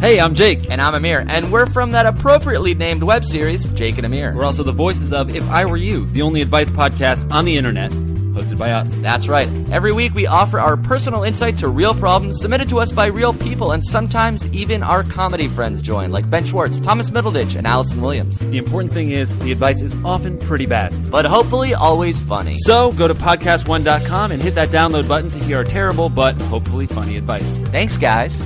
Hey, 0.01 0.21
I'm 0.21 0.35
Jake. 0.35 0.71
And 0.71 0.81
I'm 0.81 0.95
Amir. 0.95 1.25
And 1.27 1.51
we're 1.51 1.67
from 1.67 1.91
that 1.93 2.07
appropriately 2.07 2.75
named 2.75 3.03
web 3.03 3.25
series, 3.25 3.69
Jake 3.71 3.97
and 3.97 4.07
Amir. 4.07 4.35
We're 4.35 4.45
also 4.45 4.63
the 4.63 4.73
voices 4.73 5.13
of 5.13 5.35
If 5.35 5.49
I 5.51 5.65
Were 5.65 5.77
You, 5.77 6.07
the 6.07 6.23
only 6.23 6.41
advice 6.43 6.71
podcast 6.71 7.31
on 7.33 7.45
the 7.47 7.57
internet, 7.57 7.91
hosted 8.37 8.59
by 8.59 8.73
us. 8.73 8.99
That's 8.99 9.29
right. 9.29 9.49
Every 9.73 9.93
week 9.93 10.15
we 10.15 10.27
offer 10.27 10.61
our 10.61 10.77
personal 10.77 11.25
insight 11.25 11.57
to 11.59 11.69
real 11.69 11.95
problems 11.95 12.39
submitted 12.41 12.69
to 12.69 12.79
us 12.79 12.93
by 12.93 13.07
real 13.07 13.33
people, 13.33 13.73
and 13.73 13.85
sometimes 13.85 14.47
even 14.49 14.83
our 14.83 15.03
comedy 15.03 15.49
friends 15.49 15.81
join, 15.81 16.13
like 16.13 16.29
Ben 16.29 16.45
Schwartz, 16.45 16.79
Thomas 16.79 17.11
Middleditch, 17.11 17.57
and 17.57 17.67
Allison 17.67 18.03
Williams. 18.03 18.39
The 18.39 18.59
important 18.59 18.93
thing 18.93 19.11
is, 19.11 19.37
the 19.39 19.53
advice 19.53 19.81
is 19.81 19.95
often 20.05 20.39
pretty 20.39 20.67
bad. 20.67 20.95
But 21.11 21.25
hopefully 21.25 21.75
always 21.75 22.21
funny. 22.23 22.57
So 22.59 22.93
go 22.93 23.09
to 23.09 23.15
podcastone.com 23.15 24.33
and 24.33 24.43
hit 24.43 24.55
that 24.55 24.69
download 24.69 25.09
button 25.09 25.31
to 25.31 25.39
hear 25.39 25.59
our 25.59 25.65
terrible 25.65 26.09
but 26.09 26.41
hopefully 26.43 26.87
funny 26.87 27.17
advice. 27.17 27.49
Thanks, 27.71 27.97
guys. 27.97 28.41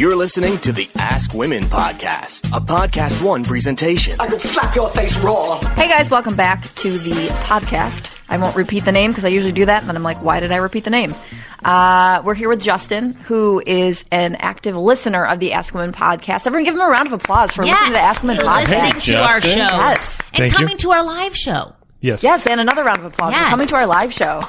You're 0.00 0.16
listening 0.16 0.56
to 0.60 0.72
the 0.72 0.88
Ask 0.96 1.34
Women 1.34 1.64
podcast, 1.64 2.56
a 2.56 2.60
podcast 2.60 3.22
one 3.22 3.44
presentation. 3.44 4.18
I 4.18 4.28
could 4.28 4.40
slap 4.40 4.74
your 4.74 4.88
face 4.88 5.18
raw. 5.18 5.58
Hey 5.74 5.88
guys, 5.90 6.08
welcome 6.08 6.34
back 6.34 6.62
to 6.76 6.90
the 6.90 7.26
podcast. 7.44 8.18
I 8.26 8.38
won't 8.38 8.56
repeat 8.56 8.86
the 8.86 8.92
name 8.92 9.10
because 9.10 9.26
I 9.26 9.28
usually 9.28 9.52
do 9.52 9.66
that, 9.66 9.80
and 9.82 9.88
then 9.90 9.96
I'm 9.96 10.02
like, 10.02 10.22
why 10.22 10.40
did 10.40 10.52
I 10.52 10.56
repeat 10.56 10.84
the 10.84 10.90
name? 10.90 11.14
Uh, 11.62 12.22
we're 12.24 12.32
here 12.32 12.48
with 12.48 12.62
Justin, 12.62 13.12
who 13.12 13.62
is 13.66 14.06
an 14.10 14.36
active 14.36 14.74
listener 14.74 15.22
of 15.26 15.38
the 15.38 15.52
Ask 15.52 15.74
Women 15.74 15.92
podcast. 15.92 16.46
Everyone 16.46 16.64
give 16.64 16.72
him 16.76 16.80
a 16.80 16.88
round 16.88 17.06
of 17.08 17.12
applause 17.12 17.52
for 17.52 17.62
listening 17.62 17.88
to 17.88 17.92
the 17.92 17.98
Ask 17.98 18.22
Women 18.22 18.38
podcast. 18.38 18.68
listening 18.68 18.84
Hey, 18.94 19.00
to 19.00 19.20
our 19.22 19.40
Justin. 19.40 19.52
show. 19.68 19.76
Yes. 19.76 20.20
And 20.20 20.26
Thank 20.38 20.52
you. 20.52 20.56
coming 20.56 20.76
to 20.78 20.90
our 20.92 21.04
live 21.04 21.36
show. 21.36 21.74
Yes. 22.00 22.22
Yes, 22.22 22.46
and 22.46 22.58
another 22.58 22.84
round 22.84 23.00
of 23.00 23.04
applause 23.04 23.34
Yes. 23.34 23.44
for 23.44 23.50
coming 23.50 23.66
to 23.68 23.74
our 23.74 23.86
live 23.86 24.14
show. 24.14 24.48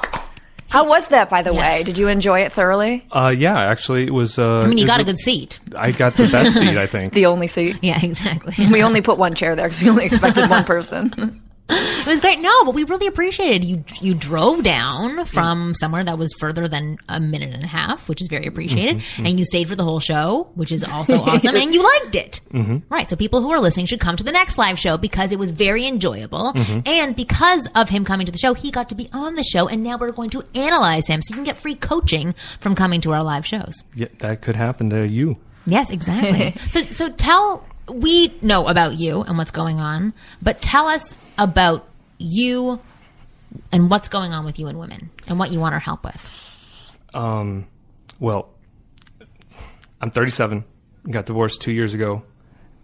How 0.72 0.86
was 0.88 1.08
that, 1.08 1.28
by 1.28 1.42
the 1.42 1.52
way? 1.52 1.82
Did 1.82 1.98
you 1.98 2.08
enjoy 2.08 2.40
it 2.40 2.52
thoroughly? 2.52 3.04
Uh, 3.12 3.34
yeah, 3.36 3.60
actually, 3.60 4.06
it 4.06 4.14
was. 4.14 4.38
Uh, 4.38 4.60
I 4.60 4.66
mean, 4.66 4.78
you 4.78 4.84
it 4.84 4.86
got 4.86 5.00
a 5.00 5.04
good 5.04 5.18
seat. 5.18 5.60
I 5.76 5.90
got 5.92 6.14
the 6.14 6.28
best 6.28 6.54
seat, 6.58 6.78
I 6.78 6.86
think. 6.94 7.12
The 7.12 7.26
only 7.26 7.46
seat. 7.46 7.76
Yeah, 7.82 8.00
exactly. 8.02 8.54
We 8.72 8.82
only 8.82 9.02
put 9.02 9.18
one 9.18 9.34
chair 9.34 9.54
there 9.54 9.66
because 9.68 9.82
we 9.82 9.90
only 9.90 10.06
expected 10.06 10.48
one 10.48 10.64
person. 10.74 11.41
It 11.70 12.06
was 12.06 12.20
great. 12.20 12.40
No, 12.40 12.64
but 12.64 12.74
we 12.74 12.84
really 12.84 13.06
appreciated 13.06 13.64
you. 13.64 13.84
You 14.00 14.14
drove 14.14 14.62
down 14.62 15.24
from 15.24 15.72
somewhere 15.74 16.02
that 16.04 16.18
was 16.18 16.34
further 16.38 16.66
than 16.68 16.98
a 17.08 17.20
minute 17.20 17.54
and 17.54 17.62
a 17.64 17.66
half, 17.68 18.08
which 18.08 18.20
is 18.20 18.28
very 18.28 18.46
appreciated, 18.46 18.96
Mm-hmm, 18.98 19.26
and 19.26 19.38
you 19.38 19.44
stayed 19.44 19.68
for 19.68 19.76
the 19.76 19.84
whole 19.84 20.00
show, 20.00 20.50
which 20.54 20.72
is 20.72 20.82
also 20.84 21.20
awesome, 21.22 21.54
and 21.56 21.72
you 21.72 21.82
liked 21.82 22.14
it. 22.16 22.40
Mm-hmm. 22.52 22.78
Right. 22.92 23.08
So 23.08 23.16
people 23.16 23.40
who 23.40 23.50
are 23.52 23.60
listening 23.60 23.86
should 23.86 24.00
come 24.00 24.16
to 24.16 24.24
the 24.24 24.32
next 24.32 24.58
live 24.58 24.78
show 24.78 24.98
because 24.98 25.32
it 25.32 25.38
was 25.38 25.50
very 25.52 25.86
enjoyable, 25.86 26.52
Mm-hmm. 26.54 26.80
and 26.86 27.16
because 27.16 27.68
of 27.74 27.88
him 27.88 28.04
coming 28.04 28.26
to 28.26 28.32
the 28.32 28.38
show, 28.38 28.52
he 28.54 28.70
got 28.70 28.88
to 28.90 28.94
be 28.94 29.08
on 29.12 29.34
the 29.36 29.44
show, 29.44 29.68
and 29.68 29.82
now 29.82 29.96
we're 29.96 30.10
going 30.12 30.30
to 30.30 30.44
analyze 30.54 31.06
him, 31.06 31.22
so 31.22 31.30
you 31.32 31.36
can 31.36 31.44
get 31.44 31.56
free 31.56 31.76
coaching 31.76 32.34
from 32.60 32.74
coming 32.74 33.00
to 33.02 33.12
our 33.12 33.22
live 33.22 33.46
shows. 33.46 33.84
Yeah, 33.94 34.08
that 34.18 34.42
could 34.42 34.56
happen 34.56 34.90
to 34.90 35.06
you. 35.08 35.38
Yes, 35.64 35.90
exactly. 35.90 36.54
so, 36.70 36.80
so 36.80 37.08
tell 37.10 37.64
we 37.88 38.34
know 38.42 38.66
about 38.68 38.94
you 38.94 39.22
and 39.22 39.36
what's 39.38 39.50
going 39.50 39.80
on, 39.80 40.12
but 40.40 40.60
tell 40.62 40.86
us 40.86 41.14
about 41.38 41.88
you 42.18 42.80
and 43.70 43.90
what's 43.90 44.08
going 44.08 44.32
on 44.32 44.44
with 44.44 44.58
you 44.58 44.68
and 44.68 44.78
women 44.78 45.10
and 45.26 45.38
what 45.38 45.50
you 45.50 45.60
want 45.60 45.74
our 45.74 45.80
help 45.80 46.04
with. 46.04 46.38
Um, 47.14 47.66
well, 48.18 48.48
I'm 50.00 50.10
37. 50.10 50.64
Got 51.10 51.26
divorced 51.26 51.60
two 51.60 51.72
years 51.72 51.94
ago, 51.94 52.22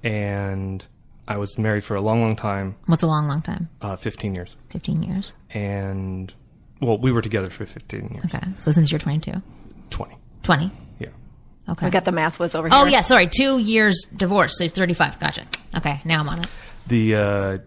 and 0.03 0.85
I 1.29 1.37
was 1.37 1.57
married 1.57 1.85
for 1.85 1.95
a 1.95 2.01
long, 2.01 2.21
long 2.21 2.35
time, 2.37 2.75
What's 2.87 3.03
a 3.03 3.07
long, 3.07 3.29
long 3.29 3.43
time? 3.43 3.69
uh, 3.81 3.97
15 3.97 4.35
years. 4.35 4.57
Fifteen 4.71 5.03
years. 5.05 5.33
And 5.51 6.33
well, 6.81 6.99
we 6.99 7.13
were 7.13 7.23
together 7.23 7.49
for 7.51 7.65
15 7.65 8.09
years. 8.09 8.25
Okay, 8.25 8.45
so 8.59 8.73
since 8.73 8.91
you're 8.91 8.99
22, 8.99 9.33
20. 9.91 10.17
20. 10.43 10.73
Yeah. 11.69 11.73
Okay. 11.73 11.87
I 11.87 11.91
got 11.91 12.05
the 12.05 12.13
math 12.13 12.39
was 12.39 12.55
over 12.55 12.69
here. 12.69 12.79
oh 12.81 12.87
yeah, 12.87 13.03
sorry, 13.03 13.27
two 13.29 13.59
years 13.59 14.07
divorce, 14.17 14.57
so 14.59 14.67
35. 14.67 15.21
Gotcha. 15.21 15.43
Okay, 15.77 16.01
now 16.05 16.21
I'm 16.21 16.29
on 16.29 16.45
it. 16.45 16.49
the 16.87 17.15
uh, 17.15 17.59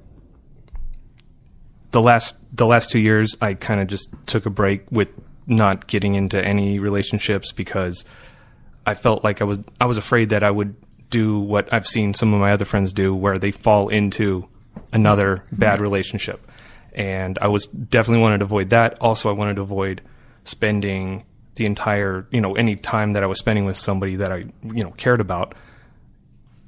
the 1.91 2.01
last 2.01 2.35
the 2.53 2.65
last 2.65 2.89
two 2.89 2.99
years, 2.99 3.35
I 3.41 3.53
kind 3.53 3.79
of 3.81 3.87
just 3.87 4.09
took 4.25 4.45
a 4.45 4.49
break 4.49 4.91
with 4.91 5.09
not 5.47 5.87
getting 5.87 6.15
into 6.15 6.43
any 6.43 6.79
relationships 6.79 7.51
because 7.51 8.05
I 8.85 8.93
felt 8.93 9.23
like 9.23 9.41
I 9.41 9.45
was 9.45 9.59
I 9.79 9.85
was 9.85 9.97
afraid 9.97 10.29
that 10.29 10.43
I 10.43 10.51
would 10.51 10.75
do 11.09 11.39
what 11.39 11.71
I've 11.73 11.87
seen 11.87 12.13
some 12.13 12.33
of 12.33 12.39
my 12.39 12.51
other 12.53 12.65
friends 12.65 12.93
do, 12.93 13.13
where 13.13 13.37
they 13.37 13.51
fall 13.51 13.89
into 13.89 14.47
another 14.93 15.43
bad 15.51 15.81
relationship, 15.81 16.49
and 16.93 17.37
I 17.41 17.49
was 17.49 17.67
definitely 17.67 18.21
wanted 18.21 18.39
to 18.39 18.45
avoid 18.45 18.69
that. 18.71 18.97
Also, 19.01 19.29
I 19.29 19.33
wanted 19.33 19.57
to 19.57 19.61
avoid 19.61 20.01
spending 20.45 21.23
the 21.61 21.67
entire 21.67 22.25
you 22.31 22.41
know 22.41 22.55
any 22.55 22.75
time 22.75 23.13
that 23.13 23.23
I 23.23 23.27
was 23.27 23.37
spending 23.37 23.65
with 23.65 23.77
somebody 23.77 24.15
that 24.15 24.31
I 24.31 24.37
you 24.63 24.83
know 24.83 24.89
cared 24.97 25.21
about 25.21 25.53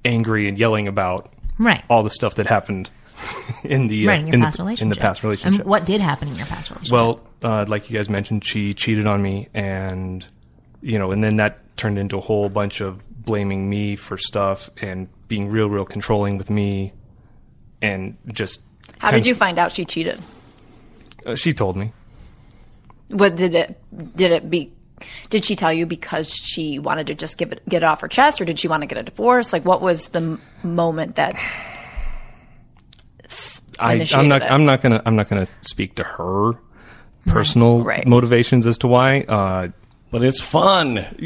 angry 0.05 0.47
and 0.47 0.57
yelling 0.57 0.87
about 0.87 1.33
Right. 1.59 1.83
all 1.89 2.03
the 2.03 2.09
stuff 2.09 2.35
that 2.35 2.45
happened 2.47 2.89
in 3.63 3.87
the 3.87 4.05
right 4.07 4.19
in 4.19 4.27
your 4.27 4.35
in 4.35 4.41
past 4.41 4.57
the, 4.57 4.63
relationship. 4.63 4.83
in 4.83 4.89
the 4.89 4.95
past 4.95 5.23
relationship. 5.23 5.61
And 5.61 5.69
what 5.69 5.85
did 5.85 5.99
happen 6.01 6.27
in 6.27 6.35
your 6.35 6.45
past 6.47 6.69
relationship? 6.69 6.93
well, 6.93 7.19
uh, 7.43 7.65
like 7.67 7.89
you 7.89 7.97
guys 7.97 8.09
mentioned, 8.09 8.43
she 8.45 8.73
cheated 8.73 9.05
on 9.07 9.21
me, 9.21 9.49
and 9.53 10.25
you 10.81 10.97
know, 10.99 11.11
and 11.11 11.23
then 11.23 11.37
that 11.37 11.59
turned 11.77 11.97
into 11.97 12.17
a 12.17 12.21
whole 12.21 12.49
bunch 12.49 12.81
of 12.81 13.01
blaming 13.25 13.69
me 13.69 13.95
for 13.95 14.17
stuff 14.17 14.69
and 14.81 15.07
being 15.27 15.47
real, 15.49 15.69
real 15.69 15.85
controlling 15.85 16.37
with 16.37 16.49
me, 16.49 16.91
and 17.81 18.17
just. 18.31 18.61
How 18.99 19.11
did 19.11 19.25
you 19.25 19.31
of- 19.33 19.37
find 19.37 19.57
out 19.59 19.71
she 19.71 19.85
cheated? 19.85 20.19
Uh, 21.25 21.35
she 21.35 21.53
told 21.53 21.77
me. 21.77 21.93
What 23.09 23.35
did 23.35 23.53
it? 23.55 23.79
Did 24.17 24.31
it 24.31 24.49
be? 24.49 24.71
Did 25.29 25.45
she 25.45 25.55
tell 25.55 25.71
you 25.73 25.85
because 25.85 26.29
she 26.33 26.79
wanted 26.79 27.07
to 27.07 27.15
just 27.15 27.37
give 27.37 27.51
it, 27.51 27.67
get 27.67 27.83
it 27.83 27.85
off 27.85 28.01
her 28.01 28.07
chest, 28.07 28.39
or 28.41 28.45
did 28.45 28.59
she 28.59 28.67
want 28.67 28.81
to 28.81 28.87
get 28.87 28.97
a 28.97 29.03
divorce? 29.03 29.53
Like, 29.53 29.65
what 29.65 29.81
was 29.81 30.09
the 30.09 30.19
m- 30.19 30.41
moment 30.63 31.15
that? 31.15 31.35
s- 33.25 33.61
I, 33.79 33.93
initiated 33.95 34.19
I'm 34.23 34.27
not. 34.29 34.41
it? 34.41 34.51
I'm 34.51 34.65
not 34.65 34.81
gonna. 34.81 35.01
I'm 35.05 35.15
not 35.15 35.29
gonna 35.29 35.47
speak 35.61 35.95
to 35.95 36.03
her 36.03 36.53
personal 37.25 37.81
Right. 37.85 38.05
motivations 38.07 38.67
as 38.67 38.77
to 38.79 38.87
why. 38.87 39.21
Uh, 39.27 39.69
but 40.11 40.21
it's 40.23 40.41
fun 40.41 40.93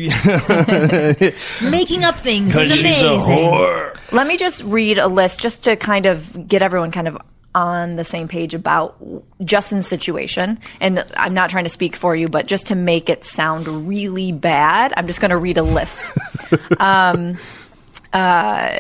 Making 1.62 2.04
up 2.06 2.18
things 2.20 2.54
because 2.54 2.72
is 2.72 2.78
she's 2.78 3.02
amazing. 3.02 3.20
a 3.20 3.24
whore. 3.24 3.98
Let 4.14 4.28
me 4.28 4.38
just 4.38 4.64
read 4.64 4.98
a 4.98 5.08
list 5.08 5.42
just 5.42 5.64
to 5.66 5.76
kind 5.76 6.06
of 6.06 6.48
get 6.48 6.62
everyone 6.62 6.92
kind 6.92 7.10
of 7.10 7.18
on 7.58 7.96
the 7.96 8.04
same 8.04 8.28
page 8.28 8.54
about 8.54 9.04
Justin's 9.44 9.88
situation. 9.88 10.60
And 10.80 11.04
I'm 11.18 11.34
not 11.34 11.50
trying 11.50 11.64
to 11.64 11.72
speak 11.72 11.96
for 11.96 12.16
you, 12.16 12.30
but 12.30 12.46
just 12.46 12.68
to 12.68 12.76
make 12.76 13.10
it 13.10 13.26
sound 13.26 13.68
really 13.68 14.32
bad, 14.32 14.94
I'm 14.96 15.08
just 15.08 15.20
going 15.20 15.32
to 15.32 15.38
read 15.38 15.58
a 15.58 15.64
list. 15.64 16.12
um, 16.80 17.40
uh, 18.14 18.80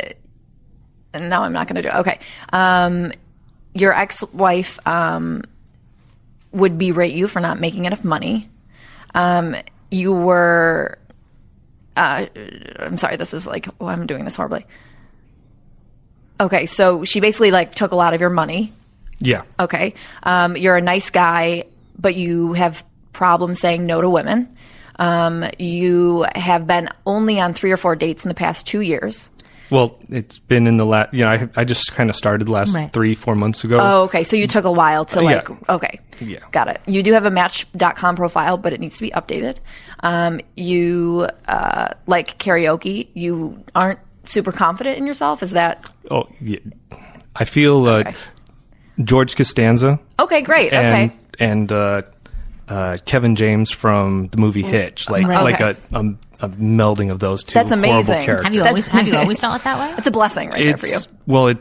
no, 1.16 1.42
I'm 1.42 1.54
not 1.54 1.68
going 1.68 1.78
to 1.78 1.82
do 1.82 1.88
it. 1.88 1.96
Okay. 1.96 2.20
Um, 2.54 3.14
your 3.74 3.94
ex-wife 3.94 4.78
um, 4.86 5.44
would 6.52 6.78
berate 6.78 7.16
you 7.16 7.28
for 7.28 7.40
not 7.40 7.60
making 7.60 7.86
enough 7.86 8.04
money. 8.04 8.48
Um, 9.16 9.56
you 9.90 10.14
were. 10.14 11.00
Uh, 11.96 12.28
I'm 12.78 13.00
sorry. 13.00 13.16
This 13.16 13.34
is 13.34 13.48
like 13.48 13.68
oh, 13.82 13.88
I'm 13.88 14.06
doing 14.06 14.24
this 14.24 14.36
horribly. 14.36 14.68
Okay, 16.40 16.66
so 16.66 17.04
she 17.04 17.20
basically 17.20 17.52
like 17.52 17.74
took 17.74 17.92
a 17.92 17.96
lot 17.96 18.14
of 18.14 18.22
your 18.22 18.30
money. 18.30 18.74
Yeah. 19.20 19.44
Okay, 19.60 19.96
um, 20.24 20.56
you're 20.56 20.78
a 20.78 20.82
nice 20.82 21.10
guy, 21.10 21.66
but 21.98 22.16
you 22.16 22.54
have 22.54 22.84
problems 23.14 23.60
saying 23.60 23.86
no 23.86 24.02
to 24.02 24.10
women. 24.10 24.56
Um, 25.00 25.46
you 25.58 26.26
have 26.36 26.68
been 26.68 26.90
only 27.06 27.40
on 27.40 27.54
three 27.54 27.72
or 27.72 27.78
four 27.78 27.96
dates 27.96 28.24
in 28.24 28.30
the 28.30 28.36
past 28.36 28.68
two 28.68 28.82
years. 28.82 29.30
Well, 29.70 30.00
it's 30.10 30.40
been 30.40 30.66
in 30.66 30.78
the 30.78 30.86
last. 30.86 31.14
You 31.14 31.26
know, 31.26 31.32
I 31.32 31.50
I 31.56 31.64
just 31.66 31.94
kind 31.94 32.10
of 32.10 32.16
started 32.16 32.48
last 32.48 32.74
Right. 32.74 32.92
three 32.94 33.16
four 33.16 33.36
months 33.36 33.64
ago. 33.64 33.80
Oh, 33.82 34.04
okay. 34.04 34.24
So 34.24 34.36
you 34.36 34.48
took 34.48 34.66
a 34.66 34.72
while 34.72 35.06
to 35.06 35.20
yeah. 35.22 35.26
like. 35.26 35.70
Okay. 35.70 36.00
Yeah. 36.22 36.40
Got 36.52 36.70
it. 36.70 36.82
You 36.88 37.04
do 37.04 37.14
have 37.14 37.26
a 37.26 37.32
Match.com 37.32 38.16
profile, 38.16 38.58
but 38.58 38.74
it 38.74 38.80
needs 38.80 38.96
to 38.96 39.02
be 39.02 39.12
updated. 39.12 39.58
Um, 40.00 40.40
you 40.56 41.28
uh, 41.48 41.90
like 42.06 42.38
karaoke. 42.40 43.08
You 43.14 43.64
aren't 43.76 44.00
super 44.28 44.52
confident 44.52 44.98
in 44.98 45.08
yourself. 45.08 45.42
Is 45.44 45.52
that 45.52 45.84
Oh, 46.12 46.28
yeah. 46.42 46.60
I 47.36 47.46
feel 47.46 47.86
uh, 47.88 48.00
Okay. 48.00 48.16
George 49.04 49.36
Costanza 49.36 50.00
okay? 50.20 50.42
Great. 50.42 50.74
and 50.74 50.88
okay. 51.12 51.16
and 51.40 51.72
uh, 51.72 52.02
uh, 52.68 52.98
Kevin 53.06 53.36
James 53.36 53.70
from 53.72 54.28
the 54.30 54.38
movie 54.38 54.64
Hitch, 54.64 55.10
like 55.10 55.26
Right. 55.28 55.44
like 55.44 55.62
Okay. 55.62 55.80
a, 55.94 56.00
a 56.00 56.16
a 56.40 56.50
melding 56.50 57.12
of 57.12 57.20
those 57.20 57.44
two. 57.44 57.54
That's 57.56 57.72
horrible 57.72 57.90
amazing. 57.90 58.24
characters. 58.26 58.44
Have 58.46 58.54
you 58.54 58.64
always 58.64 58.88
have 58.88 59.08
you 59.08 59.16
always 59.18 59.40
felt 59.40 59.60
it 59.60 59.64
that 59.64 59.80
way? 59.80 59.96
It's 59.98 60.08
a 60.08 60.12
blessing 60.12 60.50
right 60.50 60.64
there 60.64 60.78
for 60.78 60.86
you. 60.88 60.98
Well, 61.26 61.48
it 61.48 61.58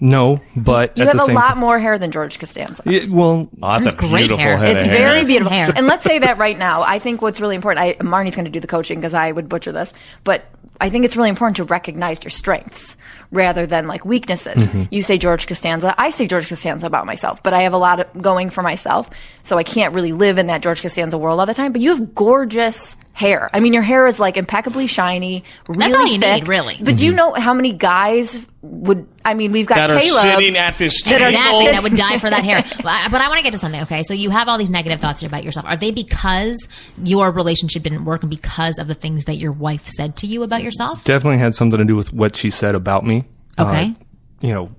no, 0.00 0.38
but 0.56 0.96
You 0.96 1.02
at 1.04 1.08
have 1.08 1.16
the 1.16 1.22
a 1.22 1.26
same 1.26 1.34
lot 1.36 1.48
time, 1.48 1.58
more 1.58 1.78
hair 1.78 1.98
than 1.98 2.10
George 2.10 2.38
Costanza. 2.38 2.82
Yeah, 2.86 3.06
well, 3.08 3.48
Oh, 3.62 3.72
that's 3.72 3.86
It's 3.86 3.94
a 3.94 3.98
great 3.98 4.10
beautiful 4.28 4.38
hair. 4.38 4.56
head 4.56 4.76
It's 4.76 4.84
of 4.86 4.90
hair. 4.90 4.98
very 5.08 5.24
beautiful. 5.24 5.52
Hair. 5.52 5.72
And 5.76 5.86
let's 5.86 6.04
say 6.04 6.18
that 6.18 6.38
right 6.38 6.58
now. 6.58 6.82
I 6.82 6.98
think 6.98 7.22
what's 7.22 7.40
really 7.40 7.56
important, 7.56 7.96
I, 8.00 8.02
Marni's 8.02 8.34
going 8.36 8.44
to 8.46 8.50
do 8.50 8.60
the 8.60 8.66
coaching 8.66 8.98
because 8.98 9.14
I 9.14 9.30
would 9.32 9.48
butcher 9.48 9.72
this, 9.72 9.92
but 10.24 10.44
I 10.80 10.90
think 10.90 11.04
it's 11.04 11.16
really 11.16 11.28
important 11.28 11.56
to 11.58 11.64
recognize 11.64 12.22
your 12.24 12.30
strengths 12.30 12.96
rather 13.30 13.64
than 13.66 13.86
like 13.86 14.04
weaknesses. 14.04 14.56
Mm-hmm. 14.66 14.82
You 14.90 15.02
say 15.02 15.18
George 15.18 15.46
Costanza. 15.46 15.94
I 15.96 16.10
say 16.10 16.26
George 16.26 16.48
Costanza 16.48 16.86
about 16.86 17.06
myself, 17.06 17.42
but 17.42 17.52
I 17.54 17.62
have 17.62 17.72
a 17.72 17.78
lot 17.78 18.00
of 18.00 18.22
going 18.22 18.50
for 18.50 18.62
myself. 18.62 19.08
So 19.44 19.56
I 19.56 19.62
can't 19.62 19.94
really 19.94 20.12
live 20.12 20.36
in 20.38 20.46
that 20.48 20.62
George 20.62 20.82
Costanza 20.82 21.16
world 21.16 21.38
all 21.40 21.46
the 21.46 21.54
time, 21.54 21.72
but 21.72 21.80
you 21.80 21.90
have 21.90 22.14
gorgeous 22.14 22.96
hair. 23.12 23.48
I 23.52 23.60
mean, 23.60 23.72
your 23.72 23.82
hair 23.84 24.06
is 24.08 24.18
like 24.18 24.36
impeccably 24.36 24.88
shiny. 24.88 25.44
Really 25.68 25.78
That's 25.78 25.94
all 25.94 26.06
you 26.08 26.18
thick. 26.18 26.42
need, 26.42 26.48
really. 26.48 26.76
But 26.80 26.96
do 26.96 27.06
you 27.06 27.12
know 27.12 27.32
how 27.34 27.54
many 27.54 27.72
guys 27.72 28.44
would, 28.64 29.06
I 29.24 29.34
mean, 29.34 29.52
we've 29.52 29.66
got 29.66 29.76
That 29.76 29.90
are 29.90 30.00
Caleb. 30.00 30.22
sitting 30.22 30.56
at 30.56 30.78
this 30.78 31.02
that 31.02 31.20
are 31.20 31.30
table. 31.30 31.36
Exactly, 31.36 31.66
that 31.72 31.82
would 31.82 31.94
die 31.96 32.18
for 32.18 32.30
that 32.30 32.42
hair. 32.42 32.64
But 32.76 32.86
I, 32.86 33.08
but 33.10 33.20
I 33.20 33.28
want 33.28 33.38
to 33.38 33.44
get 33.44 33.52
to 33.52 33.58
something. 33.58 33.82
Okay, 33.82 34.02
so 34.02 34.14
you 34.14 34.30
have 34.30 34.48
all 34.48 34.58
these 34.58 34.70
negative 34.70 35.00
thoughts 35.00 35.22
about 35.22 35.44
yourself. 35.44 35.66
Are 35.66 35.76
they 35.76 35.90
because 35.90 36.66
your 37.02 37.30
relationship 37.30 37.82
didn't 37.82 38.04
work 38.04 38.22
and 38.22 38.30
because 38.30 38.78
of 38.78 38.88
the 38.88 38.94
things 38.94 39.24
that 39.26 39.36
your 39.36 39.52
wife 39.52 39.86
said 39.86 40.16
to 40.16 40.26
you 40.26 40.42
about 40.42 40.62
yourself? 40.62 41.04
definitely 41.04 41.38
had 41.38 41.54
something 41.54 41.78
to 41.78 41.84
do 41.84 41.94
with 41.96 42.12
what 42.12 42.36
she 42.36 42.50
said 42.50 42.74
about 42.74 43.04
me. 43.06 43.24
Okay. 43.58 43.90
Uh, 43.90 44.04
you 44.40 44.52
know, 44.54 44.74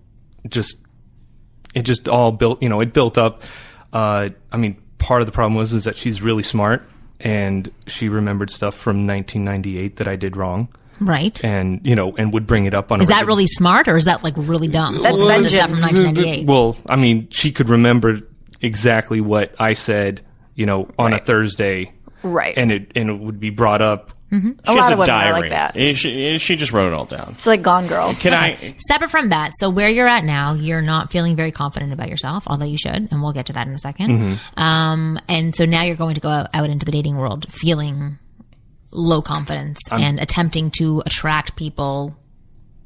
just 0.50 0.78
it 1.74 1.84
just 1.84 2.08
all 2.10 2.32
built. 2.32 2.62
You 2.62 2.70
know, 2.70 2.82
it 2.82 2.92
built 2.94 3.18
up. 3.18 3.44
Uh, 3.94 4.30
I 4.52 4.58
mean, 4.58 4.82
part 4.98 5.22
of 5.22 5.26
the 5.28 5.32
problem 5.32 5.56
was 5.56 5.72
was 5.72 5.84
that 5.86 5.96
she's 5.96 6.22
really 6.22 6.44
smart 6.44 6.84
and 7.20 7.72
she 7.88 8.10
remembered 8.10 8.50
stuff 8.50 8.76
from 8.76 9.08
1998 9.08 9.98
that 9.98 10.08
I 10.08 10.16
did 10.16 10.36
wrong, 10.36 10.68
Right. 11.00 11.44
and 11.44 11.82
you 11.84 11.96
know, 11.96 12.16
and 12.16 12.34
would 12.34 12.48
bring 12.48 12.66
it 12.66 12.74
up 12.74 12.92
on. 12.92 13.02
Is 13.02 13.08
a 13.08 13.10
that 13.10 13.14
regular- 13.16 13.28
really 13.28 13.48
smart 13.48 13.88
or 13.88 13.98
is 13.98 14.06
that 14.06 14.24
like 14.24 14.34
really 14.38 14.68
dumb? 14.68 15.02
That's 15.02 15.18
the 15.18 15.50
stuff 15.50 15.70
from 15.72 15.80
1998. 15.82 16.46
Well, 16.48 16.76
I 16.88 16.96
mean, 16.96 17.28
she 17.32 17.52
could 17.52 17.70
remember 17.70 18.22
exactly 18.62 19.22
what 19.22 19.54
I 19.60 19.74
said. 19.74 20.22
You 20.56 20.66
know, 20.66 20.90
on 20.98 21.12
a 21.12 21.20
Thursday, 21.20 21.92
Right. 22.24 22.58
and 22.58 22.72
it 22.72 22.92
and 22.96 23.10
it 23.10 23.20
would 23.20 23.40
be 23.42 23.50
brought 23.50 23.82
up. 23.82 24.12
a 24.32 24.40
She 24.40 24.48
lot 24.68 24.78
has 24.78 24.86
of 24.88 24.92
a 24.94 25.02
women 25.02 25.06
diary. 25.08 25.30
are 25.32 25.40
like 25.42 25.50
that. 25.50 25.98
She, 25.98 26.38
she 26.40 26.56
just 26.56 26.72
wrote 26.72 26.88
it 26.88 26.94
all 26.94 27.06
down. 27.06 27.30
It's 27.34 27.46
like 27.46 27.62
Gone 27.62 27.88
Girl. 27.88 28.14
Can 28.14 28.34
I? 28.34 28.76
Separate 28.88 29.10
from 29.12 29.30
that, 29.30 29.52
so 29.56 29.70
where 29.70 29.90
you're 29.90 30.08
at 30.08 30.24
now, 30.24 30.54
you're 30.54 30.82
not 30.82 31.12
feeling 31.12 31.36
very 31.36 31.52
confident 31.52 31.92
about 31.94 32.08
yourself, 32.10 32.46
although 32.48 32.66
you 32.66 32.78
should, 32.78 33.10
and 33.12 33.22
we'll 33.22 33.34
get 33.34 33.46
to 33.48 33.54
that 33.54 33.68
in 33.68 33.74
a 33.74 33.78
2nd 33.78 34.08
Mm-hmm. 34.08 34.60
Um, 34.60 35.20
and 35.28 35.54
so 35.56 35.66
now 35.66 35.84
you're 35.84 35.96
going 35.98 36.16
to 36.16 36.22
go 36.22 36.46
out 36.54 36.70
into 36.70 36.86
the 36.86 36.92
dating 36.94 37.18
world 37.18 37.46
feeling 37.52 38.18
low 38.96 39.22
confidence 39.22 39.80
and 39.92 40.20
attempting 40.20 40.72
to 40.72 41.02
attract 41.06 41.56
people, 41.56 42.18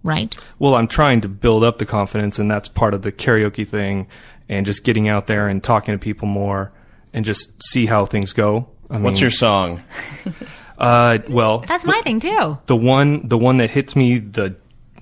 right? 0.04 0.36
Well, 0.58 0.76
I'm 0.76 0.88
trying 0.88 1.22
to 1.22 1.30
build 1.30 1.64
up 1.64 1.78
the 1.78 1.86
confidence, 1.86 2.40
and 2.40 2.50
that's 2.50 2.68
part 2.68 2.94
of 2.94 3.02
the 3.04 3.12
karaoke 3.12 3.66
thing, 3.68 4.08
and 4.48 4.66
just 4.66 4.84
getting 4.84 5.08
out 5.08 5.28
there 5.28 5.48
and 5.48 5.64
talking 5.64 5.94
to 5.94 6.00
people 6.00 6.28
more, 6.28 6.72
and 7.14 7.24
just 7.24 7.62
see 7.64 7.86
how 7.86 8.06
things 8.06 8.34
go. 8.34 8.68
I 8.90 8.94
mean, 8.96 9.04
What's 9.04 9.22
your 9.22 9.32
song? 9.32 9.84
Uh, 10.80 11.18
well, 11.28 11.60
That's 11.60 11.84
my 11.84 12.00
thing 12.06 12.22
too. 12.22 12.58
the 12.68 12.76
one 12.78 13.28
the 13.28 13.38
one 13.38 13.58
that 13.58 13.70
hits 13.70 13.98
me 13.98 14.18
the 14.20 14.56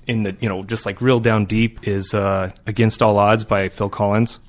in 0.08 0.24
the 0.24 0.36
you 0.39 0.49
know 0.49 0.64
just 0.64 0.88
like 0.88 1.01
real 1.01 1.20
down 1.20 1.45
deep 1.45 1.88
is 1.88 2.16
uh, 2.16 2.49
"Against 2.66 3.03
All 3.03 3.20
Odds" 3.20 3.43
by 3.43 3.70
Phil 3.70 3.88
Collins. 3.88 4.39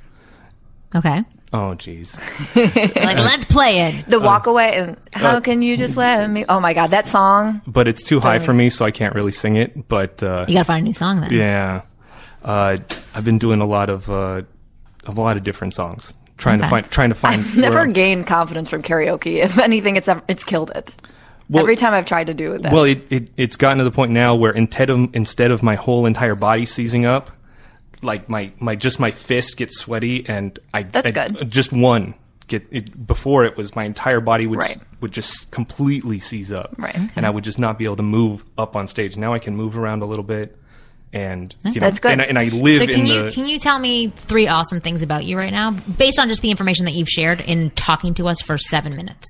Okay. 0.97 1.23
Oh, 1.53 1.75
jeez. 1.79 2.19
Like, 2.55 3.17
let's 3.19 3.45
play 3.47 3.89
it. 3.89 4.11
The 4.11 4.21
walk 4.21 4.47
away 4.47 4.77
and 4.77 4.97
how 5.15 5.37
Uh, 5.37 5.41
can 5.41 5.63
you 5.63 5.77
just 5.77 5.97
let 5.97 6.29
me? 6.29 6.45
Oh 6.49 6.61
my 6.61 6.75
god, 6.75 6.91
that 6.91 7.09
song. 7.09 7.63
But 7.67 7.89
it's 7.89 8.03
too 8.03 8.21
high 8.21 8.39
for 8.39 8.53
me, 8.53 8.69
so 8.71 8.85
I 8.85 8.91
can't 8.91 9.15
really 9.15 9.33
sing 9.33 9.57
it. 9.57 9.89
But 9.89 10.23
uh, 10.23 10.45
You 10.47 10.55
got 10.55 10.61
to 10.61 10.65
find 10.65 10.83
a 10.83 10.85
new 10.85 10.93
song 10.93 11.21
then. 11.21 11.33
yeah, 11.33 11.83
uh, 12.45 12.77
I've 13.15 13.25
been 13.25 13.39
doing 13.39 13.61
a 13.61 13.67
lot 13.67 13.89
of 13.89 14.11
uh, 14.11 14.43
a 15.07 15.13
lot 15.13 15.37
of 15.39 15.43
different 15.45 15.75
songs, 15.75 16.13
trying 16.37 16.61
to 16.61 16.69
find 16.69 16.91
trying 16.91 17.09
to 17.09 17.15
find. 17.15 17.41
I've 17.41 17.57
never 17.57 17.77
where- 17.85 17.87
gained 17.87 18.27
confidence 18.27 18.69
from 18.69 18.83
karaoke. 18.83 19.43
If 19.43 19.59
anything, 19.59 19.97
it's 19.97 20.09
ever, 20.09 20.23
it's 20.29 20.45
killed 20.45 20.71
it. 20.75 20.93
Well- 21.49 21.63
Every 21.63 21.77
time 21.77 21.95
I've 21.95 22.05
tried 22.05 22.27
to 22.27 22.35
do 22.35 22.53
it. 22.53 22.63
Well, 22.71 22.85
it, 22.85 23.07
it 23.11 23.31
it's 23.39 23.57
gotten 23.57 23.79
to 23.79 23.85
the 23.85 23.91
point 23.91 24.13
now 24.13 24.35
where 24.35 24.53
instead 24.53 24.91
of 24.91 25.15
instead 25.15 25.51
of 25.51 25.63
my 25.63 25.77
whole 25.77 26.05
entire 26.05 26.35
body 26.35 26.67
seizing 26.67 27.07
up, 27.07 27.31
like 28.03 28.29
my 28.29 28.53
my 28.61 28.75
just 28.77 29.01
my 29.01 29.11
fist 29.11 29.57
gets 29.57 29.79
sweaty 29.79 30.25
and 30.29 30.59
I 30.75 30.83
That's 30.85 31.09
I- 31.09 31.29
good. 31.29 31.51
Just 31.51 31.73
one 31.73 32.15
get 32.47 32.67
it, 32.71 33.07
before 33.07 33.45
it 33.45 33.57
was 33.57 33.77
my 33.77 33.85
entire 33.85 34.21
body 34.21 34.47
would 34.47 34.63
s- 34.63 34.77
Right. 34.79 34.87
would 35.03 35.13
just 35.13 35.51
completely 35.51 36.19
seize 36.19 36.51
up, 36.51 36.75
Right. 36.79 36.97
and 37.15 37.27
I 37.27 37.31
would 37.31 37.45
just 37.45 37.59
not 37.59 37.77
be 37.79 37.85
able 37.85 37.97
to 37.97 38.03
move 38.03 38.45
up 38.57 38.75
on 38.75 38.87
stage. 38.89 39.17
Now 39.19 39.35
I 39.35 39.39
can 39.39 39.55
move 39.55 39.77
around 39.77 40.03
a 40.03 40.07
little 40.07 40.25
bit, 40.25 40.57
and 41.13 41.55
you 41.65 41.75
know, 41.75 41.81
That's 41.81 41.99
good. 42.01 42.13
And, 42.13 42.23
I- 42.23 42.25
and 42.25 42.39
I 42.39 42.45
live 42.49 42.79
So 42.81 42.87
can 42.87 43.01
in 43.01 43.07
you 43.07 43.23
the 43.25 43.31
can 43.33 43.47
you 43.47 43.59
tell 43.59 43.79
me 43.79 44.09
three 44.17 44.49
awesome 44.49 44.81
things 44.81 45.03
about 45.03 45.25
you 45.25 45.37
right 45.37 45.53
now, 45.53 45.73
based 45.73 46.19
on 46.19 46.29
just 46.29 46.41
the 46.41 46.51
information 46.51 46.87
that 46.87 46.93
you've 46.93 47.09
shared 47.11 47.41
in 47.43 47.71
talking 47.73 48.15
to 48.15 48.29
us 48.29 48.41
for 48.41 48.57
seven 48.57 48.97
minutes? 48.97 49.27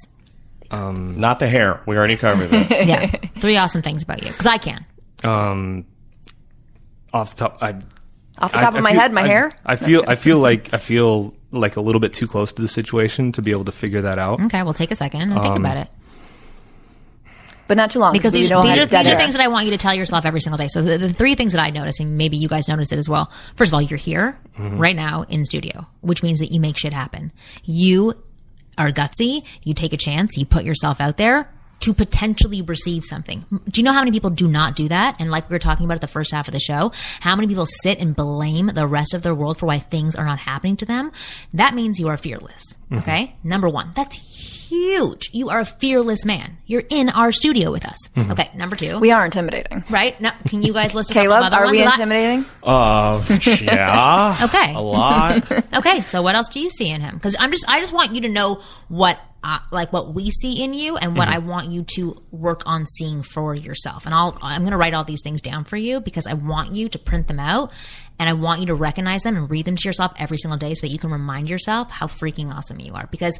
Um, 0.71 1.19
not 1.19 1.39
the 1.41 1.49
hair. 1.49 1.81
We 1.87 1.97
already 1.97 2.17
covered 2.17 2.51
that. 2.51 2.71
Yeah, 2.87 3.07
three 3.41 3.57
awesome 3.57 3.83
things 3.83 4.03
about 4.05 4.23
you 4.23 4.31
because 4.31 4.47
I 4.47 4.59
can. 4.59 4.85
um 5.25 5.87
off 7.13 7.35
the 7.35 7.49
top. 7.49 7.59
I 7.63 7.75
Off 8.39 8.53
the 8.53 8.59
top 8.59 8.75
I- 8.75 8.79
of 8.79 8.81
I 8.81 8.81
my 8.81 8.93
feel- 8.93 9.01
head, 9.01 9.13
my 9.13 9.23
I- 9.23 9.27
hair. 9.27 9.53
I 9.65 9.77
feel 9.77 10.05
I 10.07 10.15
feel 10.15 10.39
like 10.39 10.73
I 10.73 10.79
feel 10.79 11.35
like 11.51 11.77
a 11.77 11.81
little 11.81 12.01
bit 12.01 12.13
too 12.13 12.27
close 12.27 12.53
to 12.53 12.63
the 12.63 12.69
situation 12.69 13.33
to 13.33 13.43
be 13.43 13.51
able 13.51 13.65
to 13.65 13.73
figure 13.73 14.03
that 14.03 14.19
out. 14.19 14.41
Okay, 14.45 14.63
we'll 14.63 14.75
take 14.75 14.91
a 14.91 14.97
second 14.97 15.23
and 15.23 15.33
think 15.33 15.55
um, 15.55 15.65
about 15.65 15.79
it 15.79 15.89
but 17.69 17.77
not 17.77 17.91
too 17.91 18.01
long 18.01 18.13
because 18.13 18.33
we 18.33 18.41
these, 18.41 18.49
these 18.49 18.53
are 18.79 18.87
these 18.87 19.09
are 19.09 19.17
things 19.17 19.35
that 19.35 19.43
I 19.43 19.49
want 19.49 19.67
you 19.67 19.73
to 19.73 19.79
tell 19.79 19.95
yourself 19.95 20.25
every 20.25 20.41
single 20.41 20.57
day. 20.57 20.67
So 20.69 20.83
the, 20.83 20.99
the 20.99 21.13
three 21.13 21.35
things 21.35 21.53
that 21.53 21.61
I 21.63 21.71
notice, 21.71 22.01
and 22.01 22.17
maybe 22.17 22.37
you 22.39 22.49
guys 22.49 22.67
notice 22.67 22.91
it 22.91 22.99
as 22.99 23.09
well. 23.09 23.31
First 23.55 23.71
of 23.71 23.75
all, 23.75 23.83
you're 23.83 23.99
here 23.99 24.39
mm-hmm. 24.59 24.79
right 24.79 24.97
now 24.97 25.25
in 25.29 25.45
studio, 25.45 25.87
which 26.01 26.23
means 26.23 26.41
that 26.41 26.51
you 26.51 26.61
make 26.61 26.79
shit 26.79 26.95
happen. 26.95 27.31
You 27.65 28.15
are 28.79 28.91
gutsy. 28.91 29.45
You 29.63 29.75
take 29.75 29.93
a 29.93 29.99
chance. 29.99 30.37
You 30.37 30.47
put 30.47 30.65
yourself 30.65 31.01
out 31.01 31.19
there 31.19 31.53
to 31.81 31.95
potentially 31.95 32.61
receive 32.63 33.05
something. 33.05 33.45
Do 33.51 33.81
you 33.81 33.85
know 33.85 33.93
how 33.93 34.01
many 34.01 34.11
people 34.11 34.31
do 34.31 34.49
not 34.49 34.75
do 34.75 34.89
that? 34.89 35.17
And 35.21 35.31
like 35.31 35.49
we 35.49 35.55
were 35.55 35.59
talking 35.61 35.85
about 35.85 35.95
at 35.95 36.01
the 36.01 36.07
first 36.09 36.33
half 36.33 36.49
of 36.49 36.53
the 36.53 36.61
show, 36.61 36.93
how 37.21 37.37
many 37.37 37.47
people 37.49 37.67
sit 37.67 37.99
and 38.01 38.17
blame 38.17 38.67
the 38.67 38.87
rest 38.87 39.15
of 39.15 39.23
their 39.23 39.35
world 39.35 39.59
for 39.59 39.67
why 39.67 39.79
things 39.79 40.17
are 40.17 40.25
not 40.25 40.39
happening 40.41 40.77
to 40.79 40.87
them? 40.87 41.13
That 41.55 41.75
means 41.75 42.01
you 42.01 42.09
are 42.09 42.17
fearless. 42.17 42.63
Okay. 42.93 43.35
Number 43.45 43.69
one, 43.69 43.93
that's 43.95 44.17
huge. 44.69 45.31
You 45.33 45.49
are 45.51 45.61
a 45.61 45.65
fearless 45.65 46.25
man. 46.25 46.59
You're 46.67 46.83
in 46.91 47.09
our 47.11 47.33
studio 47.33 47.71
with 47.71 47.87
us. 47.87 47.97
Okay. 48.19 48.51
Number 48.55 48.77
two. 48.77 48.99
we 48.99 49.11
are 49.13 49.25
intimidating. 49.25 49.85
right? 49.89 50.21
No, 50.21 50.31
can 50.47 50.63
you 50.63 50.73
guys 50.73 50.95
list 50.95 51.11
a 51.11 51.15
couple 51.15 51.29
Caleb, 51.31 51.41
of 51.41 51.53
other 51.53 51.57
are 51.63 51.65
ones? 51.67 51.79
we 51.79 51.85
intimidating? 51.85 52.45
Uh, 52.63 53.25
yeah. 53.63 54.37
Okay. 54.45 54.75
A 54.75 54.81
lot. 54.81 55.51
Okay, 55.79 56.03
so 56.03 56.23
what 56.23 56.35
else 56.35 56.49
do 56.49 56.61
you 56.61 56.71
see 56.71 56.91
in 56.91 57.01
him? 57.01 57.15
Because 57.15 57.37
I'm 57.39 57.51
just, 57.53 57.65
I 57.69 57.81
just 57.81 57.93
want 57.93 58.15
you 58.15 58.23
to 58.23 58.29
know 58.29 58.63
what 58.89 59.19
uh, 59.43 59.59
like 59.71 59.93
what 59.93 60.15
we 60.15 60.31
see 60.31 60.63
in 60.63 60.75
you 60.75 60.97
and 60.97 61.17
what 61.17 61.29
I 61.29 61.39
want 61.39 61.71
you 61.71 61.85
to 61.95 62.21
work 62.33 62.63
on 62.67 62.87
seeing 62.87 63.23
for 63.23 63.55
yourself. 63.55 64.05
And 64.05 64.15
I'll 64.15 64.37
I'm 64.43 64.63
going 64.63 64.73
to 64.73 64.77
write 64.77 64.95
all 64.95 65.05
these 65.05 65.23
things 65.23 65.41
down 65.41 65.65
for 65.65 65.77
you 65.77 66.01
because 66.01 66.27
I 66.27 66.35
want 66.35 66.75
you 66.75 66.89
to 66.89 66.99
print 66.99 67.29
them 67.29 67.39
out 67.39 67.73
and 68.19 68.29
I 68.29 68.33
want 68.33 68.61
you 68.61 68.67
to 68.67 68.75
recognize 68.75 69.23
them 69.23 69.37
and 69.37 69.49
read 69.49 69.65
them 69.65 69.77
to 69.77 69.89
yourself 69.89 70.13
every 70.19 70.39
single 70.39 70.59
day 70.59 70.75
so 70.75 70.87
that 70.87 70.93
you 70.93 70.99
can 70.99 71.11
remind 71.11 71.49
yourself 71.49 71.89
how 71.91 72.07
freaking 72.07 72.53
awesome 72.53 72.81
you 72.81 72.95
are. 72.95 73.07
Because 73.11 73.39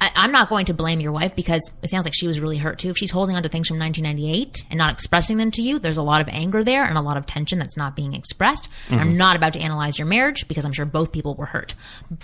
I, 0.00 0.10
I'm 0.16 0.32
not 0.32 0.48
going 0.48 0.64
to 0.66 0.74
blame 0.74 1.00
your 1.00 1.12
wife 1.12 1.36
because 1.36 1.70
it 1.82 1.90
sounds 1.90 2.06
like 2.06 2.14
she 2.14 2.26
was 2.26 2.40
really 2.40 2.56
hurt 2.56 2.78
too. 2.78 2.88
If 2.88 2.96
she's 2.96 3.10
holding 3.10 3.36
on 3.36 3.42
to 3.42 3.50
things 3.50 3.68
from 3.68 3.78
1998 3.78 4.64
and 4.70 4.78
not 4.78 4.92
expressing 4.92 5.36
them 5.36 5.50
to 5.52 5.62
you, 5.62 5.78
there's 5.78 5.98
a 5.98 6.02
lot 6.02 6.22
of 6.22 6.28
anger 6.28 6.64
there 6.64 6.84
and 6.84 6.96
a 6.96 7.02
lot 7.02 7.18
of 7.18 7.26
tension 7.26 7.58
that's 7.58 7.76
not 7.76 7.94
being 7.94 8.14
expressed. 8.14 8.70
And 8.88 9.00
I'm 9.00 9.16
not 9.18 9.36
about 9.36 9.52
to 9.54 9.60
analyze 9.60 9.98
your 9.98 10.08
marriage 10.08 10.48
because 10.48 10.64
I'm 10.64 10.72
sure 10.72 10.86
both 10.86 11.12
people 11.12 11.34
were 11.34 11.46
hurt. 11.46 11.74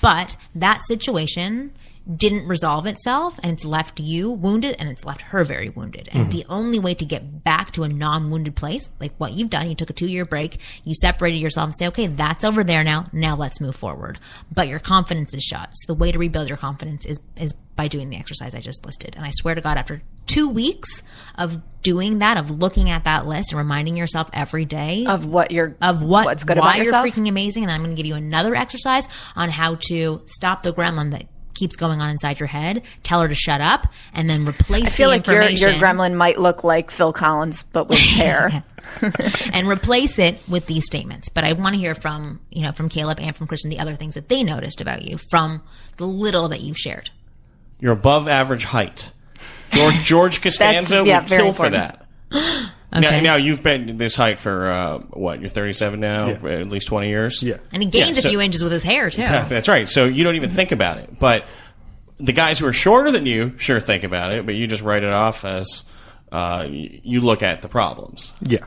But 0.00 0.38
that 0.54 0.82
situation 0.82 1.72
didn't 2.16 2.48
resolve 2.48 2.86
itself 2.86 3.38
and 3.42 3.52
it's 3.52 3.64
left 3.64 4.00
you 4.00 4.30
wounded 4.30 4.76
and 4.78 4.88
it's 4.88 5.04
left 5.04 5.20
her 5.22 5.44
very 5.44 5.68
wounded. 5.68 6.08
And 6.12 6.22
mm-hmm. 6.22 6.38
the 6.38 6.44
only 6.48 6.78
way 6.78 6.94
to 6.94 7.04
get 7.04 7.44
back 7.44 7.70
to 7.72 7.84
a 7.84 7.88
non 7.88 8.30
wounded 8.30 8.56
place, 8.56 8.90
like 9.00 9.12
what 9.18 9.32
you've 9.32 9.50
done, 9.50 9.68
you 9.68 9.74
took 9.74 9.90
a 9.90 9.92
two 9.92 10.06
year 10.06 10.24
break, 10.24 10.60
you 10.84 10.94
separated 10.94 11.38
yourself 11.38 11.68
and 11.68 11.76
say, 11.76 11.86
okay, 11.88 12.06
that's 12.06 12.44
over 12.44 12.64
there 12.64 12.82
now. 12.82 13.06
Now 13.12 13.36
let's 13.36 13.60
move 13.60 13.76
forward. 13.76 14.18
But 14.52 14.68
your 14.68 14.78
confidence 14.78 15.34
is 15.34 15.42
shot. 15.42 15.70
So 15.74 15.92
the 15.92 15.98
way 15.98 16.12
to 16.12 16.18
rebuild 16.18 16.48
your 16.48 16.58
confidence 16.58 17.06
is, 17.06 17.20
is 17.36 17.54
by 17.76 17.88
doing 17.88 18.10
the 18.10 18.16
exercise 18.16 18.54
I 18.54 18.60
just 18.60 18.84
listed. 18.84 19.16
And 19.16 19.24
I 19.24 19.30
swear 19.32 19.54
to 19.54 19.60
God, 19.60 19.78
after 19.78 20.02
two 20.26 20.48
weeks 20.48 21.02
of 21.36 21.62
doing 21.82 22.18
that, 22.18 22.36
of 22.36 22.50
looking 22.50 22.90
at 22.90 23.04
that 23.04 23.26
list 23.26 23.52
and 23.52 23.58
reminding 23.58 23.96
yourself 23.96 24.28
every 24.32 24.64
day 24.64 25.06
Of 25.06 25.24
what 25.24 25.50
you're 25.50 25.76
of 25.80 26.02
what 26.02 26.26
what's 26.26 26.44
good 26.44 26.58
why 26.58 26.74
about 26.74 26.84
yourself. 26.84 27.06
you're 27.06 27.14
freaking 27.14 27.28
amazing, 27.28 27.62
and 27.62 27.70
then 27.70 27.76
I'm 27.76 27.82
going 27.82 27.96
to 27.96 27.96
give 27.96 28.06
you 28.06 28.16
another 28.16 28.54
exercise 28.54 29.08
on 29.34 29.48
how 29.48 29.76
to 29.88 30.22
stop 30.26 30.62
the 30.62 30.72
gremlin 30.72 31.10
that 31.12 31.24
keeps 31.60 31.76
going 31.76 32.00
on 32.00 32.10
inside 32.10 32.40
your 32.40 32.46
head. 32.46 32.82
Tell 33.02 33.20
her 33.20 33.28
to 33.28 33.34
shut 33.34 33.60
up, 33.60 33.86
and 34.14 34.28
then 34.28 34.46
replace 34.46 34.94
I 34.94 34.96
feel 34.96 35.10
the 35.10 35.16
like 35.16 35.26
your 35.26 35.42
information 35.42 35.68
your 35.68 35.80
gremlin 35.80 36.14
might 36.14 36.40
look 36.40 36.64
like 36.64 36.90
Phil 36.90 37.12
Collins, 37.12 37.62
but 37.62 37.88
with 37.88 37.98
hair. 37.98 38.64
and 39.52 39.68
replace 39.68 40.18
it 40.18 40.42
with 40.48 40.66
these 40.66 40.86
statements. 40.86 41.28
But 41.28 41.44
I 41.44 41.52
want 41.52 41.74
to 41.74 41.78
hear 41.78 41.94
from 41.94 42.40
you 42.50 42.62
know 42.62 42.72
from 42.72 42.88
Caleb 42.88 43.20
and 43.20 43.36
from 43.36 43.46
Kristen 43.46 43.70
the 43.70 43.78
other 43.78 43.94
things 43.94 44.14
that 44.14 44.28
they 44.28 44.42
noticed 44.42 44.80
about 44.80 45.02
you 45.02 45.18
from 45.30 45.62
the 45.98 46.06
little 46.06 46.48
that 46.48 46.62
you've 46.62 46.78
shared. 46.78 47.10
You're 47.78 47.92
above 47.92 48.26
average 48.26 48.64
height. 48.64 49.12
George, 49.70 49.94
George 50.02 50.40
Costanza 50.42 51.04
yeah, 51.06 51.20
would 51.20 51.28
very 51.28 51.42
kill 51.42 51.52
for 51.52 51.70
that. 51.70 52.06
Okay. 52.92 53.00
Now, 53.00 53.20
now 53.20 53.34
you've 53.36 53.62
been 53.62 53.98
this 53.98 54.16
height 54.16 54.40
for 54.40 54.66
uh, 54.68 54.98
what? 55.10 55.40
You're 55.40 55.48
37 55.48 56.00
now, 56.00 56.30
at 56.30 56.68
least 56.68 56.88
20 56.88 57.08
years. 57.08 57.42
Yeah. 57.42 57.58
and 57.72 57.82
he 57.82 57.88
gains 57.88 58.16
Yeah, 58.16 58.22
so- 58.22 58.28
a 58.28 58.30
few 58.30 58.40
inches 58.40 58.62
with 58.62 58.72
his 58.72 58.82
hair 58.82 59.10
too. 59.10 59.22
Yeah, 59.22 59.44
that's 59.44 59.68
right. 59.68 59.88
So 59.88 60.06
you 60.06 60.24
don't 60.24 60.34
even 60.36 60.50
think 60.50 60.72
about 60.72 60.98
it. 60.98 61.18
But 61.18 61.44
the 62.18 62.32
guys 62.32 62.58
who 62.58 62.66
are 62.66 62.72
shorter 62.72 63.10
than 63.10 63.26
you 63.26 63.54
sure 63.58 63.78
think 63.80 64.02
about 64.04 64.32
it, 64.32 64.44
but 64.44 64.54
you 64.56 64.66
just 64.66 64.82
write 64.82 65.04
it 65.04 65.12
off 65.12 65.44
as 65.44 65.84
uh, 66.32 66.66
you 66.68 67.20
look 67.20 67.42
at 67.42 67.62
the 67.62 67.68
problems. 67.68 68.32
Yeah. 68.40 68.64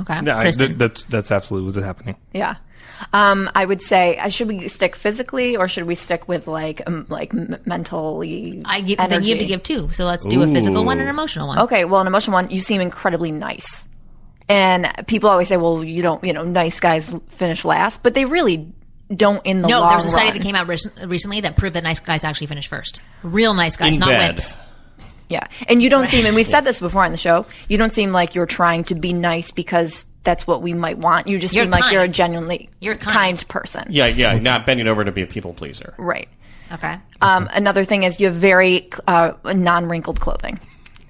Okay, 0.00 0.20
No, 0.20 0.38
I- 0.38 0.50
th- 0.50 0.76
that's 0.78 1.04
that's 1.04 1.30
absolutely 1.32 1.66
what's 1.66 1.84
happening. 1.84 2.16
yeah. 2.32 2.56
Um, 3.12 3.48
I 3.54 3.64
would 3.64 3.80
say, 3.82 4.18
uh, 4.18 4.28
should 4.28 4.48
we 4.48 4.66
stick 4.66 4.96
physically 4.96 5.56
or 5.56 5.68
should 5.68 5.84
we 5.84 5.94
stick 5.94 6.26
with 6.26 6.48
like 6.48 6.82
um, 6.86 7.06
like 7.08 7.32
m- 7.32 7.56
mentally? 7.64 8.60
I 8.64 8.80
give, 8.80 8.98
then 8.98 9.22
you 9.22 9.30
have 9.34 9.38
to 9.38 9.46
give 9.46 9.62
two. 9.62 9.90
So 9.92 10.04
let's 10.04 10.26
do 10.26 10.42
a 10.42 10.46
physical 10.48 10.84
one 10.84 10.98
and 10.98 11.08
an 11.08 11.14
emotional 11.14 11.46
one. 11.46 11.58
Okay, 11.60 11.84
well, 11.84 12.00
an 12.00 12.06
emotional 12.08 12.34
one, 12.34 12.50
you 12.50 12.60
seem 12.60 12.80
incredibly 12.80 13.30
nice. 13.30 13.84
And 14.48 14.90
people 15.06 15.28
always 15.30 15.46
say, 15.48 15.56
well, 15.58 15.84
you 15.84 16.02
don't, 16.02 16.24
you 16.24 16.32
know, 16.32 16.42
nice 16.42 16.80
guys 16.80 17.14
finish 17.28 17.64
last, 17.64 18.02
but 18.02 18.14
they 18.14 18.24
really 18.24 18.72
don't 19.14 19.44
in 19.46 19.62
the 19.62 19.68
No, 19.68 19.80
long 19.80 19.88
there 19.88 19.96
was 19.98 20.06
a 20.06 20.10
study 20.10 20.28
run. 20.30 20.36
that 20.38 20.42
came 20.42 20.54
out 20.54 20.66
rec- 20.66 20.78
recently 21.06 21.40
that 21.42 21.56
proved 21.56 21.76
that 21.76 21.84
nice 21.84 22.00
guys 22.00 22.24
actually 22.24 22.46
finish 22.48 22.66
first. 22.66 23.00
Real 23.22 23.54
nice 23.54 23.76
guys, 23.76 23.96
In 23.96 24.00
not 24.00 24.08
bed. 24.10 24.36
wimps. 24.36 24.56
Yeah. 25.28 25.46
And 25.68 25.82
you 25.82 25.90
don't 25.90 26.08
seem, 26.08 26.26
and 26.26 26.34
we've 26.34 26.46
said 26.56 26.62
this 26.62 26.80
before 26.80 27.04
on 27.04 27.12
the 27.12 27.18
show, 27.18 27.46
you 27.68 27.78
don't 27.78 27.92
seem 27.92 28.12
like 28.12 28.34
you're 28.34 28.46
trying 28.46 28.84
to 28.84 28.94
be 28.94 29.12
nice 29.12 29.50
because 29.50 30.04
that's 30.24 30.46
what 30.46 30.62
we 30.62 30.74
might 30.74 30.98
want. 30.98 31.26
You 31.28 31.38
just 31.38 31.54
You're 31.54 31.64
seem 31.64 31.70
like 31.70 31.92
you're 31.92 32.02
a 32.02 32.08
genuinely 32.08 32.68
You're 32.80 32.96
kind. 32.96 33.42
person. 33.48 33.86
Yeah, 33.88 34.06
yeah, 34.06 34.34
not 34.38 34.66
bending 34.66 34.86
over 34.86 35.04
to 35.04 35.12
be 35.12 35.22
a 35.22 35.26
people 35.26 35.54
pleaser. 35.54 35.94
Right. 35.96 36.28
Okay. 36.72 36.96
Um, 37.22 37.48
another 37.52 37.84
thing 37.84 38.02
is 38.02 38.20
you 38.20 38.26
have 38.26 38.34
very 38.36 38.90
uh, 39.06 39.32
non 39.44 39.88
wrinkled 39.88 40.20
clothing, 40.20 40.60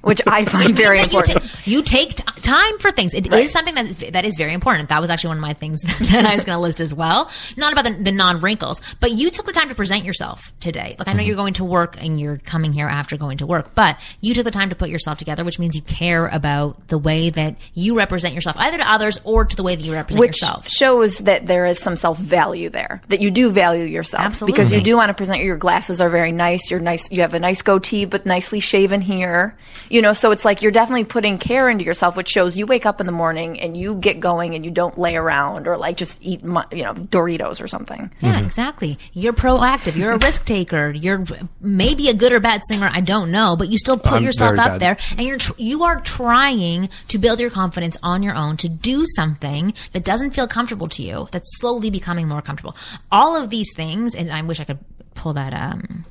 which 0.02 0.20
I 0.26 0.44
find 0.44 0.74
very 0.76 0.98
That 0.98 1.12
you, 1.12 1.18
important. 1.18 1.50
ta- 1.50 1.58
you 1.64 1.82
take 1.82 2.14
t- 2.14 2.40
time 2.40 2.78
for 2.78 2.90
things. 2.90 3.14
It 3.14 3.32
is 3.32 3.52
something 3.52 3.74
that 3.74 3.86
is 3.86 3.96
that 3.96 4.24
is 4.24 4.36
very 4.36 4.52
important. 4.52 4.88
That 4.88 5.00
was 5.00 5.10
actually 5.10 5.28
one 5.28 5.38
of 5.38 5.42
my 5.42 5.54
things 5.54 5.80
that 5.82 6.24
I 6.24 6.34
was 6.34 6.44
going 6.44 6.56
to 6.56 6.60
list 6.60 6.80
as 6.80 6.94
well. 6.94 7.30
Not 7.56 7.72
about 7.72 7.84
the, 7.84 8.02
the 8.02 8.12
non 8.12 8.40
wrinkles, 8.40 8.80
but 9.00 9.12
you 9.12 9.30
took 9.30 9.46
the 9.46 9.52
time 9.52 9.68
to 9.68 9.74
present 9.74 10.04
yourself 10.04 10.52
today. 10.60 10.96
Like 10.98 11.08
I 11.08 11.12
know 11.12 11.18
mm-hmm. 11.18 11.26
you're 11.26 11.36
going 11.36 11.54
to 11.54 11.64
work 11.64 12.02
and 12.02 12.20
you're 12.20 12.38
coming 12.38 12.72
here 12.72 12.86
after 12.86 13.16
going 13.16 13.38
to 13.38 13.46
work, 13.46 13.74
but 13.74 14.00
you 14.20 14.34
took 14.34 14.44
the 14.44 14.50
time 14.50 14.70
to 14.70 14.76
put 14.76 14.90
yourself 14.90 15.18
together, 15.18 15.44
which 15.44 15.58
means 15.58 15.74
you 15.74 15.82
care 15.82 16.26
about 16.28 16.88
the 16.88 16.98
way 16.98 17.30
that 17.30 17.56
you 17.74 17.96
represent 17.96 18.34
yourself, 18.34 18.56
either 18.58 18.78
to 18.78 18.90
others 18.90 19.20
or 19.24 19.44
to 19.44 19.56
the 19.56 19.62
way 19.62 19.76
that 19.76 19.84
you 19.84 19.92
represent 19.92 20.20
which 20.20 20.40
yourself. 20.40 20.64
Which 20.64 20.72
shows 20.72 21.18
that 21.18 21.46
there 21.46 21.66
is 21.66 21.78
some 21.78 21.96
self 21.96 22.18
value 22.18 22.70
there 22.70 23.02
that 23.08 23.20
you 23.20 23.30
do 23.30 23.50
value 23.50 23.84
yourself 23.84 24.24
Absolutely. 24.24 24.52
because 24.52 24.72
you 24.72 24.80
do 24.80 24.96
want 24.96 25.08
to 25.08 25.14
present 25.14 25.42
your 25.42 25.56
glasses 25.56 26.00
are 26.00 26.08
very 26.08 26.32
nice 26.32 26.70
you're 26.70 26.80
nice 26.80 27.10
you 27.10 27.22
have 27.22 27.34
a 27.34 27.38
nice 27.38 27.62
goatee 27.62 28.04
but 28.04 28.26
nicely 28.26 28.60
shaven 28.60 29.00
here 29.00 29.56
you 29.90 30.02
know 30.02 30.12
so 30.12 30.30
it's 30.30 30.44
like 30.44 30.62
you're 30.62 30.72
definitely 30.72 31.04
putting 31.04 31.38
care 31.38 31.68
into 31.68 31.84
yourself 31.84 32.16
which 32.16 32.28
shows 32.28 32.56
you 32.56 32.66
wake 32.66 32.86
up 32.86 33.00
in 33.00 33.06
the 33.06 33.12
morning 33.12 33.60
and 33.60 33.76
you 33.76 33.94
get 33.94 34.20
going 34.20 34.54
and 34.54 34.64
you 34.64 34.70
don't 34.70 34.98
lay 34.98 35.16
around 35.16 35.66
or 35.66 35.76
like 35.76 35.96
just 35.96 36.18
eat 36.22 36.42
you 36.42 36.82
know 36.82 36.94
Doritos 36.94 37.62
or 37.62 37.68
something 37.68 38.10
Yeah, 38.20 38.40
exactly. 38.40 38.98
You're 39.12 39.32
proactive. 39.32 39.96
You're 39.96 40.12
a 40.12 40.18
risk 40.28 40.44
taker. 40.44 40.90
You're 40.90 41.24
maybe 41.60 42.08
a 42.08 42.14
good 42.14 42.32
or 42.32 42.40
bad 42.40 42.62
singer. 42.68 42.90
I 42.92 43.00
don't 43.00 43.30
know, 43.30 43.56
but 43.56 43.68
you 43.68 43.78
still 43.78 43.98
put 43.98 44.12
I'm 44.14 44.24
yourself 44.24 44.56
very 44.56 44.66
up 44.68 44.72
bad. 44.74 44.80
there, 44.80 44.96
and 45.16 45.26
you're 45.26 45.38
tr- 45.38 45.52
you 45.58 45.84
are 45.84 46.00
trying 46.00 46.88
to 47.08 47.18
build 47.18 47.40
your 47.40 47.50
confidence 47.50 47.96
on 48.02 48.22
your 48.22 48.34
own 48.34 48.56
to 48.58 48.68
do 48.68 49.04
something 49.16 49.74
that 49.92 50.04
doesn't 50.04 50.30
feel 50.32 50.46
comfortable 50.48 50.88
to 50.88 51.02
you. 51.02 51.28
That's 51.32 51.58
slowly 51.58 51.90
becoming 51.90 52.28
more 52.28 52.42
comfortable. 52.42 52.76
All 53.10 53.36
of 53.36 53.50
these 53.50 53.72
things, 53.74 54.14
and 54.14 54.30
I 54.32 54.42
wish 54.42 54.60
I 54.60 54.64
could 54.64 54.78
pull 55.14 55.32
that 55.34 55.52
um 55.54 56.04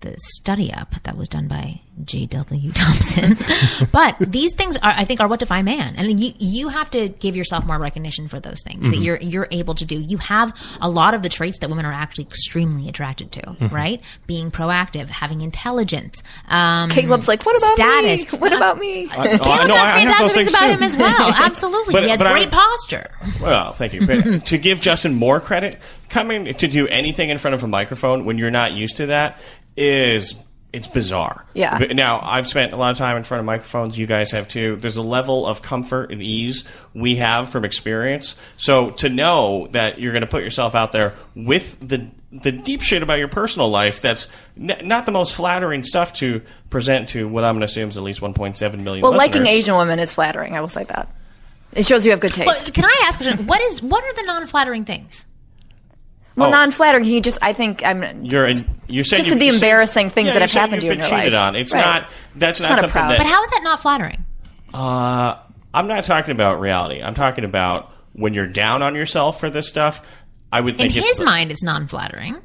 the 0.00 0.14
study 0.18 0.72
up 0.72 0.94
that 1.02 1.16
was 1.16 1.28
done 1.28 1.48
by 1.48 1.80
J.W. 2.04 2.72
Thompson. 2.72 3.36
but 3.92 4.16
these 4.20 4.54
things 4.54 4.76
are, 4.76 4.92
I 4.96 5.04
think, 5.04 5.20
are 5.20 5.28
what 5.28 5.40
define 5.40 5.64
man, 5.64 5.96
and 5.96 6.20
you 6.20 6.32
you 6.38 6.68
have 6.68 6.90
to 6.90 7.08
give 7.08 7.36
yourself 7.36 7.66
more 7.66 7.78
recognition 7.78 8.28
for 8.28 8.38
those 8.40 8.62
things 8.62 8.82
that 8.82 8.94
mm-hmm. 8.94 9.02
you're 9.02 9.20
you're 9.20 9.48
able 9.50 9.74
to 9.74 9.84
do. 9.84 9.98
You 9.98 10.18
have 10.18 10.56
a 10.80 10.88
lot 10.88 11.14
of 11.14 11.22
the 11.22 11.28
traits 11.28 11.58
that 11.60 11.68
women 11.68 11.84
are 11.84 11.92
actually 11.92 12.24
extremely 12.24 12.88
attracted 12.88 13.32
to, 13.32 13.40
mm-hmm. 13.42 13.74
right? 13.74 14.02
Being 14.26 14.50
proactive, 14.50 15.08
having 15.08 15.40
intelligence. 15.40 16.22
Um, 16.48 16.90
Caleb's 16.90 17.28
like 17.28 17.44
what 17.44 17.56
about 17.56 17.76
status. 17.76 18.32
me 18.32 18.38
what 18.38 18.52
about 18.52 18.78
me 18.78 19.08
Oh, 19.10 19.20
I 19.20 19.38
Caleb 19.38 19.68
know, 19.68 19.74
has 19.74 19.82
I 19.82 20.00
have 20.00 20.20
those 20.20 20.32
fantastic 20.32 20.34
things 20.34 20.34
things 20.34 20.48
about 20.48 20.66
too. 20.66 20.72
him 20.72 20.82
as 20.82 20.96
well. 20.96 21.32
Absolutely, 21.38 21.92
But- 21.92 22.02
he 22.04 22.10
has 22.10 22.18
but 22.18 22.26
I 22.26 22.32
great 22.32 22.46
would- 22.46 22.52
posture. 22.52 23.10
Well, 23.40 23.72
thank 23.72 23.94
you. 23.94 24.06
But 24.06 24.44
to 24.46 24.58
give 24.58 24.80
Justin 24.80 25.14
more 25.14 25.40
credit, 25.40 25.76
coming 26.08 26.54
to 26.54 26.68
do 26.68 26.88
anything 26.88 27.30
in 27.30 27.38
front 27.38 27.54
of 27.54 27.62
a 27.62 27.68
microphone 27.68 28.24
when 28.24 28.38
you're 28.38 28.50
not 28.50 28.72
used 28.72 28.96
to 28.96 29.06
that 29.06 29.40
is 29.78 30.34
it's 30.70 30.86
bizarre. 30.88 31.46
Yeah. 31.54 31.78
Now 31.78 32.20
I've 32.22 32.46
spent 32.46 32.72
a 32.72 32.76
lot 32.76 32.90
of 32.90 32.98
time 32.98 33.16
in 33.16 33.24
front 33.24 33.40
of 33.40 33.46
microphones. 33.46 33.98
You 33.98 34.06
guys 34.06 34.30
have 34.32 34.48
too. 34.48 34.76
There's 34.76 34.96
a 34.98 35.02
level 35.02 35.46
of 35.46 35.62
comfort 35.62 36.12
and 36.12 36.22
ease 36.22 36.64
we 36.92 37.16
have 37.16 37.48
from 37.48 37.64
experience. 37.64 38.34
So 38.58 38.90
to 38.92 39.08
know 39.08 39.68
that 39.72 39.98
you're 39.98 40.12
going 40.12 40.20
to 40.22 40.26
put 40.28 40.42
yourself 40.42 40.74
out 40.74 40.92
there 40.92 41.14
with 41.34 41.78
the 41.80 42.08
the 42.30 42.52
deep 42.52 42.82
shit 42.82 43.02
about 43.02 43.18
your 43.18 43.28
personal 43.28 43.70
life 43.70 44.02
that's 44.02 44.28
n- 44.60 44.82
not 44.84 45.06
the 45.06 45.12
most 45.12 45.34
flattering 45.34 45.82
stuff 45.82 46.12
to 46.12 46.42
present 46.68 47.08
to 47.08 47.26
what 47.26 47.42
I'm 47.42 47.54
going 47.54 47.60
to 47.60 47.64
assume 47.64 47.88
is 47.88 47.96
at 47.96 48.02
least 48.02 48.20
1.7 48.20 48.80
million. 48.82 49.02
well 49.02 49.14
liking. 49.16 49.46
Asian 49.46 49.76
women 49.76 49.98
is 49.98 50.12
flattering 50.12 50.54
I 50.54 50.60
will 50.60 50.68
say 50.68 50.84
that 50.84 51.08
it 51.72 51.86
shows 51.86 52.04
you 52.04 52.10
have 52.10 52.20
good 52.20 52.34
taste 52.34 52.66
But 52.66 52.74
can 52.74 52.84
I 52.84 53.04
ask 53.06 53.18
a 53.20 53.24
question? 53.24 53.46
What 53.46 53.62
is 53.62 53.82
what 53.82 54.04
are 54.04 54.12
the 54.14 54.24
non-flattering 54.24 54.84
things? 54.84 55.24
Well 56.38 56.48
Oh. 56.48 56.52
non-flattering 56.52 57.04
he 57.04 57.20
just 57.20 57.38
I 57.42 57.52
think 57.52 57.84
I'm 57.84 58.24
You're 58.24 58.46
in, 58.46 58.64
you're 58.86 59.04
saying 59.04 59.18
Just 59.24 59.28
you're, 59.28 59.38
the 59.38 59.44
you're 59.44 59.52
saying- 59.52 59.54
embarrassing 59.54 60.10
things 60.10 60.28
yeah, 60.28 60.32
that 60.34 60.38
you're 60.40 60.48
have 60.48 60.70
happened 60.70 60.80
to 60.80 60.86
you 60.86 60.92
you've 60.92 60.98
in 61.00 61.04
been 61.04 61.10
your 61.10 61.18
cheated 61.20 61.32
life. 61.34 61.48
on. 61.48 61.56
It's 61.56 61.74
Right. 61.74 61.84
not. 61.84 62.10
That's 62.36 62.60
not, 62.60 62.68
not 62.70 62.78
a 62.78 62.80
something 62.82 62.92
proud- 62.92 63.10
that. 63.10 63.18
But 63.18 63.26
how 63.26 63.42
is 63.42 63.50
that 63.50 63.60
not 63.62 63.80
flattering? 63.80 64.24
Uh, 64.72 65.36
I'm 65.74 65.86
not 65.86 66.04
talking 66.04 66.32
about 66.32 66.60
reality. 66.60 67.02
I'm 67.02 67.14
talking 67.14 67.44
about 67.44 67.92
when 68.12 68.34
you're 68.34 68.46
down 68.46 68.82
on 68.82 68.94
yourself 68.94 69.40
for 69.40 69.50
this 69.50 69.68
stuff. 69.68 70.02
I 70.52 70.60
would 70.60 70.74
In 70.74 70.78
think 70.78 70.96
it's 70.96 71.08
his 71.18 71.20
mind, 71.20 71.50
it's 71.50 71.62
non-flattering, 71.62 72.36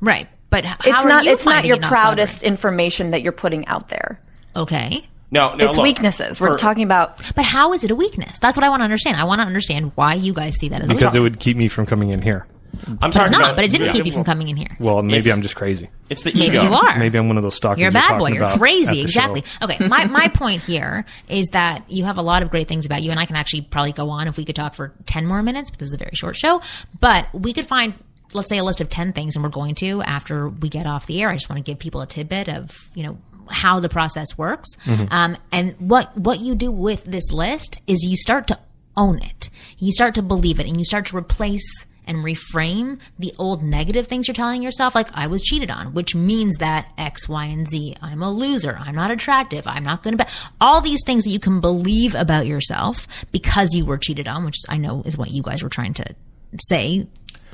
right? 0.00 0.28
But 0.50 0.64
h- 0.66 0.72
it's 0.84 0.88
are 0.98 1.08
not 1.08 1.24
you 1.24 1.32
it's 1.32 1.44
not 1.46 1.64
your 1.64 1.76
it 1.76 1.80
not 1.80 1.88
proudest 1.90 2.42
information 2.42 3.10
that 3.12 3.22
you're 3.22 3.32
putting 3.32 3.66
out 3.68 3.88
there? 3.88 4.20
Okay, 4.56 5.06
No, 5.30 5.54
no. 5.54 5.64
it's 5.66 5.76
look, 5.76 5.82
weaknesses 5.84 6.40
we're 6.40 6.52
for- 6.52 6.58
talking 6.58 6.82
about 6.84 7.18
but 7.34 7.44
how 7.44 7.72
is 7.72 7.84
it 7.84 7.90
a 7.90 7.94
weakness? 7.94 8.38
That's 8.38 8.56
what 8.56 8.64
I 8.64 8.68
want 8.70 8.80
to 8.80 8.84
understand. 8.84 9.16
I 9.16 9.24
want 9.24 9.40
to 9.40 9.46
understand 9.46 9.92
why 9.94 10.14
you 10.14 10.32
guys 10.34 10.56
see 10.56 10.68
that 10.70 10.82
as 10.82 10.88
a 10.88 10.92
weakness. 10.92 11.00
Because 11.00 11.16
it 11.16 11.20
would 11.22 11.38
keep 11.40 11.56
me 11.56 11.68
from 11.68 11.86
coming 11.86 12.10
in 12.10 12.20
here. 12.22 12.46
I'm 12.86 12.96
But 13.10 13.16
it's 13.16 13.30
not. 13.30 13.40
about- 13.40 13.56
But 13.56 13.64
it 13.64 13.70
didn't 13.70 13.86
yeah, 13.88 13.92
keep 13.92 14.06
you 14.06 14.12
from 14.12 14.24
coming 14.24 14.48
in 14.48 14.56
here. 14.56 14.68
Well, 14.78 15.02
maybe 15.02 15.18
It's- 15.18 15.34
I'm 15.36 15.42
just 15.42 15.56
crazy. 15.56 15.88
It's 16.08 16.22
the 16.22 16.32
Maybe 16.34 16.56
you 16.56 16.60
are. 16.72 16.98
Maybe 16.98 17.18
I'm 17.18 17.28
one 17.28 17.36
of 17.36 17.42
those 17.42 17.56
stalkers. 17.56 17.80
You're 17.80 17.90
a 17.90 17.92
bad 17.92 18.08
talking 18.08 18.18
boy. 18.18 18.40
You're 18.40 18.50
crazy. 18.58 19.02
Exactly. 19.02 19.42
show. 19.44 19.64
Okay. 19.66 19.86
My, 19.86 20.06
my 20.06 20.28
point 20.34 20.62
here 20.62 21.04
is 21.28 21.48
that 21.52 21.84
you 21.90 22.04
have 22.04 22.18
a 22.18 22.22
lot 22.22 22.42
of 22.42 22.50
great 22.50 22.68
things 22.68 22.86
about 22.86 23.02
you, 23.02 23.10
and 23.10 23.18
I 23.20 23.26
can 23.26 23.36
actually 23.36 23.62
probably 23.62 23.92
go 23.92 24.10
on 24.10 24.28
if 24.28 24.36
we 24.36 24.44
could 24.44 24.56
talk 24.56 24.74
for 24.74 24.92
10 25.06 25.26
more 25.26 25.42
minutes, 25.42 25.70
but 25.70 25.78
this 25.78 25.88
is 25.88 25.94
a 25.94 25.98
very 25.98 26.12
short 26.14 26.36
show. 26.36 26.62
But 27.00 27.26
we 27.34 27.52
could 27.52 27.66
find 27.66 27.94
let's 28.34 28.50
say 28.50 28.58
a 28.58 28.64
list 28.64 28.82
of 28.82 28.90
10 28.90 29.14
things 29.14 29.36
and 29.36 29.42
we're 29.42 29.48
going 29.48 29.74
to 29.74 30.02
after 30.02 30.50
we 30.50 30.68
get 30.68 30.84
off 30.84 31.06
the 31.06 31.22
air 31.22 31.30
i 31.30 31.32
just 31.32 31.48
want 31.48 31.56
to 31.56 31.62
give 31.62 31.78
people 31.78 32.02
a 32.02 32.06
tidbit 32.06 32.46
of 32.46 32.70
you 32.94 33.02
know 33.02 33.16
how 33.48 33.80
the 33.80 33.88
process 33.88 34.36
works 34.36 34.68
um, 35.10 35.34
and 35.50 35.74
what 35.78 36.14
what 36.14 36.38
you 36.38 36.54
do 36.54 36.70
with 36.70 37.02
this 37.04 37.32
list 37.32 37.80
is 37.86 38.02
you 38.04 38.16
start 38.18 38.46
to 38.48 38.58
own 38.98 39.18
it 39.22 39.48
you 39.78 39.90
start 39.90 40.14
to 40.16 40.20
believe 40.20 40.60
it 40.60 40.66
and 40.66 40.76
you 40.76 40.84
start 40.84 41.06
to 41.06 41.16
replace 41.16 41.86
and 42.08 42.24
reframe 42.24 42.98
the 43.18 43.32
old 43.38 43.62
negative 43.62 44.06
things 44.06 44.26
you're 44.26 44.34
telling 44.34 44.62
yourself 44.62 44.94
like 44.94 45.08
i 45.16 45.26
was 45.26 45.42
cheated 45.42 45.70
on 45.70 45.92
which 45.94 46.14
means 46.14 46.56
that 46.56 46.88
x 46.98 47.28
y 47.28 47.44
and 47.46 47.68
z 47.68 47.94
i'm 48.02 48.22
a 48.22 48.30
loser 48.30 48.76
i'm 48.80 48.94
not 48.94 49.10
attractive 49.10 49.66
i'm 49.66 49.84
not 49.84 50.02
going 50.02 50.16
to 50.16 50.24
be 50.24 50.30
all 50.60 50.80
these 50.80 51.02
things 51.04 51.24
that 51.24 51.30
you 51.30 51.38
can 51.38 51.60
believe 51.60 52.14
about 52.14 52.46
yourself 52.46 53.06
because 53.30 53.74
you 53.74 53.84
were 53.84 53.98
cheated 53.98 54.26
on 54.26 54.44
which 54.44 54.56
i 54.68 54.76
know 54.76 55.02
is 55.04 55.16
what 55.16 55.30
you 55.30 55.42
guys 55.42 55.62
were 55.62 55.68
trying 55.68 55.94
to 55.94 56.04
say 56.60 57.06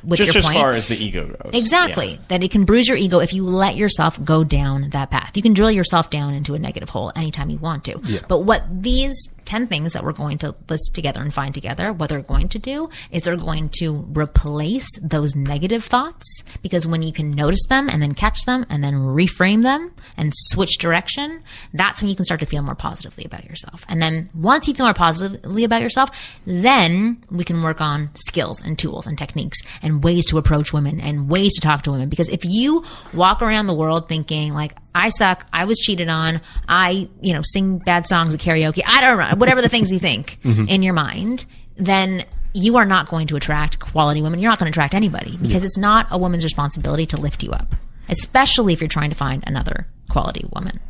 with 0.05 0.18
Just 0.18 0.34
your 0.34 0.38
as 0.40 0.44
point. 0.44 0.59
far 0.59 0.72
as 0.72 0.88
the 0.88 0.96
ego 0.96 1.26
goes. 1.26 1.52
Exactly. 1.55 2.12
Yeah. 2.12 2.18
That 2.28 2.42
it 2.42 2.50
can 2.50 2.64
bruise 2.64 2.88
your 2.88 2.96
ego 2.96 3.20
if 3.20 3.32
you 3.32 3.44
let 3.44 3.76
yourself 3.76 4.22
go 4.24 4.44
down 4.44 4.90
that 4.90 5.11
path. 5.11 5.36
You 5.36 5.42
can 5.42 5.52
drill 5.52 5.70
yourself 5.70 6.11
down 6.11 6.34
into 6.34 6.55
a 6.55 6.59
negative 6.59 6.88
hole 6.90 7.12
anytime 7.16 7.50
you 7.50 7.59
want 7.59 7.84
to. 7.84 7.98
But 8.28 8.40
what 8.40 8.64
these 8.70 9.14
10 9.44 9.66
things 9.66 9.92
that 9.92 10.02
we're 10.02 10.12
going 10.12 10.38
to 10.38 10.55
list 10.68 10.94
together 10.94 11.20
and 11.20 11.32
find 11.32 11.55
together, 11.55 11.92
what 11.92 12.09
they're 12.09 12.22
going 12.22 12.48
to 12.48 12.59
do 12.59 12.88
is 13.11 13.22
they're 13.22 13.36
going 13.36 13.70
to 13.80 14.07
replace 14.16 14.88
those 15.02 15.34
negative 15.36 15.84
thoughts 15.84 16.42
because 16.62 16.86
when 16.86 17.02
you 17.02 17.12
can 17.12 17.30
notice 17.30 17.64
them 17.68 17.88
and 17.88 18.00
then 18.02 18.14
catch 18.14 18.44
them 18.46 18.64
and 18.70 18.82
then 18.82 18.94
reframe 18.94 19.62
them 19.62 19.92
and 20.16 20.32
switch 20.34 20.78
direction, 20.78 21.42
that's 21.72 22.00
when 22.00 22.09
you 22.09 22.16
can 22.16 22.24
start 22.24 22.40
to 22.40 22.46
feel 22.46 22.62
more 22.62 22.74
positively 22.74 23.24
about 23.24 23.44
yourself. 23.44 23.84
And 23.88 24.00
then 24.00 24.30
once 24.34 24.66
you 24.68 24.74
feel 24.74 24.86
more 24.86 24.94
positively 24.94 25.64
about 25.64 25.82
yourself, 25.82 26.11
then 26.46 27.22
we 27.30 27.44
can 27.44 27.62
work 27.62 27.80
on 27.80 28.11
skills 28.14 28.62
and 28.62 28.78
tools 28.78 29.07
and 29.07 29.18
techniques 29.18 29.61
and 29.82 29.93
ways 30.01 30.26
to 30.26 30.38
approach 30.38 30.72
women 30.72 31.01
and 31.01 31.28
ways 31.28 31.55
to 31.55 31.61
talk 31.61 31.82
to 31.82 31.92
women. 31.92 32.09
Because 32.09 32.28
if 32.28 32.45
you 32.45 32.84
walk 33.12 33.42
around 33.42 33.66
the 33.66 33.74
world 33.74 34.09
thinking 34.09 34.53
like, 34.53 34.76
I 34.95 35.11
suck, 35.11 35.47
I 35.53 35.64
was 35.64 35.78
cheated 35.78 36.09
on, 36.09 36.40
I, 36.68 37.09
you 37.20 37.34
know, 37.34 37.42
sing 37.42 37.78
bad 37.78 38.07
songs 38.07 38.34
at 38.34 38.40
karaoke, 38.40 38.82
I 38.86 39.01
don't 39.01 39.18
know, 39.18 39.36
whatever 39.36 39.62
the 39.62 39.68
things 39.68 39.90
you 39.90 39.99
think 39.99 40.38
mm-hmm. 40.45 40.68
in 40.68 40.82
your 40.82 40.95
mind, 40.95 41.47
then 41.76 42.24
you 42.53 42.76
are 42.76 42.84
not 42.84 43.09
going 43.09 43.26
to 43.26 43.36
attract 43.36 43.80
quality 43.80 44.22
women. 44.22 44.38
You're 44.38 44.51
not 44.51 44.61
going 44.61 44.72
to 44.72 44.76
attract 44.76 44.95
anybody 44.95 45.36
because 45.36 45.64
it's 45.64 45.76
not 45.76 46.07
a 46.11 46.18
woman's 46.18 46.45
responsibility 46.45 47.05
to 47.07 47.16
lift 47.16 47.42
you 47.42 47.51
up, 47.51 47.74
especially 48.09 48.72
if 48.72 48.80
you're 48.80 48.88
trying 48.88 49.11
to 49.11 49.16
find 49.16 49.42
another 49.46 49.86
quality 50.09 50.44
woman. 50.55 50.80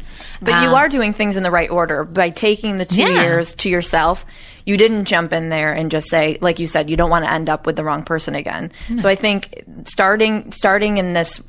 But 0.40 0.62
you 0.62 0.68
um, 0.68 0.74
are 0.74 0.88
doing 0.88 1.12
things 1.12 1.36
in 1.36 1.42
the 1.42 1.50
right 1.50 1.70
order 1.70 2.04
by 2.04 2.30
taking 2.30 2.76
the 2.76 2.84
two 2.84 3.00
Yeah. 3.00 3.22
years 3.24 3.54
to 3.54 3.68
yourself. 3.70 4.24
You 4.64 4.76
didn't 4.76 5.04
jump 5.06 5.32
in 5.32 5.48
there 5.48 5.72
and 5.72 5.90
just 5.90 6.08
say, 6.08 6.38
like 6.40 6.58
you 6.58 6.66
said, 6.66 6.88
you 6.90 6.96
don't 6.96 7.10
want 7.10 7.24
to 7.24 7.30
end 7.32 7.48
up 7.48 7.66
with 7.66 7.76
the 7.76 7.84
wrong 7.84 8.04
person 8.04 8.34
again. 8.34 8.72
Hmm. 8.88 8.96
So 8.98 9.08
I 9.08 9.14
think 9.14 9.64
starting 9.86 10.52
starting 10.52 10.96
in 10.98 11.12
this 11.12 11.42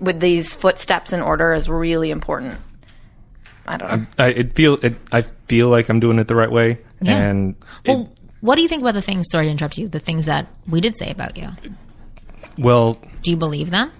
with 0.00 0.20
these 0.20 0.54
footsteps 0.54 1.12
in 1.12 1.20
order 1.22 1.52
is 1.52 1.68
really 1.68 2.10
important. 2.10 2.58
I 3.66 3.76
don't 3.76 3.90
know. 3.90 4.06
I 4.18 4.26
it 4.28 4.54
feel 4.54 4.74
it. 4.82 4.96
I 5.12 5.22
feel 5.48 5.68
like 5.68 5.88
I'm 5.88 6.00
doing 6.00 6.18
it 6.18 6.26
the 6.28 6.34
right 6.36 6.50
way, 6.50 6.78
Yeah. 7.00 7.16
and 7.16 7.54
it, 7.84 7.90
Well, 7.92 8.12
what 8.40 8.56
do 8.56 8.62
you 8.62 8.68
think 8.68 8.82
about 8.82 8.94
the 8.94 9.02
things? 9.02 9.26
Sorry 9.30 9.46
to 9.46 9.50
interrupt 9.50 9.78
you. 9.78 9.88
The 9.88 10.00
things 10.00 10.26
that 10.26 10.46
we 10.68 10.80
did 10.80 10.96
say 10.96 11.10
about 11.10 11.36
you. 11.36 11.48
well, 12.58 12.98
Do 13.22 13.30
you 13.30 13.36
believe 13.36 13.70
them? 13.70 13.92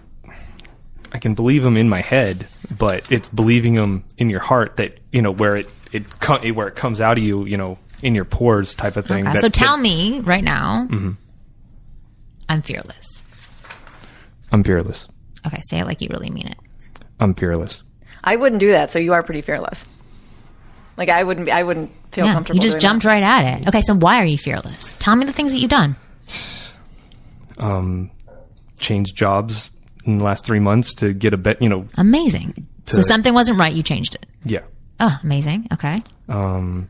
I 1.12 1.18
can 1.18 1.34
believe 1.34 1.62
them 1.62 1.76
in 1.76 1.88
my 1.88 2.00
head, 2.00 2.46
but 2.78 3.10
it's 3.10 3.28
believing 3.28 3.74
them 3.74 4.04
in 4.16 4.30
your 4.30 4.40
heart 4.40 4.76
that 4.76 4.98
you 5.12 5.22
know 5.22 5.30
where 5.32 5.56
it 5.56 5.72
it 5.92 6.20
co- 6.20 6.38
where 6.52 6.68
it 6.68 6.76
comes 6.76 7.00
out 7.00 7.18
of 7.18 7.24
you, 7.24 7.44
you 7.46 7.56
know, 7.56 7.78
in 8.02 8.14
your 8.14 8.24
pores 8.24 8.74
type 8.74 8.96
of 8.96 9.06
thing. 9.06 9.24
Okay, 9.24 9.32
that- 9.34 9.40
so 9.40 9.48
tell 9.48 9.76
that- 9.76 9.82
me 9.82 10.20
right 10.20 10.44
now. 10.44 10.86
I'm 12.48 12.62
fearless. 12.62 13.24
I'm 14.52 14.64
fearless. 14.64 15.08
Okay, 15.46 15.60
say 15.62 15.78
it 15.80 15.84
like 15.84 16.00
you 16.00 16.08
really 16.10 16.30
mean 16.30 16.48
it. 16.48 16.56
I'm 17.18 17.34
fearless. 17.34 17.82
I 18.22 18.36
wouldn't 18.36 18.60
do 18.60 18.72
that, 18.72 18.92
so 18.92 18.98
you 18.98 19.12
are 19.14 19.22
pretty 19.22 19.40
fearless. 19.42 19.84
Like 20.96 21.08
I 21.08 21.22
wouldn't 21.24 21.46
be 21.46 21.52
I 21.52 21.62
wouldn't 21.62 21.90
feel 22.12 22.26
Yeah, 22.26 22.34
comfortable. 22.34 22.56
you 22.56 22.62
just 22.62 22.74
doing 22.74 22.80
jumped 22.82 23.04
that. 23.04 23.08
right 23.10 23.22
at 23.22 23.60
it. 23.62 23.68
Okay, 23.68 23.80
so 23.80 23.94
why 23.94 24.20
are 24.20 24.26
you 24.26 24.36
fearless? 24.38 24.94
Tell 24.98 25.16
me 25.16 25.24
the 25.26 25.32
things 25.32 25.52
that 25.52 25.58
you've 25.58 25.70
done. 25.70 25.96
Um, 27.58 28.10
Changed 28.78 29.14
jobs 29.14 29.70
in 30.04 30.18
the 30.18 30.24
last 30.24 30.44
three 30.46 30.60
months 30.60 30.94
to 30.94 31.12
get 31.12 31.32
a 31.34 31.36
bet. 31.36 31.60
You 31.62 31.68
know, 31.68 31.86
Amazing. 31.96 32.66
so 32.86 33.00
something 33.02 33.32
wasn't 33.34 33.58
right. 33.58 33.72
You 33.72 33.82
changed 33.82 34.14
it. 34.14 34.26
yeah. 34.44 34.60
Oh, 35.02 35.18
amazing. 35.22 35.66
Okay. 35.72 35.98
Um, 36.28 36.88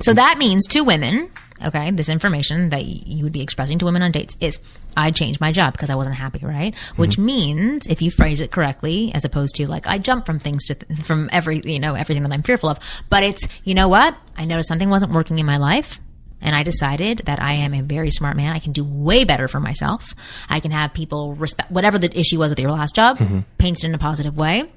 So 0.00 0.12
that 0.14 0.38
means 0.38 0.66
to 0.68 0.82
women, 0.82 1.30
okay, 1.64 1.90
this 1.90 2.08
information 2.08 2.70
that 2.70 2.84
you 2.84 3.24
would 3.24 3.32
be 3.32 3.40
expressing 3.42 3.78
to 3.78 3.84
women 3.84 4.02
on 4.02 4.10
dates 4.12 4.36
is 4.40 4.60
I 4.96 5.10
changed 5.12 5.40
my 5.40 5.52
job 5.52 5.72
because 5.74 5.90
I 5.90 5.94
wasn't 5.94 6.16
happy, 6.16 6.40
right? 6.44 6.76
Which 6.96 7.18
means 7.18 7.86
if 7.86 8.02
you 8.02 8.10
phrase 8.10 8.40
it 8.40 8.50
correctly, 8.50 9.12
as 9.14 9.24
opposed 9.24 9.54
to 9.56 9.68
like 9.70 9.86
I 9.86 9.98
jump 9.98 10.26
from 10.26 10.38
things 10.38 10.64
to 10.66 10.74
th- 10.74 11.00
from 11.00 11.28
every 11.32 11.60
you 11.64 11.78
know 11.80 11.94
everything 11.94 12.22
that 12.24 12.32
I'm 12.32 12.42
fearful 12.42 12.68
of, 12.68 12.78
but 13.08 13.22
it's 13.22 13.46
you 13.64 13.74
know 13.74 13.88
what 13.88 14.16
I 14.36 14.44
noticed 14.44 14.68
something 14.68 14.90
wasn't 14.90 15.12
working 15.12 15.38
in 15.38 15.46
my 15.46 15.56
life. 15.56 16.00
And 16.40 16.54
I 16.54 16.62
decided 16.62 17.22
that 17.26 17.42
I 17.42 17.54
am 17.54 17.74
a 17.74 17.82
very 17.82 18.10
smart 18.10 18.36
man. 18.36 18.54
I 18.54 18.58
can 18.58 18.72
do 18.72 18.84
way 18.84 19.24
better 19.24 19.48
for 19.48 19.60
myself. 19.60 20.14
I 20.48 20.60
can 20.60 20.70
have 20.70 20.94
people 20.94 21.34
respect 21.34 21.70
whatever 21.70 21.98
the 21.98 22.16
issue 22.18 22.38
was 22.38 22.50
with 22.50 22.60
your 22.60 22.70
last 22.70 22.94
job, 22.94 23.18
mm-hmm. 23.18 23.40
paint 23.58 23.78
it 23.78 23.84
in 23.84 23.94
a 23.94 23.98
positive 23.98 24.36
way 24.36 24.70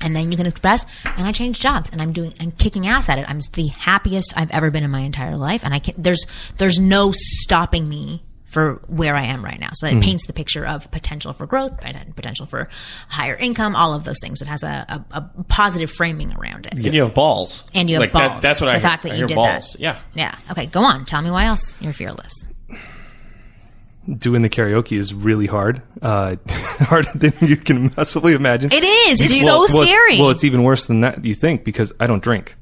and 0.00 0.14
then 0.16 0.30
you 0.30 0.36
can 0.36 0.46
express 0.46 0.84
and 1.04 1.26
i 1.26 1.32
changed 1.32 1.60
jobs 1.60 1.90
and 1.90 2.02
i'm 2.02 2.12
doing 2.12 2.32
i'm 2.40 2.50
kicking 2.52 2.86
ass 2.86 3.08
at 3.08 3.18
it 3.18 3.28
i'm 3.28 3.40
the 3.52 3.68
happiest 3.68 4.32
i've 4.36 4.50
ever 4.50 4.70
been 4.70 4.84
in 4.84 4.90
my 4.90 5.00
entire 5.00 5.36
life 5.36 5.64
and 5.64 5.72
i 5.74 5.78
can 5.78 5.94
there's 5.96 6.26
there's 6.58 6.78
no 6.78 7.10
stopping 7.12 7.88
me 7.88 8.22
for 8.52 8.74
where 8.86 9.14
i 9.16 9.22
am 9.24 9.44
right 9.44 9.58
now 9.58 9.70
so 9.72 9.86
that 9.86 9.94
it 9.96 10.02
paints 10.02 10.26
the 10.26 10.32
picture 10.32 10.64
of 10.66 10.90
potential 10.90 11.32
for 11.32 11.46
growth 11.46 11.72
potential 12.14 12.46
for 12.46 12.68
higher 13.08 13.34
income 13.34 13.74
all 13.74 13.94
of 13.94 14.04
those 14.04 14.18
things 14.22 14.40
it 14.42 14.48
has 14.48 14.62
a, 14.62 14.66
a, 14.88 15.04
a 15.18 15.42
positive 15.48 15.90
framing 15.90 16.32
around 16.34 16.66
it 16.66 16.74
And 16.74 16.84
you 16.94 17.02
have 17.02 17.14
balls. 17.14 17.64
and 17.74 17.88
you 17.88 17.96
have 17.96 18.00
Like, 18.02 18.12
balls 18.12 18.32
That, 18.34 18.42
that's 18.42 18.60
what 18.60 18.66
the 18.66 18.72
I 18.72 18.80
fact 18.80 19.02
hear. 19.04 19.10
that 19.10 19.14
I 19.14 19.18
you 19.18 19.20
hear 19.22 19.26
did 19.28 19.34
balls. 19.34 19.72
that 19.72 19.80
Yeah. 19.80 19.98
yeah 20.14 20.34
okay 20.50 20.66
go 20.66 20.82
on 20.84 21.04
tell 21.06 21.22
me 21.22 21.30
why 21.30 21.46
else 21.46 21.76
you're 21.80 21.92
fearless 21.92 22.44
doing 24.18 24.42
the 24.42 24.48
karaoke 24.50 24.98
is 24.98 25.14
really 25.14 25.46
hard, 25.46 25.80
uh, 26.02 26.34
harder 26.48 27.08
than 27.14 27.32
you 27.40 27.56
can 27.56 27.88
possibly 27.90 28.32
imagine. 28.34 28.72
it 28.72 28.82
is 28.82 29.20
it's 29.20 29.44
Well- 29.44 29.66
so 29.68 29.74
well, 29.74 29.82
it's- 29.82 29.86
scary 29.96 30.18
Well, 30.20 30.30
it's 30.30 30.44
even 30.44 30.62
worse 30.64 30.86
than 30.86 31.00
that. 31.02 31.24
You 31.24 31.34
think 31.34 31.64
because 31.64 31.92
I 32.00 32.06
don't 32.08 32.22
drink. 32.22 32.56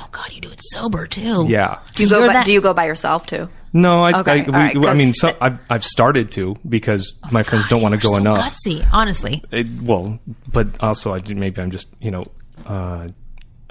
oh 0.00 0.08
god 0.10 0.32
you 0.32 0.40
do 0.40 0.50
it 0.50 0.60
sober 0.62 1.06
too 1.06 1.44
Yeah. 1.48 1.78
Do 1.94 2.02
you 2.04 2.08
go 2.08 2.18
You're 2.20 2.28
by, 2.28 2.32
that- 2.32 2.46
do 2.46 2.52
you 2.52 2.60
go 2.62 2.72
by 2.72 2.86
yourself 2.86 3.26
too? 3.26 3.48
No, 3.72 4.02
I. 4.04 4.20
Okay, 4.20 4.30
I, 4.32 4.44
all 4.44 4.52
we, 4.52 4.52
right, 4.52 4.86
I 4.88 4.94
mean, 4.94 5.08
'cause- 5.08 5.20
so, 5.20 5.36
I've, 5.40 5.58
I've 5.68 5.84
started 5.84 6.30
to 6.32 6.56
because 6.68 7.14
my 7.30 7.42
friends 7.42 7.66
God, 7.66 7.76
don't 7.76 7.82
want 7.82 8.00
to 8.00 8.06
you 8.06 8.12
go 8.12 8.16
are 8.16 8.20
so 8.20 8.30
enough. 8.42 8.54
gutsy 8.54 8.88
honestly 8.92 9.42
It, 9.50 9.66
well, 9.82 10.18
but 10.52 10.68
also 10.80 11.14
I 11.14 11.20
maybe 11.34 11.60
I'm 11.60 11.70
just 11.70 11.88
you 12.00 12.10
know 12.10 12.24
uh, 12.66 13.08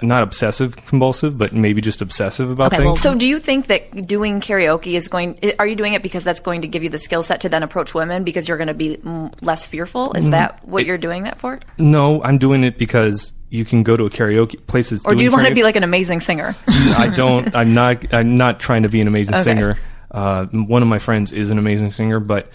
not 0.00 0.22
obsessive 0.22 0.76
compulsive, 0.76 1.36
but 1.36 1.52
maybe 1.52 1.80
just 1.80 2.00
obsessive 2.00 2.50
about 2.52 2.68
Okay, 2.68 2.76
things. 2.76 2.86
well- 2.86 2.96
So 2.96 3.14
do 3.16 3.26
you 3.26 3.40
think 3.40 3.66
that 3.66 4.06
doing 4.06 4.40
karaoke 4.40 4.92
is 4.94 5.08
going 5.08 5.38
are 5.58 5.66
you 5.66 5.74
doing 5.74 5.94
it 5.94 6.02
because 6.04 6.22
that's 6.22 6.38
going 6.40 6.62
to 6.62 6.68
give 6.68 6.84
you 6.84 6.88
the 6.88 6.98
skill 6.98 7.24
set 7.24 7.40
to 7.40 7.48
then 7.48 7.64
approach 7.64 7.94
women 7.94 8.22
because 8.22 8.46
you're 8.46 8.58
going 8.58 8.68
to 8.68 8.74
be 8.74 8.96
mm, 8.98 9.34
less 9.42 9.66
fearful? 9.66 10.12
Is 10.12 10.30
that 10.30 10.64
what 10.66 10.86
you're 10.86 10.98
doing 10.98 11.24
that 11.24 11.38
for? 11.40 11.58
no, 11.78 12.22
I'm 12.22 12.38
doing 12.38 12.62
it 12.62 12.78
because 12.78 13.32
you 13.50 13.64
can 13.64 13.82
go 13.82 13.96
to 13.96 14.04
a 14.04 14.10
karaoke 14.10 14.64
places. 14.66 15.00
Or 15.06 15.12
do 15.12 15.16
doing 15.16 15.24
you 15.24 15.32
want 15.32 15.48
to 15.48 15.54
be 15.54 15.62
like 15.62 15.74
an 15.74 15.82
amazing 15.82 16.20
singer? 16.20 16.54
I 16.68 17.10
don't. 17.16 17.54
I'm 17.56 17.72
not. 17.74 18.12
I'm 18.12 18.36
not 18.36 18.60
trying 18.60 18.82
to 18.82 18.88
be 18.90 19.00
an 19.00 19.08
amazing 19.08 19.34
Okay. 19.36 19.42
singer. 19.42 19.78
Uh, 20.10 20.46
one 20.46 20.82
of 20.82 20.88
my 20.88 20.98
friends 20.98 21.32
is 21.32 21.50
an 21.50 21.58
amazing 21.58 21.90
singer, 21.90 22.20
but 22.20 22.50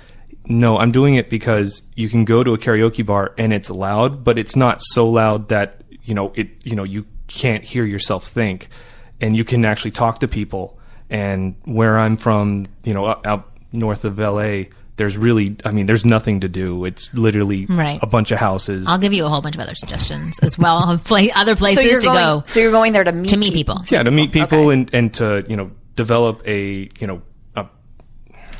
no, 0.45 0.77
I'm 0.77 0.91
doing 0.91 1.15
it 1.15 1.29
because 1.29 1.81
you 1.95 2.09
can 2.09 2.25
go 2.25 2.43
to 2.43 2.53
a 2.53 2.57
karaoke 2.57 3.05
bar 3.05 3.33
and 3.37 3.53
it's 3.53 3.69
loud, 3.69 4.23
but 4.23 4.37
it's 4.37 4.55
not 4.55 4.81
so 4.81 5.07
loud 5.09 5.49
that 5.49 5.81
you 6.03 6.13
know 6.13 6.31
it. 6.35 6.49
You 6.65 6.75
know 6.75 6.83
you 6.83 7.05
can't 7.27 7.63
hear 7.63 7.85
yourself 7.85 8.25
think, 8.27 8.69
and 9.21 9.37
you 9.37 9.43
can 9.45 9.63
actually 9.65 9.91
talk 9.91 10.19
to 10.19 10.27
people. 10.27 10.77
And 11.09 11.55
where 11.65 11.99
I'm 11.99 12.17
from, 12.17 12.65
you 12.83 12.93
know, 12.93 13.05
up, 13.05 13.25
out 13.25 13.51
north 13.71 14.03
of 14.03 14.17
LA, 14.17 14.63
there's 14.95 15.15
really, 15.15 15.55
I 15.63 15.71
mean, 15.71 15.85
there's 15.85 16.05
nothing 16.05 16.39
to 16.39 16.47
do. 16.47 16.85
It's 16.85 17.13
literally 17.13 17.67
Right. 17.67 17.99
a 18.01 18.07
bunch 18.07 18.31
of 18.31 18.39
houses. 18.39 18.87
I'll 18.87 18.97
give 18.97 19.13
you 19.13 19.23
a 19.25 19.29
whole 19.29 19.41
bunch 19.41 19.53
of 19.55 19.61
other 19.61 19.75
suggestions 19.75 20.39
as 20.39 20.57
well 20.57 20.89
of 20.89 21.03
pla- 21.03 21.27
other 21.35 21.55
places 21.55 21.85
you're 21.85 21.99
to 21.99 22.05
going, 22.07 22.17
go 22.19 22.43
So 22.47 22.59
you're 22.61 22.71
going 22.71 22.93
there 22.93 23.03
to 23.03 23.11
meet 23.11 23.29
to 23.29 23.37
meet 23.37 23.53
people. 23.53 23.83
yeah, 23.89 24.01
to 24.01 24.09
meet 24.11 24.31
people 24.31 24.59
Okay. 24.69 24.73
and 24.73 24.89
and 24.93 25.13
to 25.15 25.45
you 25.47 25.55
know 25.55 25.69
develop 25.95 26.41
a 26.47 26.89
you 26.99 27.05
know 27.05 27.17
a 27.17 27.21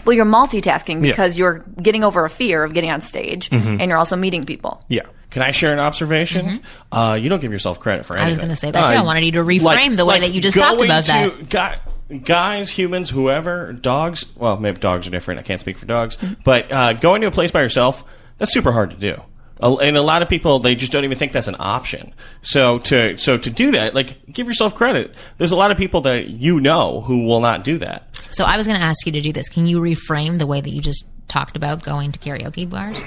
Well, 0.06 0.16
you're 0.16 0.26
multitasking 0.26 0.96
Yeah. 1.06 1.12
because 1.12 1.38
you're 1.38 1.60
getting 1.82 2.04
over 2.04 2.26
a 2.26 2.30
fear 2.30 2.64
of 2.64 2.74
getting 2.74 2.92
on 2.92 3.02
stage, 3.02 3.50
Mm-hmm. 3.50 3.80
and 3.80 3.90
you're 3.90 3.98
also 3.98 4.16
meeting 4.16 4.46
people. 4.46 4.84
yeah. 4.88 5.02
Can 5.30 5.42
I 5.42 5.50
share 5.50 5.74
an 5.74 5.80
observation? 5.80 6.62
Uh, 6.92 7.18
you 7.20 7.28
don't 7.28 7.40
give 7.42 7.52
yourself 7.52 7.80
credit 7.80 8.06
for 8.06 8.14
Mm-hmm. 8.14 8.24
I 8.24 8.28
was 8.28 8.38
going 8.38 8.50
to 8.52 8.56
say 8.56 8.70
that 8.70 8.86
too. 8.86 8.94
I 8.94 9.02
wanted 9.02 9.26
you 9.26 9.32
to 9.32 9.40
reframe 9.44 9.62
Like- 9.64 9.96
the 9.98 10.06
way 10.06 10.14
like 10.20 10.22
that 10.22 10.36
you 10.36 10.42
just 10.42 10.56
talked 10.56 10.78
going 10.78 10.88
about 10.92 11.06
that. 11.06 11.40
to- 11.40 11.46
Guy, 11.46 11.80
guys, 12.24 12.70
humans, 12.70 13.10
whoever, 13.10 13.74
dogs. 13.74 14.26
Well, 14.36 14.58
maybe 14.58 14.78
dogs 14.80 15.08
are 15.08 15.10
different. 15.10 15.40
I 15.40 15.44
can't 15.44 15.60
speak 15.60 15.78
for 15.80 15.88
dogs. 15.88 16.18
Mm-hmm. 16.18 16.34
But 16.44 16.72
uh, 16.72 16.94
going 16.94 17.22
to 17.22 17.28
a 17.28 17.32
place 17.32 17.50
by 17.50 17.62
yourself, 17.64 18.04
that's 18.38 18.54
super 18.54 18.72
hard 18.72 18.92
to 18.92 18.96
do. 18.96 19.20
And 19.60 19.96
a 19.96 20.02
lot 20.02 20.22
of 20.22 20.28
people 20.30 20.60
they 20.60 20.76
just 20.76 20.92
don't 20.92 21.06
even 21.06 21.18
think 21.18 21.32
that's 21.32 21.48
an 21.48 21.56
option. 21.58 22.14
So 22.42 22.80
to 22.80 23.18
so 23.18 23.38
to 23.38 23.50
do 23.50 23.72
that, 23.72 23.96
like 23.96 24.18
give 24.32 24.46
yourself 24.48 24.76
credit. 24.76 25.16
There's 25.38 25.52
a 25.54 25.56
lot 25.56 25.72
of 25.72 25.78
people 25.78 26.02
that 26.02 26.28
you 26.28 26.60
know 26.60 27.00
who 27.02 27.26
will 27.26 27.40
not 27.40 27.64
do 27.64 27.78
that. 27.78 28.13
So 28.34 28.46
I 28.46 28.58
was 28.58 28.68
going 28.68 28.80
to 28.80 28.86
ask 28.86 29.06
you 29.06 29.12
to 29.14 29.22
do 29.22 29.32
this. 29.32 29.50
Can 29.50 29.68
you 29.68 29.80
reframe 29.80 30.40
the 30.40 30.48
way 30.48 30.60
that 30.60 30.70
you 30.70 30.82
just 30.82 31.06
talked 31.28 31.56
about 31.56 31.84
going 31.84 32.12
to 32.12 32.20
karaoke 32.20 32.70
bars? 32.70 33.04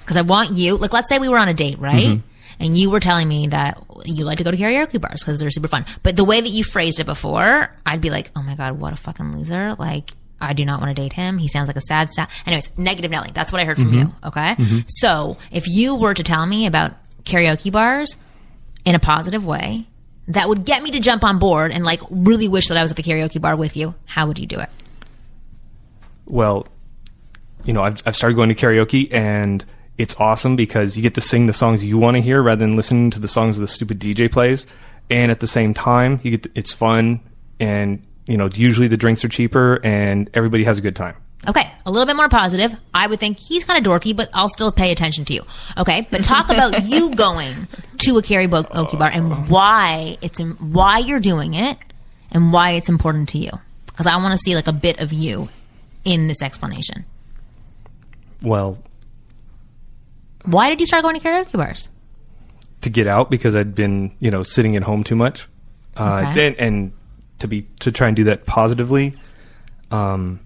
Because 0.00 0.16
I 0.16 0.22
want 0.22 0.56
you, 0.56 0.76
like, 0.76 0.92
let's 0.92 1.08
say 1.08 1.18
we 1.18 1.28
were 1.28 1.38
on 1.38 1.48
a 1.48 1.54
date, 1.54 1.78
right? 1.78 2.06
Mm-hmm. 2.06 2.26
And 2.60 2.76
you 2.76 2.90
were 2.90 3.00
telling 3.00 3.28
me 3.28 3.48
that 3.48 3.84
you 4.04 4.24
like 4.24 4.38
to 4.38 4.44
go 4.44 4.50
to 4.50 4.56
karaoke 4.56 5.00
bars 5.00 5.22
because 5.22 5.38
they're 5.38 5.50
super 5.50 5.68
fun. 5.68 5.84
But 6.02 6.16
the 6.16 6.24
way 6.24 6.40
that 6.40 6.48
you 6.48 6.64
phrased 6.64 6.98
it 6.98 7.04
before, 7.04 7.74
I'd 7.84 8.00
be 8.00 8.10
like, 8.10 8.30
oh 8.34 8.42
my 8.42 8.54
God, 8.54 8.78
what 8.80 8.92
a 8.92 8.96
fucking 8.96 9.36
loser. 9.36 9.74
Like, 9.74 10.10
I 10.40 10.52
do 10.52 10.64
not 10.64 10.80
want 10.80 10.94
to 10.94 11.02
date 11.02 11.12
him. 11.12 11.38
He 11.38 11.48
sounds 11.48 11.66
like 11.66 11.76
a 11.76 11.82
sad, 11.82 12.10
sad. 12.10 12.28
Anyways, 12.46 12.70
negative 12.78 13.10
Nelly. 13.10 13.30
That's 13.34 13.52
what 13.52 13.60
I 13.60 13.64
heard 13.64 13.78
from 13.78 13.92
you. 13.92 14.04
Mm-hmm. 14.06 14.28
Okay. 14.28 14.84
So 14.86 15.36
if 15.50 15.66
you 15.66 15.96
were 15.96 16.14
to 16.14 16.22
tell 16.22 16.46
me 16.46 16.66
about 16.66 16.92
karaoke 17.24 17.72
bars 17.72 18.16
in 18.84 18.94
a 18.94 19.00
positive 19.00 19.44
way, 19.44 19.86
that 20.28 20.48
would 20.48 20.64
get 20.64 20.82
me 20.82 20.90
to 20.92 21.00
jump 21.00 21.24
on 21.24 21.38
board 21.38 21.72
and 21.72 21.84
like 21.84 22.00
really 22.10 22.48
wish 22.48 22.68
that 22.68 22.76
I 22.76 22.82
was 22.82 22.90
at 22.90 22.96
the 22.96 23.02
karaoke 23.02 23.40
bar 23.40 23.56
with 23.56 23.76
you. 23.76 23.94
How 24.06 24.26
would 24.26 24.38
you 24.38 24.46
do 24.46 24.60
it? 24.60 24.68
well, 26.28 26.66
you 27.64 27.72
know, 27.72 27.82
I've, 27.82 28.02
I've 28.06 28.16
started 28.16 28.34
going 28.36 28.48
to 28.48 28.54
karaoke 28.54 29.12
and 29.12 29.64
it's 29.96 30.14
awesome 30.16 30.56
because 30.56 30.96
you 30.96 31.02
get 31.02 31.14
to 31.14 31.20
sing 31.20 31.46
the 31.46 31.52
songs 31.52 31.84
you 31.84 31.98
want 31.98 32.16
to 32.16 32.20
hear 32.20 32.42
rather 32.42 32.60
than 32.60 32.76
listening 32.76 33.10
to 33.10 33.18
the 33.18 33.28
songs 33.28 33.58
the 33.58 33.66
stupid 33.66 33.98
DJ 33.98 34.30
plays. 34.30 34.66
And 35.10 35.30
at 35.32 35.40
the 35.40 35.46
same 35.46 35.74
time, 35.74 36.20
you 36.22 36.32
get 36.32 36.42
to, 36.44 36.50
it's 36.54 36.72
fun 36.72 37.20
and 37.58 38.04
you 38.26 38.36
know, 38.36 38.48
usually 38.52 38.88
the 38.88 38.96
drinks 38.96 39.24
are 39.24 39.28
cheaper 39.28 39.80
and 39.82 40.30
everybody 40.34 40.64
has 40.64 40.78
a 40.78 40.82
good 40.82 40.94
time. 40.94 41.16
Okay, 41.46 41.70
a 41.86 41.90
little 41.90 42.06
bit 42.06 42.16
more 42.16 42.28
positive. 42.28 42.74
I 42.92 43.06
would 43.06 43.20
think 43.20 43.38
he's 43.38 43.64
kind 43.64 43.78
of 43.78 43.90
dorky, 43.90 44.14
but 44.14 44.28
I'll 44.34 44.48
still 44.48 44.72
pay 44.72 44.90
attention 44.90 45.24
to 45.26 45.34
you. 45.34 45.42
Okay, 45.76 46.06
but 46.10 46.24
talk 46.24 46.50
about 46.50 46.84
you 46.88 47.14
going 47.14 47.54
to 47.98 48.18
a 48.18 48.22
karaoke 48.22 48.98
bar 48.98 49.10
and 49.12 49.48
why 49.48 50.16
it's 50.20 50.40
why 50.40 50.98
you're 50.98 51.20
doing 51.20 51.54
it 51.54 51.78
and 52.32 52.52
why 52.52 52.72
it's 52.72 52.88
important 52.88 53.28
to 53.30 53.38
you. 53.38 53.50
Because 53.86 54.06
I 54.06 54.16
want 54.16 54.32
to 54.32 54.38
see 54.38 54.54
like 54.54 54.66
a 54.66 54.72
bit 54.72 55.00
of 55.00 55.12
you 55.12 55.48
in 56.04 56.26
this 56.26 56.42
explanation. 56.42 57.04
Well, 58.42 58.78
Why 60.44 60.70
did 60.70 60.80
you 60.80 60.86
start 60.86 61.02
going 61.02 61.18
to 61.18 61.26
karaoke 61.26 61.52
bars? 61.54 61.88
to 62.80 62.90
get 62.90 63.08
out 63.08 63.28
because 63.28 63.56
I'd 63.56 63.74
been, 63.74 64.12
you 64.20 64.30
know, 64.30 64.44
sitting 64.44 64.76
at 64.76 64.84
home 64.84 65.02
too 65.02 65.16
much. 65.16 65.48
Uh, 65.96 66.24
Okay. 66.30 66.46
and, 66.46 66.56
and 66.60 66.92
to 67.40 67.48
be, 67.48 67.62
to 67.80 67.90
try 67.90 68.06
and 68.06 68.14
do 68.16 68.22
that 68.24 68.46
positively. 68.46 69.14
Um, 69.90 70.38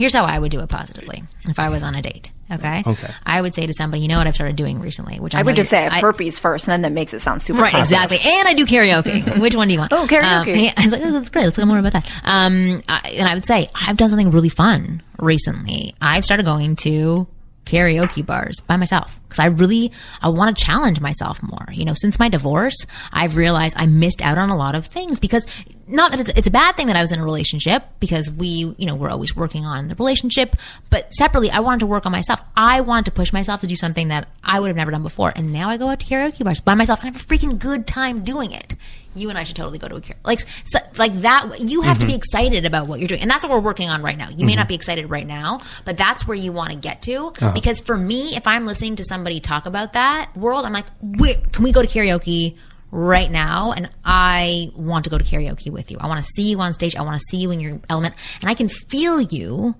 Here's 0.00 0.14
how 0.14 0.24
I 0.24 0.38
would 0.38 0.50
do 0.50 0.60
it 0.60 0.68
positively 0.70 1.22
if 1.44 1.58
I 1.58 1.68
was 1.68 1.82
on 1.82 1.94
a 1.94 2.00
date. 2.00 2.30
Okay. 2.50 2.82
Okay. 2.86 3.12
I 3.26 3.42
would 3.42 3.54
say 3.54 3.66
to 3.66 3.74
somebody, 3.74 4.00
you 4.02 4.08
know 4.08 4.16
what 4.16 4.26
I've 4.26 4.34
started 4.34 4.56
doing 4.56 4.80
recently, 4.80 5.20
which 5.20 5.34
I 5.34 5.40
know 5.42 5.44
would 5.44 5.56
just 5.56 5.68
say 5.68 5.80
I 5.80 5.82
you're- 5.82 5.92
have 5.96 6.00
herpes 6.02 6.38
first, 6.38 6.66
and 6.66 6.72
then 6.72 6.80
that 6.82 6.92
makes 6.92 7.12
it 7.12 7.20
sound 7.20 7.42
super 7.42 7.60
Right, 7.60 7.70
positive. 7.72 8.10
exactly. 8.10 8.18
And 8.18 8.48
I 8.48 8.54
do 8.54 8.64
karaoke. 8.64 9.38
Which 9.42 9.54
one 9.54 9.68
do 9.68 9.74
you 9.74 9.78
want? 9.78 9.92
Oh, 9.92 10.06
karaoke. 10.06 10.48
Um, 10.54 10.58
yeah, 10.58 10.72
I 10.78 10.84
was 10.86 10.92
like, 10.92 11.02
oh, 11.04 11.12
that's 11.12 11.28
great. 11.28 11.44
Let's 11.44 11.58
learn 11.58 11.68
more 11.68 11.78
about 11.78 11.92
that. 11.92 12.06
Um, 12.24 12.82
I, 12.88 13.12
and 13.18 13.28
I 13.28 13.34
would 13.34 13.44
say 13.44 13.68
I've 13.74 13.98
done 13.98 14.08
something 14.08 14.30
really 14.30 14.48
fun 14.48 15.02
recently. 15.20 15.94
I've 16.00 16.24
started 16.24 16.44
going 16.46 16.76
to 16.76 17.28
karaoke 17.66 18.24
bars 18.26 18.58
by 18.66 18.76
myself 18.76 19.20
because 19.28 19.38
I 19.38 19.46
really 19.46 19.92
I 20.22 20.28
want 20.30 20.56
to 20.56 20.64
challenge 20.64 21.00
myself 21.00 21.40
more. 21.42 21.66
You 21.72 21.84
know, 21.84 21.94
since 21.94 22.18
my 22.18 22.28
divorce, 22.28 22.86
I've 23.12 23.36
realized 23.36 23.76
I 23.78 23.86
missed 23.86 24.22
out 24.22 24.38
on 24.38 24.50
a 24.50 24.56
lot 24.56 24.74
of 24.74 24.86
things 24.86 25.20
because 25.20 25.46
not 25.90 26.12
that 26.12 26.20
it's, 26.20 26.28
it's 26.30 26.48
a 26.48 26.50
bad 26.50 26.76
thing 26.76 26.86
that 26.86 26.96
I 26.96 27.02
was 27.02 27.12
in 27.12 27.20
a 27.20 27.24
relationship 27.24 27.84
because 27.98 28.30
we, 28.30 28.74
you 28.78 28.86
know, 28.86 28.94
we're 28.94 29.10
always 29.10 29.34
working 29.34 29.64
on 29.64 29.88
the 29.88 29.94
relationship, 29.96 30.56
but 30.88 31.12
separately, 31.12 31.50
I 31.50 31.60
wanted 31.60 31.80
to 31.80 31.86
work 31.86 32.06
on 32.06 32.12
myself. 32.12 32.40
I 32.56 32.80
wanted 32.80 33.06
to 33.06 33.10
push 33.10 33.32
myself 33.32 33.60
to 33.62 33.66
do 33.66 33.76
something 33.76 34.08
that 34.08 34.28
I 34.42 34.60
would 34.60 34.68
have 34.68 34.76
never 34.76 34.90
done 34.90 35.02
before, 35.02 35.32
and 35.34 35.52
now 35.52 35.68
I 35.68 35.76
go 35.76 35.88
out 35.88 36.00
to 36.00 36.06
karaoke 36.06 36.44
bars 36.44 36.60
by 36.60 36.74
myself 36.74 37.00
and 37.00 37.10
I 37.10 37.12
have 37.12 37.22
a 37.22 37.26
freaking 37.26 37.58
good 37.58 37.86
time 37.86 38.22
doing 38.22 38.52
it. 38.52 38.76
You 39.14 39.28
and 39.28 39.36
I 39.36 39.42
should 39.42 39.56
totally 39.56 39.78
go 39.78 39.88
to 39.88 39.96
a 39.96 40.00
karaoke 40.00 40.14
like 40.24 40.40
so, 40.40 40.78
like 40.96 41.12
that. 41.22 41.60
You 41.60 41.82
have 41.82 41.98
to 41.98 42.06
be 42.06 42.12
mm-hmm. 42.12 42.18
excited 42.18 42.64
about 42.64 42.86
what 42.86 43.00
you're 43.00 43.08
doing, 43.08 43.22
and 43.22 43.30
that's 43.30 43.44
what 43.44 43.52
we're 43.52 43.60
working 43.60 43.88
on 43.88 44.02
right 44.02 44.16
now. 44.16 44.28
You 44.30 44.46
may 44.46 44.54
not 44.54 44.62
mm-hmm. 44.62 44.68
be 44.68 44.74
excited 44.76 45.10
right 45.10 45.26
now, 45.26 45.60
but 45.84 45.96
that's 45.96 46.26
where 46.28 46.36
you 46.36 46.52
want 46.52 46.70
to 46.70 46.76
get 46.76 47.02
to. 47.02 47.26
Uh-huh. 47.26 47.52
Because 47.52 47.80
for 47.80 47.96
me, 47.96 48.36
if 48.36 48.46
I'm 48.46 48.66
listening 48.66 48.96
to 48.96 49.04
somebody 49.04 49.40
talk 49.40 49.66
about 49.66 49.94
that 49.94 50.36
world, 50.36 50.64
I'm 50.64 50.72
like, 50.72 50.86
Wait, 51.02 51.52
can 51.52 51.64
we 51.64 51.72
go 51.72 51.82
to 51.82 51.88
karaoke? 51.88 52.56
Right 52.90 53.30
now 53.30 53.72
and 53.72 53.88
I 54.04 54.70
want 54.74 55.04
to 55.04 55.10
go 55.10 55.18
to 55.18 55.24
karaoke 55.24 55.70
with 55.70 55.90
you. 55.90 55.98
I 56.00 56.06
want 56.06 56.22
to 56.22 56.28
see 56.28 56.50
you 56.50 56.60
on 56.60 56.72
stage. 56.72 56.96
I 56.96 57.02
want 57.02 57.20
to 57.20 57.24
see 57.30 57.38
you 57.38 57.50
in 57.50 57.60
your 57.60 57.80
element 57.88 58.14
and 58.40 58.50
I 58.50 58.54
can 58.54 58.68
feel 58.68 59.20
you 59.20 59.74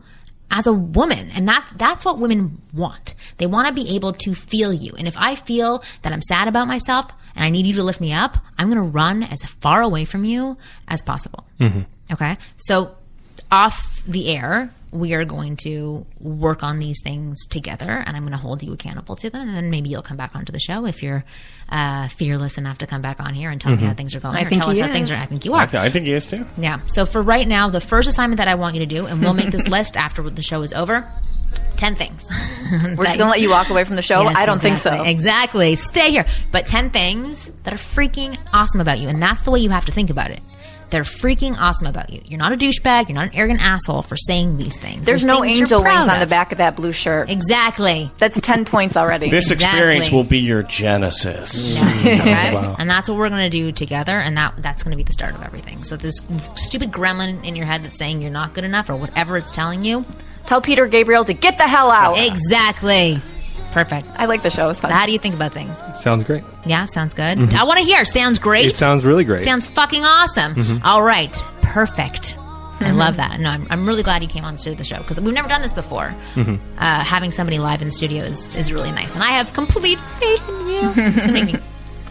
as 0.51 0.67
a 0.67 0.73
woman. 0.73 1.31
And 1.31 1.49
that's, 1.49 1.71
that's 1.73 2.05
what 2.05 2.19
women 2.19 2.61
want. 2.73 3.15
They 3.39 3.47
want 3.47 3.69
to 3.69 3.75
be 3.75 3.97
able 3.97 4.13
to 4.15 4.35
feel 4.35 4.73
you. 4.73 4.93
And 4.99 5.07
if 5.07 5.17
I 5.17 5.35
feel 5.35 5.83
that 6.03 6.13
I'm 6.13 6.23
sad 6.23 6.49
about 6.49 6.69
myself 6.69 7.07
and 7.35 7.45
I 7.45 7.51
need 7.51 7.67
you 7.67 7.75
to 7.75 7.83
lift 7.83 8.01
me 8.01 8.13
up, 8.13 8.37
I'm 8.59 8.69
going 8.69 8.83
to 8.83 8.89
run 8.89 9.23
as 9.23 9.43
far 9.45 9.83
away 9.83 10.05
from 10.05 10.25
you 10.25 10.57
as 10.89 11.03
possible. 11.03 11.47
Mm-hmm. 11.61 11.81
Okay. 12.13 12.37
So 12.57 12.97
off 13.51 14.03
the 14.05 14.35
air, 14.37 14.75
we 14.93 15.15
are 15.15 15.25
going 15.25 15.57
to 15.57 16.05
work 16.21 16.63
on 16.63 16.79
these 16.79 17.01
things 17.03 17.47
together 17.47 17.89
and 17.89 18.17
I'm 18.17 18.23
going 18.23 18.33
to 18.33 18.39
hold 18.39 18.63
you 18.63 18.73
accountable 18.73 19.15
to 19.17 19.31
them. 19.31 19.49
And 19.49 19.57
then 19.57 19.71
maybe 19.71 19.89
you'll 19.89 20.03
come 20.03 20.17
back 20.17 20.35
onto 20.35 20.53
the 20.53 20.59
show 20.59 20.85
if 20.85 21.03
you're 21.03 21.23
uh, 21.69 22.09
fearless 22.09 22.59
enough 22.59 22.79
to 22.79 22.87
come 22.87 23.01
back 23.01 23.21
on 23.21 23.35
here 23.35 23.51
and 23.51 23.61
tell 23.61 23.77
me 23.77 23.85
how 23.85 23.95
things 23.95 24.17
are 24.17 24.21
going. 24.21 24.37
I 24.37 24.43
or 24.43 24.49
think 24.49 24.61
tell 24.61 24.71
us 24.71 24.77
he 24.79 24.83
how 24.83 24.93
things 24.93 25.11
is. 25.11 25.17
are. 25.17 25.23
I 25.23 25.27
think 25.27 25.45
you 25.45 25.55
are. 25.55 25.69
I 25.73 25.91
think 25.91 26.07
he 26.07 26.13
is 26.13 26.27
too. 26.27 26.45
Yeah. 26.59 26.81
So 26.87 27.07
for 27.07 27.23
right 27.23 27.47
now, 27.47 27.69
the 27.71 27.81
first 27.81 28.09
assignment 28.09 28.39
that 28.39 28.49
I 28.49 28.57
want 28.57 28.75
you 28.75 28.81
to 28.81 28.87
do, 28.87 29.07
and 29.07 29.21
we'll 29.21 29.35
make 29.35 29.51
this 29.51 29.69
list 29.77 29.97
after 29.97 30.29
the 30.29 30.43
show 30.43 30.63
is 30.63 30.73
over 30.73 31.07
10 31.77 31.95
things. 31.95 32.29
We're 32.97 33.05
just 33.05 33.19
gonna 33.19 33.31
let 33.31 33.41
you 33.41 33.51
walk 33.51 33.71
away 33.71 33.85
from 33.85 33.97
the 33.97 34.03
show. 34.03 34.23
Yes, 34.23 34.37
I 34.37 34.45
don't 34.45 34.61
think 34.61 34.79
so. 34.79 35.05
Exactly. 35.05 35.77
Stay 35.77 36.11
here. 36.11 36.27
But 36.51 36.67
10 36.67 36.91
things 36.91 37.51
that 37.63 37.73
are 37.73 37.77
freaking 37.77 38.37
awesome 38.53 38.81
about 38.81 38.99
you. 38.99 39.09
And 39.09 39.23
that's 39.23 39.43
the 39.43 39.51
way 39.53 39.61
you 39.61 39.71
have 39.71 39.85
to 39.87 39.93
think 39.93 40.11
about 40.11 40.31
it. 40.31 40.41
They're 40.91 41.03
freaking 41.03 41.57
awesome 41.59 41.87
about 41.87 42.11
you. 42.11 42.21
You're 42.27 42.39
not 42.39 42.53
a 42.53 42.57
douchebag. 42.57 43.09
You're 43.09 43.15
not 43.15 43.29
an 43.29 43.35
arrogant 43.35 43.61
asshole 43.63 44.03
for 44.03 44.17
saying 44.17 44.59
these 44.59 44.77
things. 44.77 45.07
There's 45.07 45.23
They're 45.23 45.29
no 45.35 45.43
things 45.43 45.61
angel 45.61 45.83
wings 45.83 46.09
on 46.09 46.21
the 46.21 46.27
back 46.27 46.53
of 46.53 46.59
that 46.59 46.77
blue 46.77 46.93
shirt. 46.93 47.31
Exactly. 47.31 48.11
That's 48.19 48.41
ten 48.41 48.65
points 48.65 48.97
already. 48.97 49.31
This 49.31 49.51
experience 49.51 50.11
will 50.11 50.25
be 50.25 50.39
your 50.39 50.63
genesis. 50.63 51.75
Yes, 51.77 52.07
okay? 52.21 52.57
Oh, 52.57 52.77
and 52.79 52.89
that's 52.91 53.09
what 53.09 53.19
we're 53.19 53.29
going 53.29 53.49
to 53.49 53.57
do 53.57 53.73
together, 53.73 54.19
and 54.19 54.37
that 54.37 54.55
that's 54.59 54.83
going 54.83 54.93
to 54.93 54.97
be 54.97 55.05
the 55.05 55.13
start 55.13 55.35
of 55.35 55.43
everything. 55.43 55.85
So 55.85 55.97
this 55.97 56.21
stupid 56.55 56.91
gremlin 56.91 57.45
in 57.45 57.57
your 57.57 57.67
head 57.67 57.83
that's 57.85 57.99
saying 57.99 58.23
you're 58.23 58.31
not 58.31 58.55
good 58.55 58.65
enough 58.65 58.91
or 58.91 58.97
whatever 58.97 59.37
it's 59.37 59.53
telling 59.53 59.85
you, 59.85 60.05
Tell 60.47 60.61
Peter 60.61 60.87
Gabriel 60.89 61.25
to 61.25 61.33
get 61.33 61.59
the 61.59 61.69
hell 61.69 61.91
out. 61.91 62.19
exactly. 62.19 63.21
Perfect. 63.73 64.09
I 64.17 64.27
like 64.27 64.43
the 64.43 64.51
show. 64.51 64.69
It's 64.71 64.81
fun. 64.81 64.91
So 64.91 64.95
how 64.95 65.07
do 65.07 65.13
you 65.13 65.19
think 65.19 65.35
about 65.35 65.53
things? 65.53 65.83
sounds 65.95 66.25
great. 66.25 66.43
Yeah, 66.67 66.87
sounds 66.87 67.15
good. 67.15 67.39
Mm-hmm. 67.39 67.57
I 67.57 67.65
want 67.65 67.79
to 67.79 67.85
hear. 67.85 68.05
Sounds 68.05 68.39
great. 68.39 68.67
It 68.67 68.77
sounds 68.77 69.05
really 69.05 69.25
great. 69.25 69.43
Sounds 69.43 69.67
fucking 69.67 70.05
awesome. 70.05 70.55
Mm-hmm. 70.55 70.85
All 70.85 71.03
right, 71.03 71.33
perfect. 71.63 72.37
I 72.81 72.85
mm-hmm. 72.85 72.97
love 72.97 73.17
that. 73.17 73.39
No, 73.41 73.51
I'm, 73.51 73.67
I'm 73.69 73.87
really 73.87 74.03
glad 74.03 74.23
you 74.23 74.29
came 74.29 74.45
on 74.45 74.57
to 74.57 74.75
the 74.75 74.85
show 74.85 74.99
because 74.99 75.21
we've 75.21 75.35
never 75.35 75.49
done 75.49 75.61
this 75.61 75.75
before. 75.75 76.15
Uh, 76.37 77.05
having 77.05 77.31
somebody 77.31 77.59
live 77.59 77.83
in 77.83 77.89
the 77.89 77.93
studio 77.93 78.23
is, 78.23 78.57
is 78.57 78.73
really 78.73 78.91
nice, 78.91 79.15
and 79.15 79.23
I 79.23 79.33
have 79.33 79.53
complete 79.53 80.01
faith 80.19 80.49
in 80.49 80.67
you. 80.67 80.93
It's 80.97 81.27
gonna 81.27 81.33
make 81.33 81.53
me. 81.53 81.61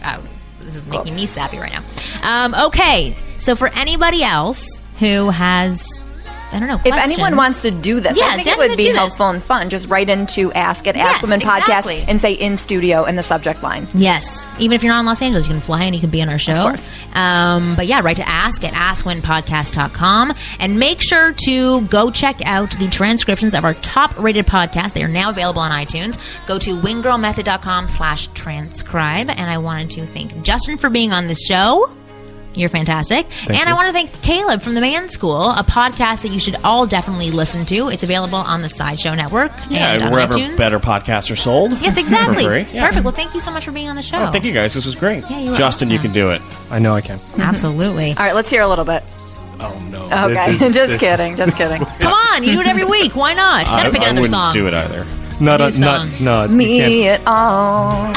Oh, 0.04 0.22
this 0.60 0.76
is 0.76 0.86
making 0.86 1.16
me 1.16 1.26
sappy 1.26 1.58
right 1.58 1.72
now. 1.72 1.82
Um, 2.22 2.54
okay, 2.68 3.16
so 3.38 3.56
for 3.56 3.68
anybody 3.68 4.22
else 4.22 4.64
who 4.98 5.30
has, 5.30 5.84
I 6.52 6.58
don't 6.58 6.68
know, 6.68 6.80
if 6.84 6.94
anyone 6.94 7.36
wants 7.36 7.62
to 7.62 7.70
do 7.70 8.00
this, 8.00 8.18
Yeah, 8.18 8.26
I 8.28 8.36
think 8.36 8.48
it 8.48 8.58
would 8.58 8.76
be 8.76 8.88
helpful 8.88 9.28
and 9.28 9.42
fun. 9.42 9.70
Just 9.70 9.88
write 9.88 10.08
into 10.08 10.52
Ask 10.52 10.86
at 10.86 10.96
Yes, 10.96 11.14
Ask 11.14 11.22
Women 11.22 11.40
exactly. 11.40 11.96
Podcast 11.96 12.04
and 12.08 12.20
say 12.20 12.32
in 12.32 12.56
studio 12.56 13.04
in 13.04 13.16
the 13.16 13.22
subject 13.22 13.62
line. 13.62 13.86
Yes. 13.94 14.48
Even 14.58 14.74
if 14.74 14.82
you're 14.82 14.92
not 14.92 15.00
in 15.00 15.06
Los 15.06 15.22
Angeles, 15.22 15.46
you 15.46 15.54
can 15.54 15.60
fly 15.60 15.84
and 15.84 15.94
you 15.94 16.00
can 16.00 16.10
be 16.10 16.20
on 16.22 16.28
our 16.28 16.38
show. 16.38 16.62
course. 16.62 16.92
Um, 17.14 17.76
but 17.76 17.86
yeah, 17.86 18.00
write 18.02 18.16
to 18.16 18.28
ask 18.28 18.64
at 18.64 18.72
askwomenpodcast.com 18.72 20.34
and 20.58 20.78
make 20.78 21.00
sure 21.00 21.32
to 21.44 21.80
go 21.82 22.10
check 22.10 22.40
out 22.44 22.70
the 22.78 22.88
transcriptions 22.88 23.54
of 23.54 23.64
our 23.64 23.74
top 23.74 24.16
rated 24.18 24.46
podcasts. 24.46 24.92
They 24.92 25.02
are 25.02 25.08
now 25.08 25.30
available 25.30 25.60
on 25.60 25.70
iTunes. 25.70 26.18
Go 26.46 26.58
to 26.58 26.76
wingirlmethod.com 26.76 27.88
slash 27.88 28.28
transcribe. 28.28 29.30
And 29.30 29.50
I 29.50 29.58
wanted 29.58 29.90
to 29.90 30.06
thank 30.06 30.42
Justin 30.42 30.78
for 30.78 30.90
being 30.90 31.12
on 31.12 31.26
this 31.26 31.44
show. 31.46 31.94
You're 32.54 32.68
fantastic. 32.68 33.26
and 33.48 33.56
I 33.68 33.74
want 33.74 33.86
to 33.88 33.92
thank 33.92 34.10
Caleb 34.22 34.60
from 34.62 34.74
the 34.74 34.80
Man 34.80 35.08
School, 35.08 35.50
a 35.50 35.62
podcast 35.62 36.22
that 36.22 36.30
you 36.32 36.40
should 36.40 36.56
all 36.64 36.86
definitely 36.86 37.30
listen 37.30 37.64
to. 37.66 37.88
It's 37.88 38.02
available 38.02 38.38
on 38.38 38.60
the 38.62 38.68
Sideshow 38.68 39.14
Network 39.14 39.52
Yeah, 39.68 39.92
and 39.94 40.02
on 40.02 40.12
wherever 40.12 40.32
iTunes. 40.34 40.56
better 40.56 40.80
podcasts 40.80 41.30
are 41.30 41.36
sold. 41.36 41.72
Yes, 41.80 41.96
exactly. 41.96 42.42
For 42.44 42.50
free. 42.64 42.66
Yeah. 42.74 42.86
Perfect. 42.88 43.04
Well, 43.04 43.14
thank 43.14 43.34
you 43.34 43.40
so 43.40 43.52
much 43.52 43.64
for 43.64 43.70
being 43.72 43.88
on 43.88 43.94
the 43.96 44.02
show. 44.02 44.18
Oh, 44.18 44.30
thank 44.32 44.44
you 44.44 44.52
guys. 44.52 44.74
This 44.74 44.84
was 44.84 44.94
great. 44.96 45.22
Yeah, 45.30 45.38
you 45.40 45.50
were 45.52 45.56
Justin, 45.56 45.90
you 45.90 45.98
can 46.00 46.12
do 46.12 46.30
it. 46.30 46.42
I 46.70 46.78
know 46.80 46.94
I 46.94 47.00
can. 47.02 47.16
Mm-hmm. 47.18 47.40
Absolutely. 47.40 48.10
All 48.10 48.16
right, 48.24 48.34
let's 48.34 48.50
hear 48.50 48.62
a 48.62 48.68
little 48.68 48.84
bit. 48.84 49.04
Oh 49.60 49.78
no. 49.90 50.06
Okay, 50.30 50.50
is- 50.52 50.58
just 50.74 50.98
kidding, 50.98 51.36
just 51.36 51.56
kidding. 51.56 51.84
Come 52.00 52.12
on, 52.12 52.42
you 52.42 52.52
do 52.52 52.60
it 52.60 52.66
every 52.66 52.84
week. 52.84 53.14
Why 53.14 53.34
not? 53.34 53.66
You 53.66 53.72
gotta 53.72 53.88
I, 53.88 53.92
pick 53.92 54.00
I 54.00 54.04
another 54.06 54.20
wouldn't 54.22 54.34
song. 54.34 54.54
do 54.54 54.66
it 54.66 54.74
either. 54.74 55.06
Not, 55.40 55.60
New 55.60 55.66
a, 55.66 55.78
not, 55.78 56.20
no. 56.20 56.42
you 56.44 56.48
can't- 56.48 56.56
Me 56.56 57.08
at 57.08 57.22
all. 57.26 58.12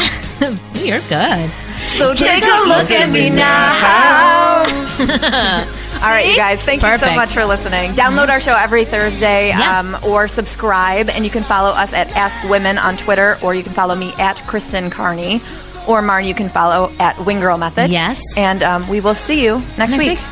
You're 0.84 0.99
good. 1.07 1.51
So 1.98 2.14
take 2.14 2.44
a 2.44 2.64
look 2.68 2.91
at 2.91 3.10
me 3.10 3.30
now. 3.30 4.64
All 6.04 6.10
right, 6.10 6.28
you 6.28 6.36
guys, 6.36 6.62
thank 6.64 6.82
you 6.82 6.98
so 6.98 7.16
much 7.16 7.32
for 7.34 7.46
listening. 7.46 7.91
Download 7.91 8.28
our 8.30 8.41
show 8.41 8.56
every 8.58 8.84
Thursday 8.84 9.50
Yeah. 9.50 9.80
um, 9.80 9.98
or 10.06 10.28
subscribe, 10.28 11.10
and 11.10 11.24
you 11.24 11.30
can 11.32 11.44
follow 11.44 11.70
us 11.70 11.94
at 11.94 12.10
Ask 12.16 12.44
Women 12.50 12.78
on 12.78 12.98
Twitter, 12.98 13.38
or 13.44 13.56
you 13.56 13.64
can 13.64 13.72
follow 13.74 13.96
me 13.96 14.12
at 14.18 14.36
Kristen 14.48 14.89
Carney, 14.89 15.41
or 15.88 16.02
Marn, 16.02 16.26
you 16.26 16.34
can 16.34 16.50
follow 16.50 16.91
at 17.00 17.18
Wing 17.26 17.39
Girl 17.39 17.58
Method. 17.58 17.89
Yes. 17.89 18.22
And 18.38 18.64
um, 18.64 18.88
we 18.89 19.00
will 19.00 19.14
see 19.16 19.44
you 19.44 19.60
next, 19.78 19.78
Next 19.78 19.98
week. 20.00 20.20
week. 20.20 20.28